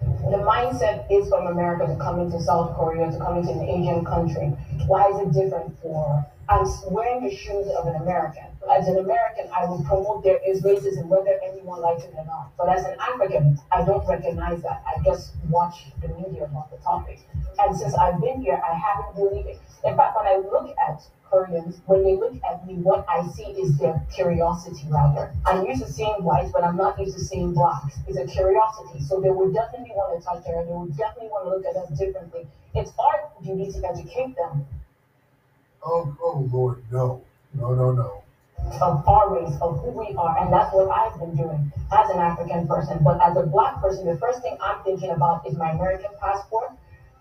The 0.00 0.38
mindset 0.38 1.10
is 1.10 1.28
from 1.28 1.46
America 1.46 1.86
to 1.86 1.96
come 1.96 2.20
into 2.20 2.40
South 2.40 2.74
Korea, 2.76 3.10
to 3.10 3.18
come 3.18 3.36
into 3.36 3.50
an 3.50 3.62
Asian 3.62 4.04
country. 4.04 4.46
Why 4.86 5.08
is 5.08 5.18
it 5.18 5.32
different 5.32 5.78
for? 5.80 6.24
I'm 6.48 6.66
wearing 6.90 7.22
the 7.22 7.34
shoes 7.34 7.68
of 7.78 7.86
an 7.86 7.96
American. 7.96 8.44
As 8.70 8.88
an 8.88 8.98
American, 8.98 9.48
I 9.54 9.64
would 9.64 9.84
promote 9.86 10.24
there 10.24 10.40
is 10.46 10.62
racism 10.62 11.06
whether 11.06 11.38
anyone 11.44 11.80
likes 11.80 12.04
it 12.04 12.14
or 12.16 12.24
not. 12.24 12.52
But 12.58 12.68
as 12.68 12.84
an 12.84 12.96
African, 12.98 13.58
I 13.70 13.84
don't 13.84 14.06
recognize 14.06 14.62
that. 14.62 14.82
I 14.86 15.02
just 15.04 15.34
watch 15.48 15.86
the 16.00 16.08
media 16.08 16.44
about 16.44 16.70
the 16.70 16.78
topic. 16.78 17.20
And 17.58 17.76
since 17.76 17.94
I've 17.94 18.20
been 18.20 18.42
here, 18.42 18.60
I 18.62 18.74
haven't 18.74 19.22
really. 19.22 19.58
In 19.84 19.96
fact, 19.96 20.16
when 20.16 20.26
I 20.26 20.36
look 20.36 20.74
at 20.78 21.02
Koreans, 21.30 21.80
when 21.86 22.02
they 22.02 22.16
look 22.16 22.34
at 22.48 22.66
me, 22.66 22.74
what 22.74 23.04
I 23.08 23.26
see 23.28 23.50
is 23.52 23.78
their 23.78 24.04
curiosity, 24.12 24.86
rather. 24.90 25.32
I'm 25.46 25.64
used 25.64 25.82
to 25.84 25.92
seeing 25.92 26.22
whites, 26.24 26.50
but 26.52 26.64
I'm 26.64 26.76
not 26.76 26.98
used 26.98 27.16
to 27.18 27.24
seeing 27.24 27.52
blacks. 27.54 27.98
It's 28.06 28.18
a 28.18 28.26
curiosity. 28.26 29.00
So 29.00 29.20
they 29.20 29.30
would 29.30 29.54
definitely 29.54 29.90
want 29.94 30.20
to 30.20 30.26
touch 30.26 30.44
her. 30.46 30.60
And 30.60 30.68
they 30.68 30.74
would 30.74 30.96
definitely 30.96 31.28
want 31.28 31.46
to 31.46 31.50
look 31.50 31.66
at 31.66 31.76
us 31.76 31.98
differently. 31.98 32.46
It's 32.74 32.92
our 32.98 33.30
duty 33.42 33.70
to 33.72 33.88
educate 33.88 34.34
them 34.36 34.66
Oh, 35.84 36.16
oh 36.22 36.48
Lord, 36.52 36.82
no. 36.90 37.22
No, 37.54 37.74
no, 37.74 37.92
no. 37.92 38.22
of 38.80 39.06
our 39.06 39.34
race, 39.34 39.54
of 39.60 39.80
who 39.80 39.90
we 39.90 40.14
are, 40.16 40.38
and 40.38 40.52
that's 40.52 40.72
what 40.72 40.88
I've 40.90 41.18
been 41.18 41.36
doing 41.36 41.72
as 41.92 42.10
an 42.10 42.18
African 42.18 42.66
person. 42.66 43.00
But 43.04 43.20
as 43.22 43.36
a 43.36 43.42
black 43.46 43.80
person, 43.82 44.06
the 44.06 44.16
first 44.16 44.40
thing 44.42 44.56
I'm 44.62 44.82
thinking 44.84 45.10
about 45.10 45.46
is 45.46 45.54
my 45.56 45.72
American 45.72 46.10
passport, 46.20 46.70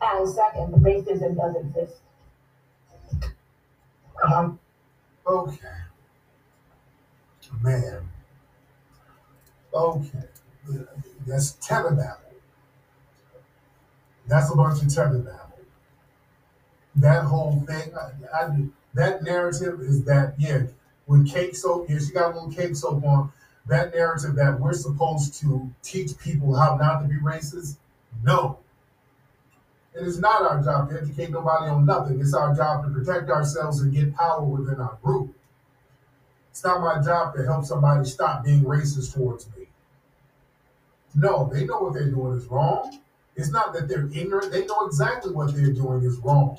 and 0.01 0.29
second, 0.29 0.73
racism 0.83 1.35
does 1.35 1.55
exist. 1.55 1.97
Um, 4.23 4.59
Okay. 5.27 5.67
Man. 7.61 8.09
Okay. 9.73 10.23
That's 11.27 11.51
babble. 11.95 12.17
That's 14.27 14.51
a 14.51 14.55
bunch 14.55 14.81
of 14.81 14.95
babble. 15.25 15.40
That 16.95 17.23
whole 17.25 17.61
thing, 17.67 17.91
I, 17.95 18.43
I, 18.43 18.65
that 18.93 19.23
narrative 19.23 19.79
is 19.81 20.03
that, 20.05 20.33
yeah, 20.37 20.63
with 21.07 21.29
cake 21.29 21.55
soap, 21.55 21.89
yeah, 21.89 21.99
she 21.99 22.11
got 22.11 22.31
a 22.31 22.35
little 22.35 22.51
cake 22.51 22.75
soap 22.75 23.03
on. 23.03 23.31
That 23.67 23.93
narrative 23.93 24.35
that 24.35 24.59
we're 24.59 24.73
supposed 24.73 25.35
to 25.41 25.69
teach 25.83 26.17
people 26.17 26.55
how 26.55 26.75
not 26.75 27.01
to 27.01 27.07
be 27.07 27.15
racist, 27.15 27.77
no. 28.23 28.59
It 29.93 30.07
is 30.07 30.19
not 30.19 30.41
our 30.41 30.63
job 30.63 30.89
to 30.89 31.01
educate 31.01 31.31
nobody 31.31 31.69
on 31.69 31.85
nothing. 31.85 32.19
It's 32.19 32.33
our 32.33 32.55
job 32.55 32.83
to 32.83 32.89
protect 32.89 33.29
ourselves 33.29 33.81
and 33.81 33.93
get 33.93 34.15
power 34.15 34.41
within 34.41 34.79
our 34.79 34.97
group. 35.03 35.35
It's 36.49 36.63
not 36.63 36.81
my 36.81 37.01
job 37.01 37.35
to 37.35 37.43
help 37.43 37.65
somebody 37.65 38.05
stop 38.05 38.43
being 38.43 38.63
racist 38.63 39.13
towards 39.13 39.47
me. 39.55 39.67
No, 41.13 41.49
they 41.51 41.65
know 41.65 41.79
what 41.79 41.93
they're 41.93 42.09
doing 42.09 42.37
is 42.37 42.45
wrong. 42.45 42.99
It's 43.35 43.51
not 43.51 43.73
that 43.73 43.87
they're 43.87 44.09
ignorant, 44.13 44.51
they 44.51 44.65
know 44.65 44.85
exactly 44.85 45.31
what 45.33 45.53
they're 45.55 45.73
doing 45.73 46.03
is 46.03 46.17
wrong. 46.17 46.57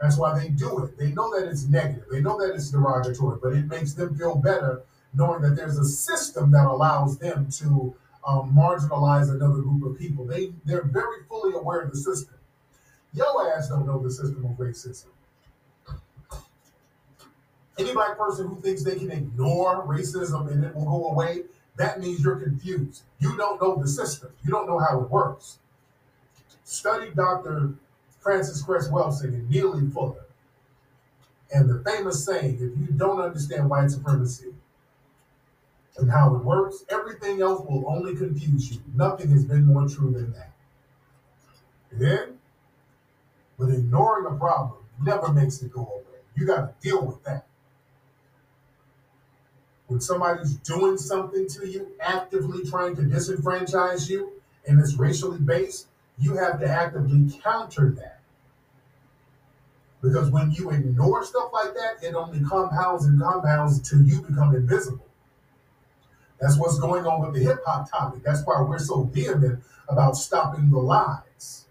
That's 0.00 0.16
why 0.16 0.38
they 0.38 0.48
do 0.48 0.84
it. 0.84 0.98
They 0.98 1.12
know 1.12 1.38
that 1.38 1.48
it's 1.48 1.66
negative, 1.66 2.04
they 2.10 2.20
know 2.20 2.38
that 2.40 2.54
it's 2.54 2.70
derogatory, 2.70 3.38
but 3.42 3.52
it 3.52 3.66
makes 3.66 3.92
them 3.92 4.16
feel 4.16 4.36
better 4.36 4.82
knowing 5.12 5.42
that 5.42 5.56
there's 5.56 5.76
a 5.76 5.84
system 5.84 6.50
that 6.52 6.66
allows 6.66 7.18
them 7.18 7.48
to 7.50 7.94
um, 8.26 8.54
marginalize 8.56 9.30
another 9.30 9.60
group 9.60 9.84
of 9.84 9.98
people. 9.98 10.24
They, 10.24 10.52
they're 10.64 10.84
very 10.84 11.24
fully 11.28 11.54
aware 11.54 11.80
of 11.80 11.90
the 11.90 11.96
system. 11.96 12.34
Yo 13.12 13.24
ass 13.48 13.68
don't 13.68 13.86
know 13.86 13.98
the 13.98 14.10
system 14.10 14.44
of 14.44 14.52
racism. 14.52 15.06
Any 17.78 17.92
black 17.92 18.16
person 18.18 18.46
who 18.48 18.60
thinks 18.60 18.84
they 18.84 18.96
can 18.96 19.10
ignore 19.10 19.86
racism 19.86 20.50
and 20.50 20.64
it 20.64 20.74
will 20.74 20.84
go 20.84 21.10
away, 21.10 21.44
that 21.76 21.98
means 21.98 22.22
you're 22.22 22.36
confused. 22.36 23.02
You 23.18 23.36
don't 23.36 23.60
know 23.60 23.76
the 23.76 23.88
system. 23.88 24.30
You 24.44 24.50
don't 24.50 24.66
know 24.66 24.78
how 24.78 25.00
it 25.00 25.10
works. 25.10 25.58
Study 26.62 27.10
Dr. 27.16 27.74
Frances 28.20 28.62
Cress 28.62 28.88
Welsing 28.88 29.34
and 29.34 29.48
Neely 29.50 29.88
Fuller. 29.90 30.24
And 31.52 31.68
the 31.68 31.82
famous 31.90 32.24
saying, 32.24 32.54
if 32.54 32.60
you 32.60 32.94
don't 32.96 33.20
understand 33.20 33.68
white 33.68 33.90
supremacy 33.90 34.54
and 35.96 36.10
how 36.10 36.34
it 36.36 36.44
works, 36.44 36.84
everything 36.88 37.42
else 37.42 37.66
will 37.66 37.84
only 37.88 38.14
confuse 38.14 38.70
you. 38.70 38.80
Nothing 38.94 39.30
has 39.30 39.44
been 39.44 39.64
more 39.66 39.88
true 39.88 40.12
than 40.12 40.32
that. 40.32 40.52
Yeah? 41.98 42.26
But 43.58 43.70
ignoring 43.70 44.32
a 44.32 44.38
problem 44.38 44.84
never 45.04 45.32
makes 45.32 45.60
it 45.62 45.72
go 45.72 45.80
away. 45.80 46.20
You 46.36 46.46
got 46.46 46.80
to 46.80 46.88
deal 46.88 47.04
with 47.04 47.22
that. 47.24 47.46
When 49.88 50.00
somebody's 50.00 50.54
doing 50.54 50.96
something 50.96 51.48
to 51.48 51.68
you, 51.68 51.88
actively 52.00 52.68
trying 52.68 52.94
to 52.96 53.02
disenfranchise 53.02 54.08
you, 54.08 54.32
and 54.66 54.78
it's 54.78 54.94
racially 54.94 55.38
based, 55.38 55.88
you 56.20 56.36
have 56.36 56.60
to 56.60 56.68
actively 56.68 57.28
counter 57.42 57.90
that. 57.98 58.20
Because 60.02 60.30
when 60.30 60.50
you 60.52 60.70
ignore 60.70 61.24
stuff 61.24 61.50
like 61.52 61.74
that, 61.74 62.06
it 62.06 62.14
only 62.14 62.40
compounds 62.40 63.04
and 63.04 63.20
compounds 63.20 63.78
until 63.78 64.02
you 64.02 64.22
become 64.22 64.54
invisible. 64.54 65.06
That's 66.40 66.56
what's 66.56 66.78
going 66.78 67.06
on 67.06 67.20
with 67.20 67.34
the 67.34 67.40
hip 67.40 67.60
hop 67.66 67.90
topic. 67.90 68.22
That's 68.22 68.42
why 68.44 68.62
we're 68.62 68.78
so 68.78 69.02
vehement 69.02 69.62
about 69.88 70.16
stopping 70.16 70.70
the 70.70 70.78
lies. 70.78 71.66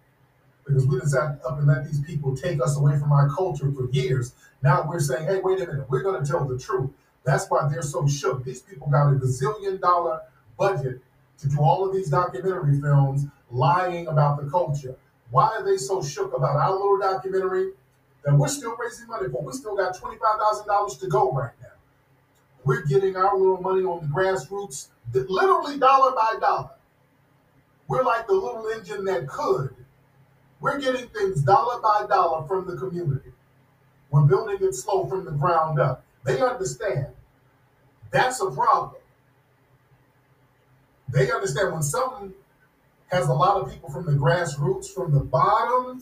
Because 0.66 0.86
we 0.86 1.00
decided 1.00 1.39
up 1.43 1.58
and 1.58 1.68
let 1.68 1.86
these 1.86 2.02
people 2.02 2.36
take 2.36 2.62
us 2.62 2.78
away 2.78 3.00
from 3.00 3.12
our 3.12 3.30
culture 3.30 3.72
for 3.72 3.89
years. 3.89 4.36
Now 4.62 4.86
we're 4.88 5.00
saying, 5.00 5.26
hey, 5.26 5.39
wait 5.43 5.60
a 5.62 5.66
minute, 5.66 5.89
we're 5.89 6.04
going 6.04 6.24
to 6.24 6.30
tell 6.30 6.45
the 6.45 6.60
truth. 6.60 6.91
That's 7.24 7.47
why 7.50 7.68
they're 7.68 7.82
so 7.82 8.08
shook. 8.08 8.43
These 8.43 8.62
people 8.62 8.88
got 8.89 9.12
a 9.12 9.16
gazillion 9.16 9.80
dollar 9.80 10.22
budget 10.58 11.02
to 11.39 11.47
do 11.47 11.60
all 11.60 11.88
of 11.88 11.93
these 11.93 12.10
documentary 12.10 12.80
films 12.80 13.26
lying 13.52 14.08
about 14.08 14.41
the 14.41 14.50
culture. 14.50 14.95
Why 15.32 15.47
are 15.50 15.64
they 15.64 15.78
so 15.78 16.02
shook 16.02 16.36
about 16.36 16.56
our 16.56 16.72
little 16.72 17.00
documentary 17.00 17.72
that 18.24 18.36
we're 18.36 18.47
still 18.47 18.76
raising 18.78 19.08
money 19.08 19.30
for? 19.30 19.43
We 19.43 19.54
still 19.54 19.76
got 19.76 19.95
$25,000 19.95 21.00
to 21.00 21.08
go 21.08 21.32
right 21.32 21.54
now. 21.62 21.68
We're 22.64 22.86
getting 22.86 23.16
our 23.16 23.38
little 23.38 23.62
money 23.62 23.84
on 23.84 24.02
the 24.02 24.08
grassroots 24.08 24.89
Literally 25.14 25.78
dollar 25.78 26.12
by 26.12 26.36
dollar. 26.39 26.72
We're 27.88 28.04
like 28.04 28.28
the 28.28 28.34
little 28.34 28.68
engine 28.68 29.06
that 29.06 29.28
could. 29.28 29.76
We're 30.60 30.80
getting 30.80 31.08
things 31.08 31.41
dollar 31.41 31.82
by 31.82 32.06
dollar 32.08 32.47
from 32.47 32.68
the 32.68 32.78
community. 32.78 33.32
We're 34.12 34.24
building 34.24 34.58
it 34.62 34.74
slow 34.74 35.08
from 35.08 35.26
the 35.26 35.32
ground 35.32 35.80
up. 35.80 36.04
They 36.26 36.39
understand 36.41 37.08
that's 38.12 38.41
a 38.41 38.52
problem. 38.52 39.02
They 41.12 41.32
understand 41.32 41.74
when 41.74 41.82
something 41.82 42.34
has 43.10 43.28
a 43.28 43.34
lot 43.34 43.62
of 43.62 43.72
people 43.72 43.89
from 43.89 44.05
the 44.05 44.14
grassroots, 44.14 44.93
from 44.93 45.12
the 45.12 45.20
bottom, 45.20 46.01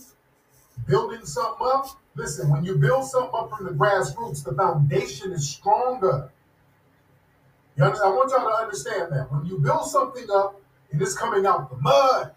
building 0.87 1.25
something 1.25 1.67
up. 1.67 1.87
Listen, 2.15 2.49
when 2.49 2.63
you 2.63 2.75
build 2.75 3.05
something 3.05 3.31
up 3.33 3.49
from 3.49 3.65
the 3.65 3.71
grassroots, 3.71 4.43
the 4.43 4.53
foundation 4.53 5.31
is 5.31 5.49
stronger. 5.49 6.29
You 7.75 7.83
understand? 7.83 8.13
I 8.13 8.15
want 8.15 8.31
y'all 8.31 8.49
to 8.49 8.55
understand 8.55 9.11
that. 9.13 9.31
When 9.31 9.45
you 9.45 9.59
build 9.59 9.85
something 9.85 10.25
up 10.33 10.59
and 10.91 11.01
it's 11.01 11.17
coming 11.17 11.45
out 11.45 11.69
the 11.69 11.77
mud, 11.77 12.31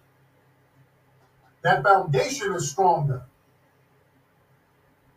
that 1.62 1.82
foundation 1.82 2.54
is 2.54 2.70
stronger. 2.70 3.22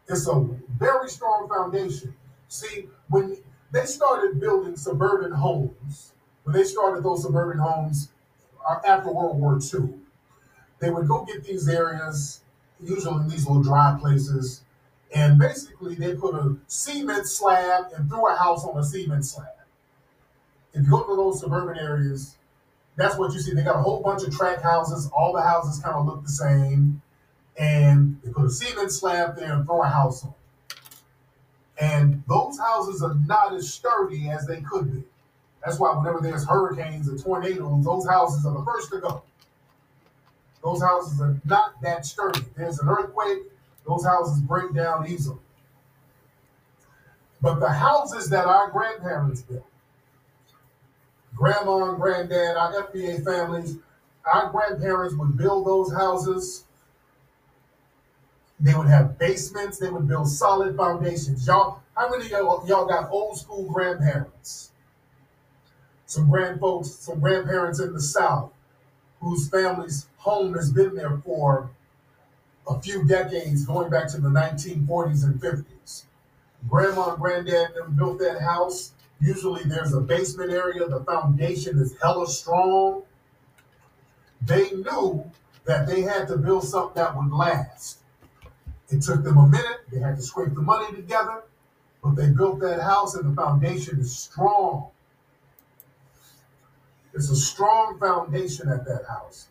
It's 0.07 0.27
a 0.27 0.47
very 0.77 1.09
strong 1.09 1.47
foundation. 1.47 2.15
See, 2.47 2.87
when 3.09 3.37
they 3.71 3.85
started 3.85 4.39
building 4.39 4.75
suburban 4.75 5.31
homes, 5.31 6.13
when 6.43 6.55
they 6.55 6.63
started 6.63 7.03
those 7.03 7.23
suburban 7.23 7.59
homes 7.59 8.09
uh, 8.67 8.79
after 8.87 9.11
World 9.11 9.39
War 9.39 9.59
II, 9.59 9.89
they 10.79 10.89
would 10.89 11.07
go 11.07 11.23
get 11.25 11.43
these 11.43 11.67
areas, 11.69 12.41
usually 12.81 13.23
in 13.23 13.29
these 13.29 13.47
little 13.47 13.63
dry 13.63 13.97
places, 13.99 14.61
and 15.13 15.37
basically 15.37 15.95
they 15.95 16.15
put 16.15 16.35
a 16.35 16.55
cement 16.67 17.27
slab 17.27 17.85
and 17.95 18.09
threw 18.09 18.27
a 18.27 18.35
house 18.35 18.65
on 18.65 18.77
a 18.77 18.83
cement 18.83 19.25
slab. 19.25 19.47
If 20.73 20.85
you 20.85 20.89
go 20.89 21.03
to 21.03 21.15
those 21.15 21.39
suburban 21.39 21.77
areas, 21.77 22.35
that's 22.95 23.17
what 23.17 23.33
you 23.33 23.39
see. 23.39 23.53
They 23.53 23.63
got 23.63 23.75
a 23.75 23.81
whole 23.81 24.01
bunch 24.01 24.23
of 24.23 24.35
tract 24.35 24.61
houses. 24.61 25.09
All 25.15 25.33
the 25.33 25.41
houses 25.41 25.81
kind 25.83 25.95
of 25.95 26.05
look 26.05 26.23
the 26.23 26.29
same. 26.29 27.01
And 27.57 28.19
they 28.23 28.31
put 28.31 28.45
a 28.45 28.49
cement 28.49 28.91
slab 28.91 29.35
there 29.35 29.53
and 29.53 29.65
throw 29.65 29.83
a 29.83 29.87
house 29.87 30.23
on. 30.23 30.33
And 31.79 32.23
those 32.27 32.57
houses 32.59 33.01
are 33.01 33.15
not 33.27 33.53
as 33.53 33.71
sturdy 33.71 34.29
as 34.29 34.47
they 34.47 34.61
could 34.61 34.91
be. 34.91 35.03
That's 35.65 35.79
why 35.79 35.95
whenever 35.95 36.19
there's 36.19 36.45
hurricanes 36.45 37.09
or 37.09 37.17
tornadoes, 37.17 37.85
those 37.85 38.07
houses 38.07 38.45
are 38.45 38.53
the 38.53 38.65
first 38.65 38.91
to 38.91 38.99
go. 38.99 39.23
Those 40.63 40.81
houses 40.81 41.21
are 41.21 41.39
not 41.45 41.81
that 41.81 42.05
sturdy. 42.05 42.41
There's 42.55 42.79
an 42.79 42.89
earthquake, 42.89 43.43
those 43.87 44.05
houses 44.05 44.39
break 44.41 44.73
down 44.73 45.07
easily. 45.07 45.39
But 47.41 47.59
the 47.59 47.69
houses 47.69 48.29
that 48.29 48.45
our 48.45 48.71
grandparents 48.71 49.41
built, 49.41 49.65
grandma 51.35 51.89
and 51.89 51.99
granddad, 51.99 52.55
our 52.55 52.83
FBA 52.83 53.23
families, 53.25 53.77
our 54.25 54.49
grandparents 54.49 55.15
would 55.15 55.37
build 55.37 55.67
those 55.67 55.91
houses. 55.91 56.63
They 58.59 58.73
would 58.73 58.87
have 58.87 59.17
basements. 59.17 59.77
They 59.77 59.89
would 59.89 60.07
build 60.07 60.29
solid 60.29 60.77
foundations. 60.77 61.45
Y'all, 61.45 61.81
how 61.97 62.09
many 62.09 62.29
y'all, 62.29 62.65
y'all 62.65 62.85
got 62.85 63.11
old 63.11 63.37
school 63.37 63.69
grandparents? 63.71 64.71
Some 66.13 66.29
grand 66.29 66.59
folks, 66.59 66.91
some 66.91 67.19
grandparents 67.19 67.79
in 67.79 67.91
the 67.91 67.99
South 67.99 68.51
whose 69.19 69.49
family's 69.49 70.05
home 70.17 70.53
has 70.53 70.71
been 70.71 70.93
there 70.93 71.17
for 71.25 71.71
a 72.67 72.79
few 72.79 73.03
decades, 73.03 73.65
going 73.65 73.89
back 73.89 74.09
to 74.09 74.21
the 74.21 74.29
1940s 74.29 75.23
and 75.23 75.41
50s. 75.41 76.03
Grandma 76.69 77.13
and 77.13 77.19
granddad 77.19 77.69
built 77.95 78.19
that 78.19 78.41
house. 78.41 78.91
Usually 79.19 79.63
there's 79.63 79.95
a 79.95 80.01
basement 80.01 80.51
area, 80.51 80.87
the 80.87 81.03
foundation 81.03 81.79
is 81.79 81.95
hella 81.99 82.27
strong. 82.27 83.01
They 84.39 84.69
knew 84.69 85.25
that 85.65 85.87
they 85.87 86.01
had 86.01 86.27
to 86.27 86.37
build 86.37 86.63
something 86.63 86.93
that 86.93 87.17
would 87.17 87.31
last. 87.31 88.01
It 88.91 89.01
took 89.01 89.23
them 89.23 89.39
a 89.39 89.47
minute, 89.47 89.79
they 89.91 89.97
had 89.97 90.17
to 90.17 90.21
scrape 90.21 90.53
the 90.53 90.61
money 90.61 90.95
together, 90.95 91.41
but 92.03 92.15
they 92.15 92.29
built 92.29 92.59
that 92.59 92.81
house 92.81 93.15
and 93.15 93.31
the 93.31 93.41
foundation 93.41 93.99
is 93.99 94.15
strong. 94.15 94.91
It's 97.13 97.29
a 97.29 97.35
strong 97.35 97.99
foundation 97.99 98.69
at 98.69 98.85
that 98.85 99.05
house. 99.07 99.47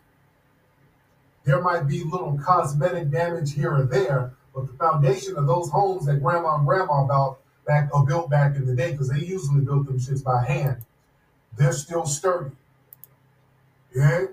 There 1.45 1.61
might 1.61 1.87
be 1.87 2.03
little 2.03 2.39
cosmetic 2.43 3.09
damage 3.09 3.53
here 3.53 3.73
or 3.73 3.83
there, 3.83 4.33
but 4.53 4.67
the 4.67 4.73
foundation 4.73 5.35
of 5.37 5.47
those 5.47 5.69
homes 5.69 6.05
that 6.05 6.21
grandma 6.21 6.55
and 6.55 6.65
grandma 6.65 7.05
built 7.05 7.39
back 7.65 7.89
or 7.93 8.05
built 8.05 8.29
back 8.29 8.55
in 8.55 8.65
the 8.65 8.75
day, 8.75 8.91
because 8.91 9.09
they 9.09 9.19
usually 9.19 9.61
built 9.61 9.85
them 9.87 9.99
shits 9.99 10.23
by 10.23 10.43
hand, 10.43 10.85
they're 11.57 11.73
still 11.73 12.05
sturdy. 12.05 12.51
Yeah? 13.95 14.25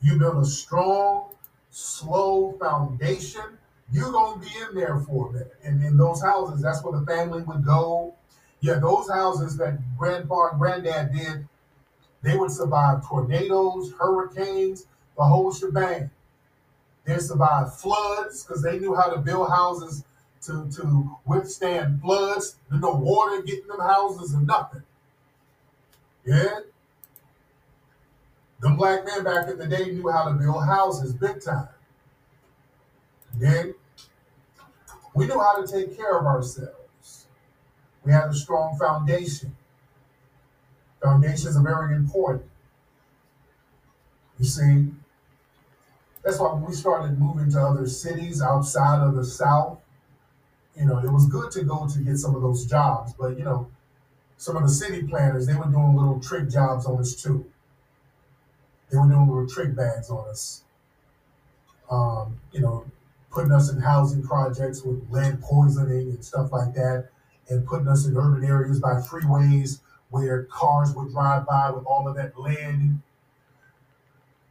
You 0.00 0.18
build 0.18 0.42
a 0.42 0.46
strong, 0.46 1.34
slow 1.70 2.52
foundation, 2.60 3.58
you're 3.92 4.10
gonna 4.10 4.40
be 4.40 4.48
in 4.68 4.74
there 4.74 4.98
for 5.00 5.28
a 5.28 5.32
minute. 5.32 5.54
And 5.64 5.82
in 5.84 5.96
those 5.96 6.22
houses, 6.22 6.62
that's 6.62 6.82
where 6.82 6.98
the 6.98 7.06
family 7.06 7.42
would 7.42 7.64
go. 7.64 8.14
Yeah, 8.62 8.78
those 8.78 9.10
houses 9.10 9.56
that 9.56 9.78
grandpa 9.98 10.50
and 10.50 10.58
granddad 10.58 11.12
did, 11.12 11.48
they 12.22 12.36
would 12.36 12.52
survive 12.52 13.06
tornadoes, 13.06 13.92
hurricanes, 13.98 14.86
the 15.16 15.24
whole 15.24 15.52
shebang. 15.52 16.10
They 17.04 17.18
survived 17.18 17.72
floods 17.74 18.44
because 18.44 18.62
they 18.62 18.78
knew 18.78 18.94
how 18.94 19.10
to 19.10 19.18
build 19.18 19.48
houses 19.48 20.04
to, 20.42 20.70
to 20.76 21.16
withstand 21.26 22.00
floods. 22.00 22.56
There's 22.70 22.80
no 22.80 22.94
water 22.94 23.42
getting 23.42 23.66
them 23.66 23.80
houses 23.80 24.32
and 24.32 24.46
nothing. 24.46 24.84
Yeah? 26.24 26.60
The 28.60 28.70
black 28.70 29.04
men 29.04 29.24
back 29.24 29.48
in 29.48 29.58
the 29.58 29.66
day 29.66 29.86
knew 29.86 30.08
how 30.08 30.28
to 30.28 30.34
build 30.34 30.64
houses 30.64 31.12
big 31.12 31.42
time. 31.42 31.68
Then 33.34 33.74
we 35.14 35.26
knew 35.26 35.40
how 35.40 35.60
to 35.60 35.66
take 35.66 35.96
care 35.96 36.16
of 36.16 36.26
ourselves. 36.26 36.81
We 38.04 38.12
had 38.12 38.28
a 38.28 38.34
strong 38.34 38.76
foundation. 38.78 39.56
Foundations 41.02 41.56
are 41.56 41.62
very 41.62 41.94
important. 41.94 42.48
You 44.38 44.44
see, 44.44 44.88
that's 46.22 46.38
why 46.38 46.52
when 46.52 46.64
we 46.64 46.72
started 46.72 47.18
moving 47.18 47.50
to 47.52 47.60
other 47.60 47.86
cities 47.86 48.40
outside 48.40 49.00
of 49.00 49.14
the 49.14 49.24
South, 49.24 49.78
you 50.76 50.86
know, 50.86 50.98
it 50.98 51.10
was 51.10 51.26
good 51.26 51.50
to 51.52 51.64
go 51.64 51.86
to 51.88 51.98
get 52.00 52.16
some 52.16 52.34
of 52.34 52.42
those 52.42 52.66
jobs, 52.66 53.12
but 53.18 53.38
you 53.38 53.44
know, 53.44 53.70
some 54.36 54.56
of 54.56 54.62
the 54.62 54.68
city 54.68 55.02
planners, 55.04 55.46
they 55.46 55.54
were 55.54 55.64
doing 55.66 55.94
little 55.94 56.20
trick 56.20 56.48
jobs 56.48 56.86
on 56.86 56.98
us 57.00 57.14
too. 57.14 57.46
They 58.90 58.98
were 58.98 59.06
doing 59.06 59.28
little 59.28 59.48
trick 59.48 59.74
bags 59.74 60.10
on 60.10 60.28
us. 60.28 60.64
Um, 61.90 62.40
you 62.52 62.60
know, 62.60 62.86
putting 63.30 63.52
us 63.52 63.70
in 63.70 63.80
housing 63.80 64.22
projects 64.22 64.82
with 64.82 65.10
lead 65.10 65.40
poisoning 65.42 66.10
and 66.10 66.24
stuff 66.24 66.52
like 66.52 66.74
that, 66.74 67.08
and 67.52 67.66
putting 67.66 67.88
us 67.88 68.06
in 68.06 68.16
urban 68.16 68.44
areas 68.44 68.80
by 68.80 68.94
freeways 68.94 69.80
where 70.10 70.44
cars 70.44 70.94
would 70.94 71.10
drive 71.12 71.46
by 71.46 71.70
with 71.70 71.84
all 71.84 72.06
of 72.06 72.16
that 72.16 72.38
lead, 72.38 72.98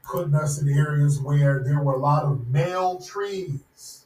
putting 0.03 0.33
us 0.33 0.61
in 0.61 0.69
areas 0.69 1.19
where 1.19 1.63
there 1.63 1.79
were 1.81 1.93
a 1.93 1.99
lot 1.99 2.23
of 2.23 2.47
male 2.47 2.99
trees. 2.99 4.05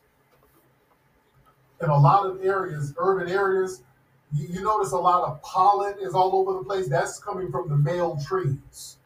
In 1.82 1.90
a 1.90 1.98
lot 1.98 2.26
of 2.26 2.44
areas, 2.44 2.94
urban 2.98 3.30
areas, 3.30 3.82
you, 4.34 4.48
you 4.50 4.62
notice 4.62 4.92
a 4.92 4.98
lot 4.98 5.24
of 5.28 5.42
pollen 5.42 5.96
is 6.02 6.14
all 6.14 6.36
over 6.36 6.60
the 6.60 6.66
place. 6.66 6.90
That's 6.90 7.20
coming 7.20 7.52
from 7.52 7.70
the 7.70 7.78
male 7.78 8.20
trees. 8.28 8.98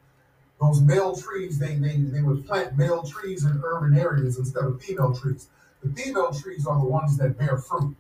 Those 0.60 0.82
male 0.82 1.16
trees, 1.16 1.58
they, 1.58 1.76
they, 1.76 1.98
they 1.98 2.22
would 2.22 2.46
plant 2.46 2.78
male 2.78 3.04
trees 3.04 3.46
in 3.46 3.62
urban 3.64 3.98
areas 3.98 4.38
instead 4.38 4.66
of 4.66 4.82
female 4.82 5.16
trees. 5.16 5.48
The 5.84 5.90
female 5.90 6.34
trees 6.34 6.66
are 6.66 6.78
the 6.78 6.86
ones 6.86 7.18
that 7.18 7.38
bear 7.38 7.58
fruit. 7.58 7.96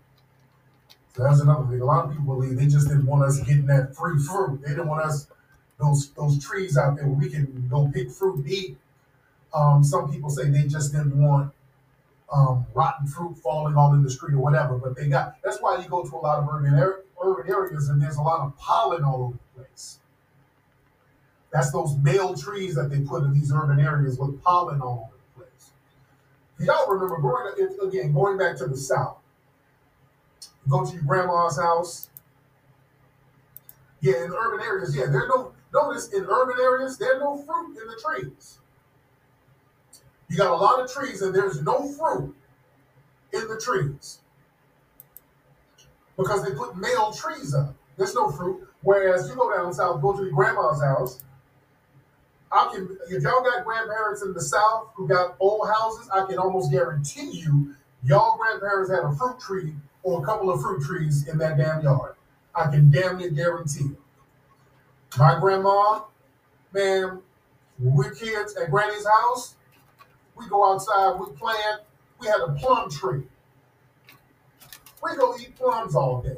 So 1.15 1.23
that's 1.23 1.41
another 1.41 1.65
thing. 1.67 1.81
A 1.81 1.85
lot 1.85 2.05
of 2.05 2.11
people 2.11 2.35
believe 2.35 2.57
they 2.57 2.67
just 2.67 2.87
didn't 2.87 3.05
want 3.05 3.23
us 3.23 3.39
getting 3.39 3.65
that 3.67 3.95
free 3.95 4.19
fruit. 4.19 4.61
They 4.61 4.69
didn't 4.69 4.87
want 4.87 5.03
us 5.03 5.27
those 5.79 6.09
those 6.11 6.43
trees 6.43 6.77
out 6.77 6.95
there 6.97 7.07
where 7.07 7.17
we 7.17 7.29
can 7.29 7.67
go 7.69 7.89
pick 7.93 8.11
fruit 8.11 8.37
and 8.37 8.49
eat. 8.49 8.77
Um, 9.53 9.83
some 9.83 10.11
people 10.11 10.29
say 10.29 10.49
they 10.49 10.63
just 10.67 10.91
didn't 10.91 11.21
want 11.21 11.51
um, 12.31 12.65
rotten 12.73 13.07
fruit 13.07 13.37
falling 13.37 13.75
all 13.75 13.93
in 13.93 14.03
the 14.03 14.11
street 14.11 14.33
or 14.35 14.39
whatever. 14.39 14.77
But 14.77 14.95
they 14.95 15.07
got 15.07 15.37
that's 15.43 15.59
why 15.61 15.81
you 15.81 15.89
go 15.89 16.03
to 16.03 16.15
a 16.15 16.17
lot 16.17 16.39
of 16.39 16.49
urban 16.49 16.75
ar- 16.75 17.03
urban 17.23 17.51
areas 17.51 17.89
and 17.89 18.01
there's 18.01 18.17
a 18.17 18.21
lot 18.21 18.41
of 18.41 18.57
pollen 18.57 19.03
all 19.03 19.23
over 19.23 19.33
the 19.33 19.61
place. 19.61 19.99
That's 21.51 21.71
those 21.71 21.97
male 21.97 22.35
trees 22.35 22.75
that 22.75 22.89
they 22.89 22.99
put 22.99 23.23
in 23.23 23.33
these 23.33 23.51
urban 23.51 23.79
areas 23.79 24.19
with 24.19 24.41
pollen 24.43 24.81
all 24.81 25.11
over 25.11 25.45
the 25.45 25.45
place. 25.45 25.71
Y'all 26.59 26.91
remember 26.91 27.17
growing 27.17 27.47
up, 27.47 27.83
again, 27.87 28.13
going 28.13 28.37
back 28.37 28.57
to 28.57 28.67
the 28.67 28.77
South, 28.77 29.18
go 30.69 30.85
to 30.85 30.93
your 30.93 31.03
grandma's 31.03 31.57
house. 31.57 32.09
Yeah, 34.01 34.23
in 34.23 34.31
urban 34.31 34.65
areas, 34.65 34.95
yeah, 34.95 35.07
there's 35.11 35.27
no, 35.27 35.51
notice 35.73 36.09
in 36.13 36.25
urban 36.25 36.57
areas, 36.61 36.97
there's 36.97 37.19
no 37.19 37.37
fruit 37.37 37.77
in 37.81 37.87
the 37.87 38.01
trees. 38.01 38.59
You 40.29 40.37
got 40.37 40.51
a 40.51 40.55
lot 40.55 40.79
of 40.79 40.91
trees 40.91 41.21
and 41.21 41.33
there's 41.33 41.61
no 41.61 41.91
fruit 41.91 42.35
in 43.33 43.47
the 43.47 43.59
trees 43.59 44.19
because 46.17 46.43
they 46.43 46.53
put 46.53 46.77
male 46.77 47.11
trees 47.11 47.53
up. 47.55 47.75
There's 47.97 48.13
no 48.13 48.29
fruit. 48.29 48.67
Whereas 48.81 49.27
you 49.27 49.35
go 49.35 49.53
down 49.53 49.73
south, 49.73 50.01
go 50.01 50.15
to 50.15 50.23
your 50.23 50.31
grandma's 50.31 50.81
house. 50.81 51.23
I 52.51 52.71
can 52.73 52.97
if 53.09 53.21
y'all 53.23 53.43
got 53.43 53.65
grandparents 53.65 54.23
in 54.23 54.33
the 54.33 54.41
south 54.41 54.89
who 54.95 55.07
got 55.07 55.35
old 55.39 55.67
houses, 55.67 56.09
I 56.13 56.25
can 56.25 56.37
almost 56.37 56.71
guarantee 56.71 57.31
you 57.31 57.75
y'all 58.03 58.37
grandparents 58.37 58.89
had 58.89 59.03
a 59.03 59.13
fruit 59.15 59.39
tree 59.39 59.73
or 60.03 60.21
a 60.21 60.25
couple 60.25 60.49
of 60.49 60.61
fruit 60.61 60.83
trees 60.83 61.27
in 61.27 61.37
that 61.39 61.57
damn 61.57 61.81
yard. 61.81 62.15
I 62.55 62.69
can 62.69 62.89
damn 62.89 63.17
near 63.17 63.29
guarantee. 63.29 63.85
it. 63.85 65.17
My 65.17 65.39
grandma, 65.39 66.01
man, 66.73 67.21
we're 67.79 68.11
kids 68.11 68.55
at 68.55 68.69
Granny's 68.69 69.05
house, 69.05 69.55
we 70.35 70.47
go 70.47 70.71
outside, 70.71 71.19
we 71.19 71.27
plant, 71.33 71.81
we 72.19 72.27
had 72.27 72.39
a 72.41 72.53
plum 72.53 72.89
tree. 72.89 73.23
We 75.01 75.15
go 75.15 75.35
eat 75.39 75.55
plums 75.55 75.95
all 75.95 76.21
day. 76.21 76.37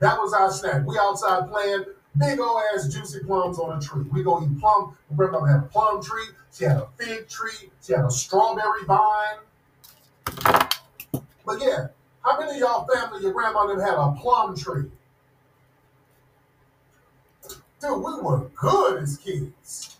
That 0.00 0.18
was 0.18 0.32
our 0.32 0.50
snack. 0.50 0.84
We 0.86 0.98
outside 0.98 1.48
playing 1.48 1.84
big 2.18 2.40
old 2.40 2.60
ass 2.74 2.88
juicy 2.88 3.20
plums 3.20 3.58
on 3.58 3.78
a 3.78 3.80
tree. 3.80 4.04
We 4.10 4.22
go 4.22 4.42
eat 4.42 4.58
plum. 4.60 4.96
My 5.10 5.16
grandmother 5.16 5.46
had 5.46 5.60
a 5.60 5.68
plum 5.68 6.02
tree. 6.02 6.26
She 6.52 6.64
had 6.64 6.78
a 6.78 6.88
fig 6.98 7.28
tree. 7.28 7.70
She 7.82 7.92
had 7.92 8.04
a 8.04 8.10
strawberry 8.10 8.84
vine. 8.86 9.36
But 11.44 11.60
yeah, 11.60 11.88
how 12.26 12.40
many 12.40 12.54
of 12.54 12.58
y'all 12.58 12.86
family, 12.92 13.22
your 13.22 13.32
grandmother 13.32 13.80
had 13.80 13.94
a 13.94 14.12
plum 14.20 14.56
tree? 14.56 14.90
Dude, 17.80 17.98
we 17.98 18.20
were 18.20 18.50
good 18.56 19.02
as 19.02 19.16
kids. 19.16 19.96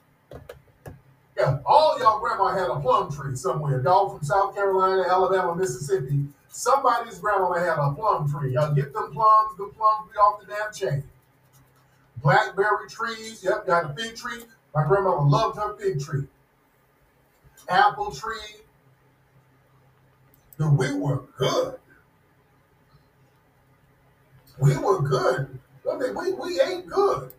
Yeah, 1.38 1.58
all 1.64 1.96
y'all 2.00 2.18
grandma 2.18 2.48
had 2.48 2.68
a 2.68 2.80
plum 2.80 3.12
tree 3.12 3.36
somewhere. 3.36 3.80
Y'all 3.82 4.08
from 4.08 4.26
South 4.26 4.56
Carolina, 4.56 5.04
Alabama, 5.08 5.54
Mississippi. 5.54 6.24
Somebody's 6.48 7.18
grandma 7.18 7.52
had 7.52 7.78
a 7.78 7.92
plum 7.92 8.28
tree. 8.28 8.54
Y'all 8.54 8.74
get 8.74 8.92
them 8.92 9.12
plums, 9.12 9.56
the 9.56 9.66
plums 9.76 10.10
be 10.10 10.18
off 10.18 10.40
the 10.40 10.46
damn 10.46 10.72
chain. 10.72 11.04
Blackberry 12.22 12.88
trees, 12.88 13.44
yep, 13.44 13.66
got 13.66 13.90
a 13.90 13.94
fig 13.94 14.16
tree. 14.16 14.42
My 14.74 14.84
grandmother 14.84 15.22
loved 15.22 15.58
her 15.58 15.76
fig 15.76 16.00
tree. 16.00 16.24
Apple 17.68 18.10
tree. 18.10 18.62
Dude, 20.58 20.76
we 20.76 20.92
were 20.94 21.22
good. 21.36 21.76
We 24.58 24.76
were 24.76 25.00
good. 25.02 25.58
I 25.90 25.96
mean, 25.96 26.14
we, 26.14 26.32
we 26.32 26.60
ate 26.60 26.86
good. 26.86 27.32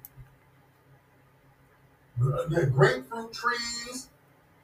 The 2.20 2.70
grapefruit 2.74 3.32
trees, 3.34 4.10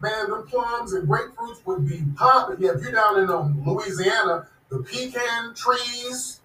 man, 0.01 0.29
the 0.29 0.43
plums 0.49 0.93
and 0.93 1.07
grapefruits 1.07 1.65
would 1.65 1.87
be 1.87 2.03
popping. 2.15 2.57
Yeah, 2.59 2.71
if 2.75 2.81
you're 2.81 2.91
down 2.91 3.19
in 3.19 3.29
um, 3.29 3.61
Louisiana, 3.65 4.47
the 4.69 4.79
pecan 4.79 5.53
trees, 5.53 6.41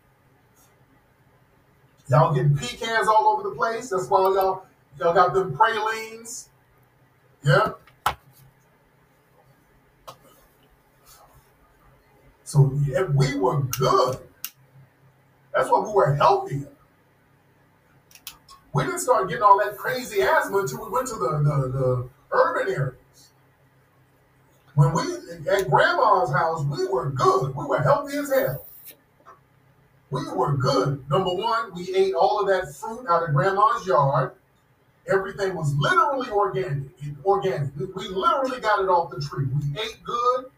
y'all 2.11 2.34
getting 2.34 2.56
pecans 2.56 3.09
all 3.09 3.28
over 3.28 3.48
the 3.48 3.54
place. 3.54 3.88
That's 3.88 4.09
why 4.09 4.20
y'all 4.20 4.66
y'all 4.98 5.14
got 5.14 5.32
them 5.32 5.56
pralines. 5.56 6.50
Yeah. 7.42 7.72
So 12.44 12.72
yeah, 12.86 13.02
we 13.04 13.34
were 13.34 13.62
good. 13.62 14.18
That's 15.59 15.72
why 15.72 15.80
we 15.80 15.92
were 15.92 16.14
healthier. 16.14 16.68
We 18.72 18.84
didn't 18.84 19.00
start 19.00 19.28
getting 19.28 19.42
all 19.42 19.59
that 19.59 19.76
crazy 19.76 20.22
asthma 20.22 20.59
until 20.59 20.84
we 20.84 20.88
went 20.88 21.09
to 21.09 21.16
the, 21.16 21.30
the, 21.42 21.68
the 21.68 22.09
urban 22.30 22.72
areas. 22.72 23.30
When 24.76 24.92
we 24.92 25.02
at 25.50 25.68
grandma's 25.68 26.32
house, 26.32 26.64
we 26.64 26.86
were 26.86 27.11
good. 27.11 27.56
We 27.56 27.64
were 27.64 27.82
healthy 27.82 28.18
as 28.18 28.32
hell. 28.32 28.66
We 30.12 30.22
were 30.30 30.56
good. 30.56 31.04
Number 31.11 31.34
one, 31.34 31.74
we 31.74 31.92
ate 31.92 32.14
all 32.14 32.40
of 32.40 32.46
that 32.46 32.72
fruit 32.72 33.09
out 33.09 33.28
of 33.28 33.34
grandma's 33.34 33.84
yard. 33.84 34.34
Everything 35.09 35.56
was 35.56 35.74
literally 35.74 36.30
organic. 36.30 36.84
Organic. 37.24 37.76
We 37.76 37.86
we 37.86 38.09
literally 38.11 38.61
got 38.61 38.78
it 38.78 38.88
off 38.88 39.11
the 39.11 39.20
tree. 39.20 39.46
We 39.46 39.80
ate 39.80 40.04
good. 40.04 40.52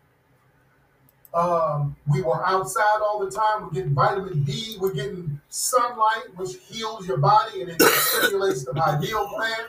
Um, 1.32 1.94
we 2.10 2.22
were 2.22 2.44
outside 2.44 3.00
all 3.02 3.24
the 3.24 3.30
time. 3.30 3.62
We're 3.62 3.70
getting 3.70 3.94
vitamin 3.94 4.42
D. 4.42 4.76
We're 4.80 4.92
getting 4.92 5.40
sunlight, 5.48 6.36
which 6.36 6.56
heals 6.68 7.06
your 7.06 7.18
body 7.18 7.62
and 7.62 7.70
it 7.70 7.80
stimulates 7.82 8.64
the 8.64 8.74
pineal 8.74 9.28
gland. 9.28 9.68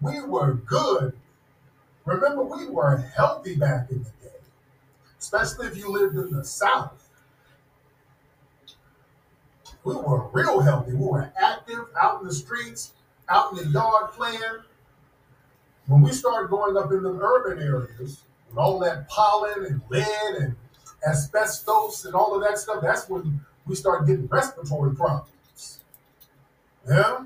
We 0.00 0.22
were 0.22 0.54
good. 0.54 1.12
Remember, 2.06 2.42
we 2.42 2.68
were 2.68 2.96
healthy 3.16 3.56
back 3.56 3.90
in 3.90 3.98
the 3.98 4.10
day, 4.22 4.36
especially 5.18 5.68
if 5.68 5.76
you 5.76 5.90
lived 5.90 6.16
in 6.16 6.30
the 6.30 6.44
South. 6.44 7.08
We 9.84 9.94
were 9.94 10.28
real 10.28 10.60
healthy. 10.60 10.92
We 10.92 11.06
were 11.06 11.32
active 11.40 11.86
out 12.00 12.20
in 12.22 12.28
the 12.28 12.34
streets, 12.34 12.92
out 13.28 13.52
in 13.52 13.58
the 13.58 13.70
yard 13.70 14.12
playing. 14.12 14.40
When 15.86 16.00
we 16.00 16.12
started 16.12 16.48
going 16.48 16.76
up 16.76 16.90
in 16.92 17.02
the 17.02 17.12
urban 17.12 17.62
areas, 17.62 18.22
with 18.48 18.58
all 18.58 18.78
that 18.80 19.08
pollen 19.08 19.66
and 19.66 19.82
lead 19.90 20.34
and 20.40 20.56
asbestos 21.06 22.04
and 22.04 22.14
all 22.14 22.34
of 22.34 22.42
that 22.42 22.58
stuff, 22.58 22.82
that's 22.82 23.08
when 23.08 23.40
we 23.66 23.74
started 23.74 24.06
getting 24.06 24.26
respiratory 24.26 24.94
problems. 24.94 25.80
Yeah? 26.88 27.24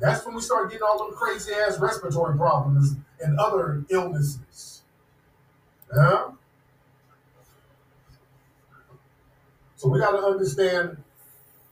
That's 0.00 0.24
when 0.24 0.34
we 0.34 0.40
started 0.40 0.70
getting 0.70 0.86
all 0.86 0.98
them 0.98 1.16
crazy 1.16 1.52
ass 1.52 1.78
respiratory 1.78 2.36
problems 2.36 2.94
and 3.20 3.38
other 3.38 3.84
illnesses. 3.90 4.82
Yeah? 5.94 6.30
So 9.76 9.88
we 9.88 10.00
got 10.00 10.10
to 10.10 10.18
understand 10.18 10.98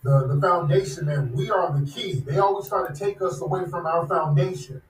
the, 0.03 0.29
the 0.29 0.41
foundation 0.41 1.07
that 1.07 1.31
we 1.33 1.51
are 1.51 1.77
the 1.77 1.91
key. 1.91 2.15
They 2.15 2.39
always 2.39 2.69
try 2.69 2.87
to 2.87 2.95
take 2.95 3.21
us 3.21 3.41
away 3.41 3.67
from 3.67 3.87
our 3.87 4.07
foundation. 4.07 4.81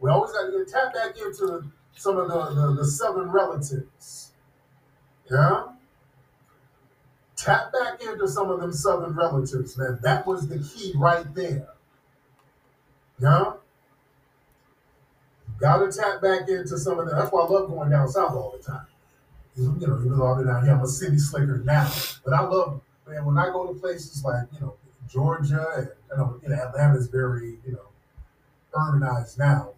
We 0.00 0.10
always 0.10 0.30
got 0.30 0.46
to 0.46 0.64
tap 0.64 0.94
back 0.94 1.16
into 1.18 1.64
some 1.98 2.16
of 2.16 2.28
the, 2.28 2.54
the, 2.54 2.74
the 2.74 2.84
southern 2.86 3.30
relatives. 3.30 4.30
Yeah? 5.30 5.64
Tap 7.36 7.72
back 7.72 8.00
into 8.00 8.28
some 8.28 8.50
of 8.50 8.60
them 8.60 8.72
southern 8.72 9.14
relatives, 9.14 9.76
man. 9.76 9.98
That 10.02 10.26
was 10.26 10.48
the 10.48 10.58
key 10.60 10.92
right 10.96 11.26
there. 11.34 11.68
Yeah? 13.20 13.54
Gotta 15.58 15.90
tap 15.90 16.22
back 16.22 16.48
into 16.48 16.78
some 16.78 17.00
of 17.00 17.06
that. 17.06 17.16
That's 17.16 17.32
why 17.32 17.42
I 17.42 17.48
love 17.48 17.68
going 17.68 17.90
down 17.90 18.08
south 18.08 18.32
all 18.32 18.54
the 18.56 18.62
time. 18.62 18.86
You 19.56 19.64
know, 19.64 19.98
even 19.98 20.16
though 20.16 20.28
I've 20.28 20.38
been 20.38 20.46
down 20.46 20.64
here, 20.64 20.74
I'm 20.74 20.82
a 20.82 20.86
city 20.86 21.18
slicker 21.18 21.60
now. 21.64 21.92
But 22.24 22.32
I 22.32 22.42
love, 22.42 22.80
man, 23.08 23.24
when 23.24 23.38
I 23.38 23.46
go 23.46 23.66
to 23.66 23.78
places 23.78 24.24
like, 24.24 24.44
you 24.52 24.60
know, 24.60 24.74
Georgia 25.10 25.66
and, 25.76 25.88
you 26.12 26.16
know, 26.16 26.40
you 26.44 26.48
know 26.50 26.62
Atlanta 26.62 26.96
is 26.96 27.08
very, 27.08 27.58
you 27.66 27.72
know, 27.72 27.88
urbanized 28.72 29.36
now. 29.36 29.70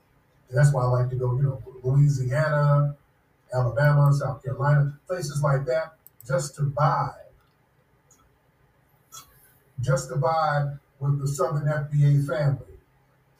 And 0.50 0.58
that's 0.58 0.72
why 0.72 0.82
I 0.82 0.86
like 0.86 1.08
to 1.10 1.16
go, 1.16 1.36
you 1.36 1.42
know, 1.42 1.62
Louisiana, 1.84 2.96
Alabama, 3.54 4.12
South 4.12 4.42
Carolina, 4.42 4.98
places 5.06 5.40
like 5.42 5.64
that, 5.66 5.94
just 6.26 6.56
to 6.56 6.62
vibe. 6.62 7.14
Just 9.80 10.08
to 10.08 10.16
vibe 10.16 10.80
with 10.98 11.20
the 11.20 11.28
Southern 11.28 11.66
FBA 11.66 12.26
family. 12.26 12.66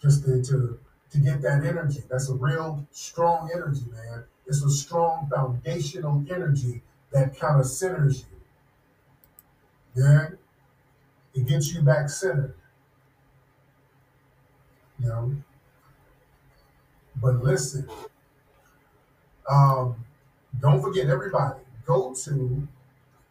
Just 0.01 0.25
to, 0.25 0.41
to, 0.43 0.79
to 1.11 1.19
get 1.19 1.43
that 1.43 1.65
energy. 1.65 2.03
That's 2.09 2.31
a 2.31 2.35
real 2.35 2.87
strong 2.93 3.51
energy, 3.53 3.85
man. 3.93 4.25
It's 4.47 4.63
a 4.63 4.71
strong 4.71 5.29
foundational 5.35 6.25
energy 6.31 6.83
that 7.13 7.39
kind 7.39 7.61
of 7.61 7.67
centers 7.67 8.25
you. 9.97 10.03
Yeah? 10.03 10.29
It 11.35 11.47
gets 11.47 11.75
you 11.75 11.83
back 11.83 12.09
centered. 12.09 12.55
You 15.01 15.09
know? 15.09 15.35
But 17.23 17.43
listen, 17.43 17.89
um, 19.49 19.97
don't 20.61 20.81
forget 20.81 21.09
everybody, 21.09 21.61
go 21.85 22.14
to 22.25 22.66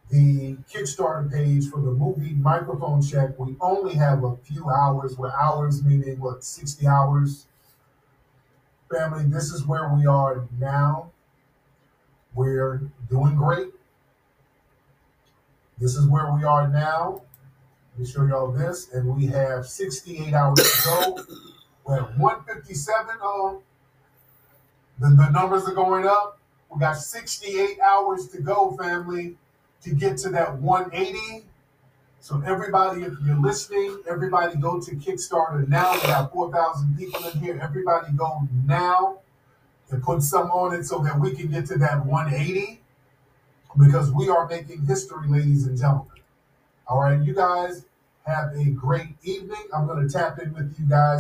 the 0.10 0.58
Kickstarter 0.72 1.32
page 1.32 1.70
for 1.70 1.80
the 1.80 1.92
movie 1.92 2.34
Microphone 2.34 3.02
Check. 3.02 3.38
We 3.38 3.56
only 3.62 3.96
have 3.96 4.24
a 4.24 4.36
few 4.38 4.70
hours, 4.70 5.18
where 5.18 5.32
hours 5.36 5.84
meaning 5.84 6.20
what, 6.20 6.44
60 6.44 6.88
hours? 6.88 7.46
Family, 8.92 9.26
this 9.26 9.52
is 9.52 9.66
where 9.66 9.94
we 9.94 10.08
are 10.08 10.48
now. 10.60 11.12
We're 12.34 12.82
doing 13.10 13.36
great. 13.36 13.70
This 15.78 15.96
is 15.96 16.08
where 16.08 16.34
we 16.34 16.44
are 16.44 16.68
now. 16.68 17.22
Let 17.94 18.00
me 18.00 18.06
show 18.12 18.26
y'all 18.26 18.52
this. 18.52 18.92
And 18.94 19.16
we 19.16 19.28
have 19.28 19.68
68 19.68 20.34
hours 20.34 20.58
to 20.60 20.90
go. 20.90 21.24
We're 21.86 21.98
at 21.98 22.18
157. 22.18 23.16
Oh, 23.22 23.62
the, 25.00 25.10
the 25.10 25.30
numbers 25.30 25.68
are 25.68 25.74
going 25.74 26.06
up. 26.06 26.40
We 26.74 26.80
got 26.80 26.98
68 26.98 27.80
hours 27.80 28.28
to 28.30 28.42
go, 28.42 28.76
family, 28.78 29.36
to 29.84 29.92
get 29.92 30.18
to 30.20 30.30
that 30.30 30.58
180. 30.60 31.46
So 32.20 32.42
everybody, 32.46 33.04
if 33.04 33.14
you're 33.26 33.40
listening, 33.40 34.02
everybody 34.10 34.58
go 34.58 34.80
to 34.80 34.92
Kickstarter 34.96 35.68
now. 35.68 35.94
We 35.94 36.02
got 36.02 36.32
4,000 36.32 36.98
people 36.98 37.26
in 37.28 37.40
here. 37.40 37.60
Everybody 37.62 38.12
go 38.14 38.48
now 38.66 39.20
and 39.90 40.04
put 40.04 40.22
some 40.22 40.52
on 40.52 40.76
it 40.76 40.84
so 40.84 41.00
that 41.00 41.20
we 41.20 41.34
can 41.34 41.50
get 41.50 41.66
to 41.68 41.78
that 41.80 42.06
180 42.06 42.82
because 43.80 44.12
we 44.12 44.30
are 44.30 44.48
making 44.48 44.86
history, 44.86 45.28
ladies 45.28 45.66
and 45.66 45.78
gentlemen. 45.78 46.08
All 46.88 47.02
right, 47.02 47.22
you 47.22 47.34
guys 47.34 47.86
Have 48.26 48.56
a 48.56 48.66
great 48.66 49.16
evening. 49.24 49.64
I'm 49.74 49.88
going 49.88 50.08
to 50.08 50.12
tap 50.12 50.38
in 50.40 50.54
with 50.54 50.76
you 50.80 50.86
guys. 50.88 51.18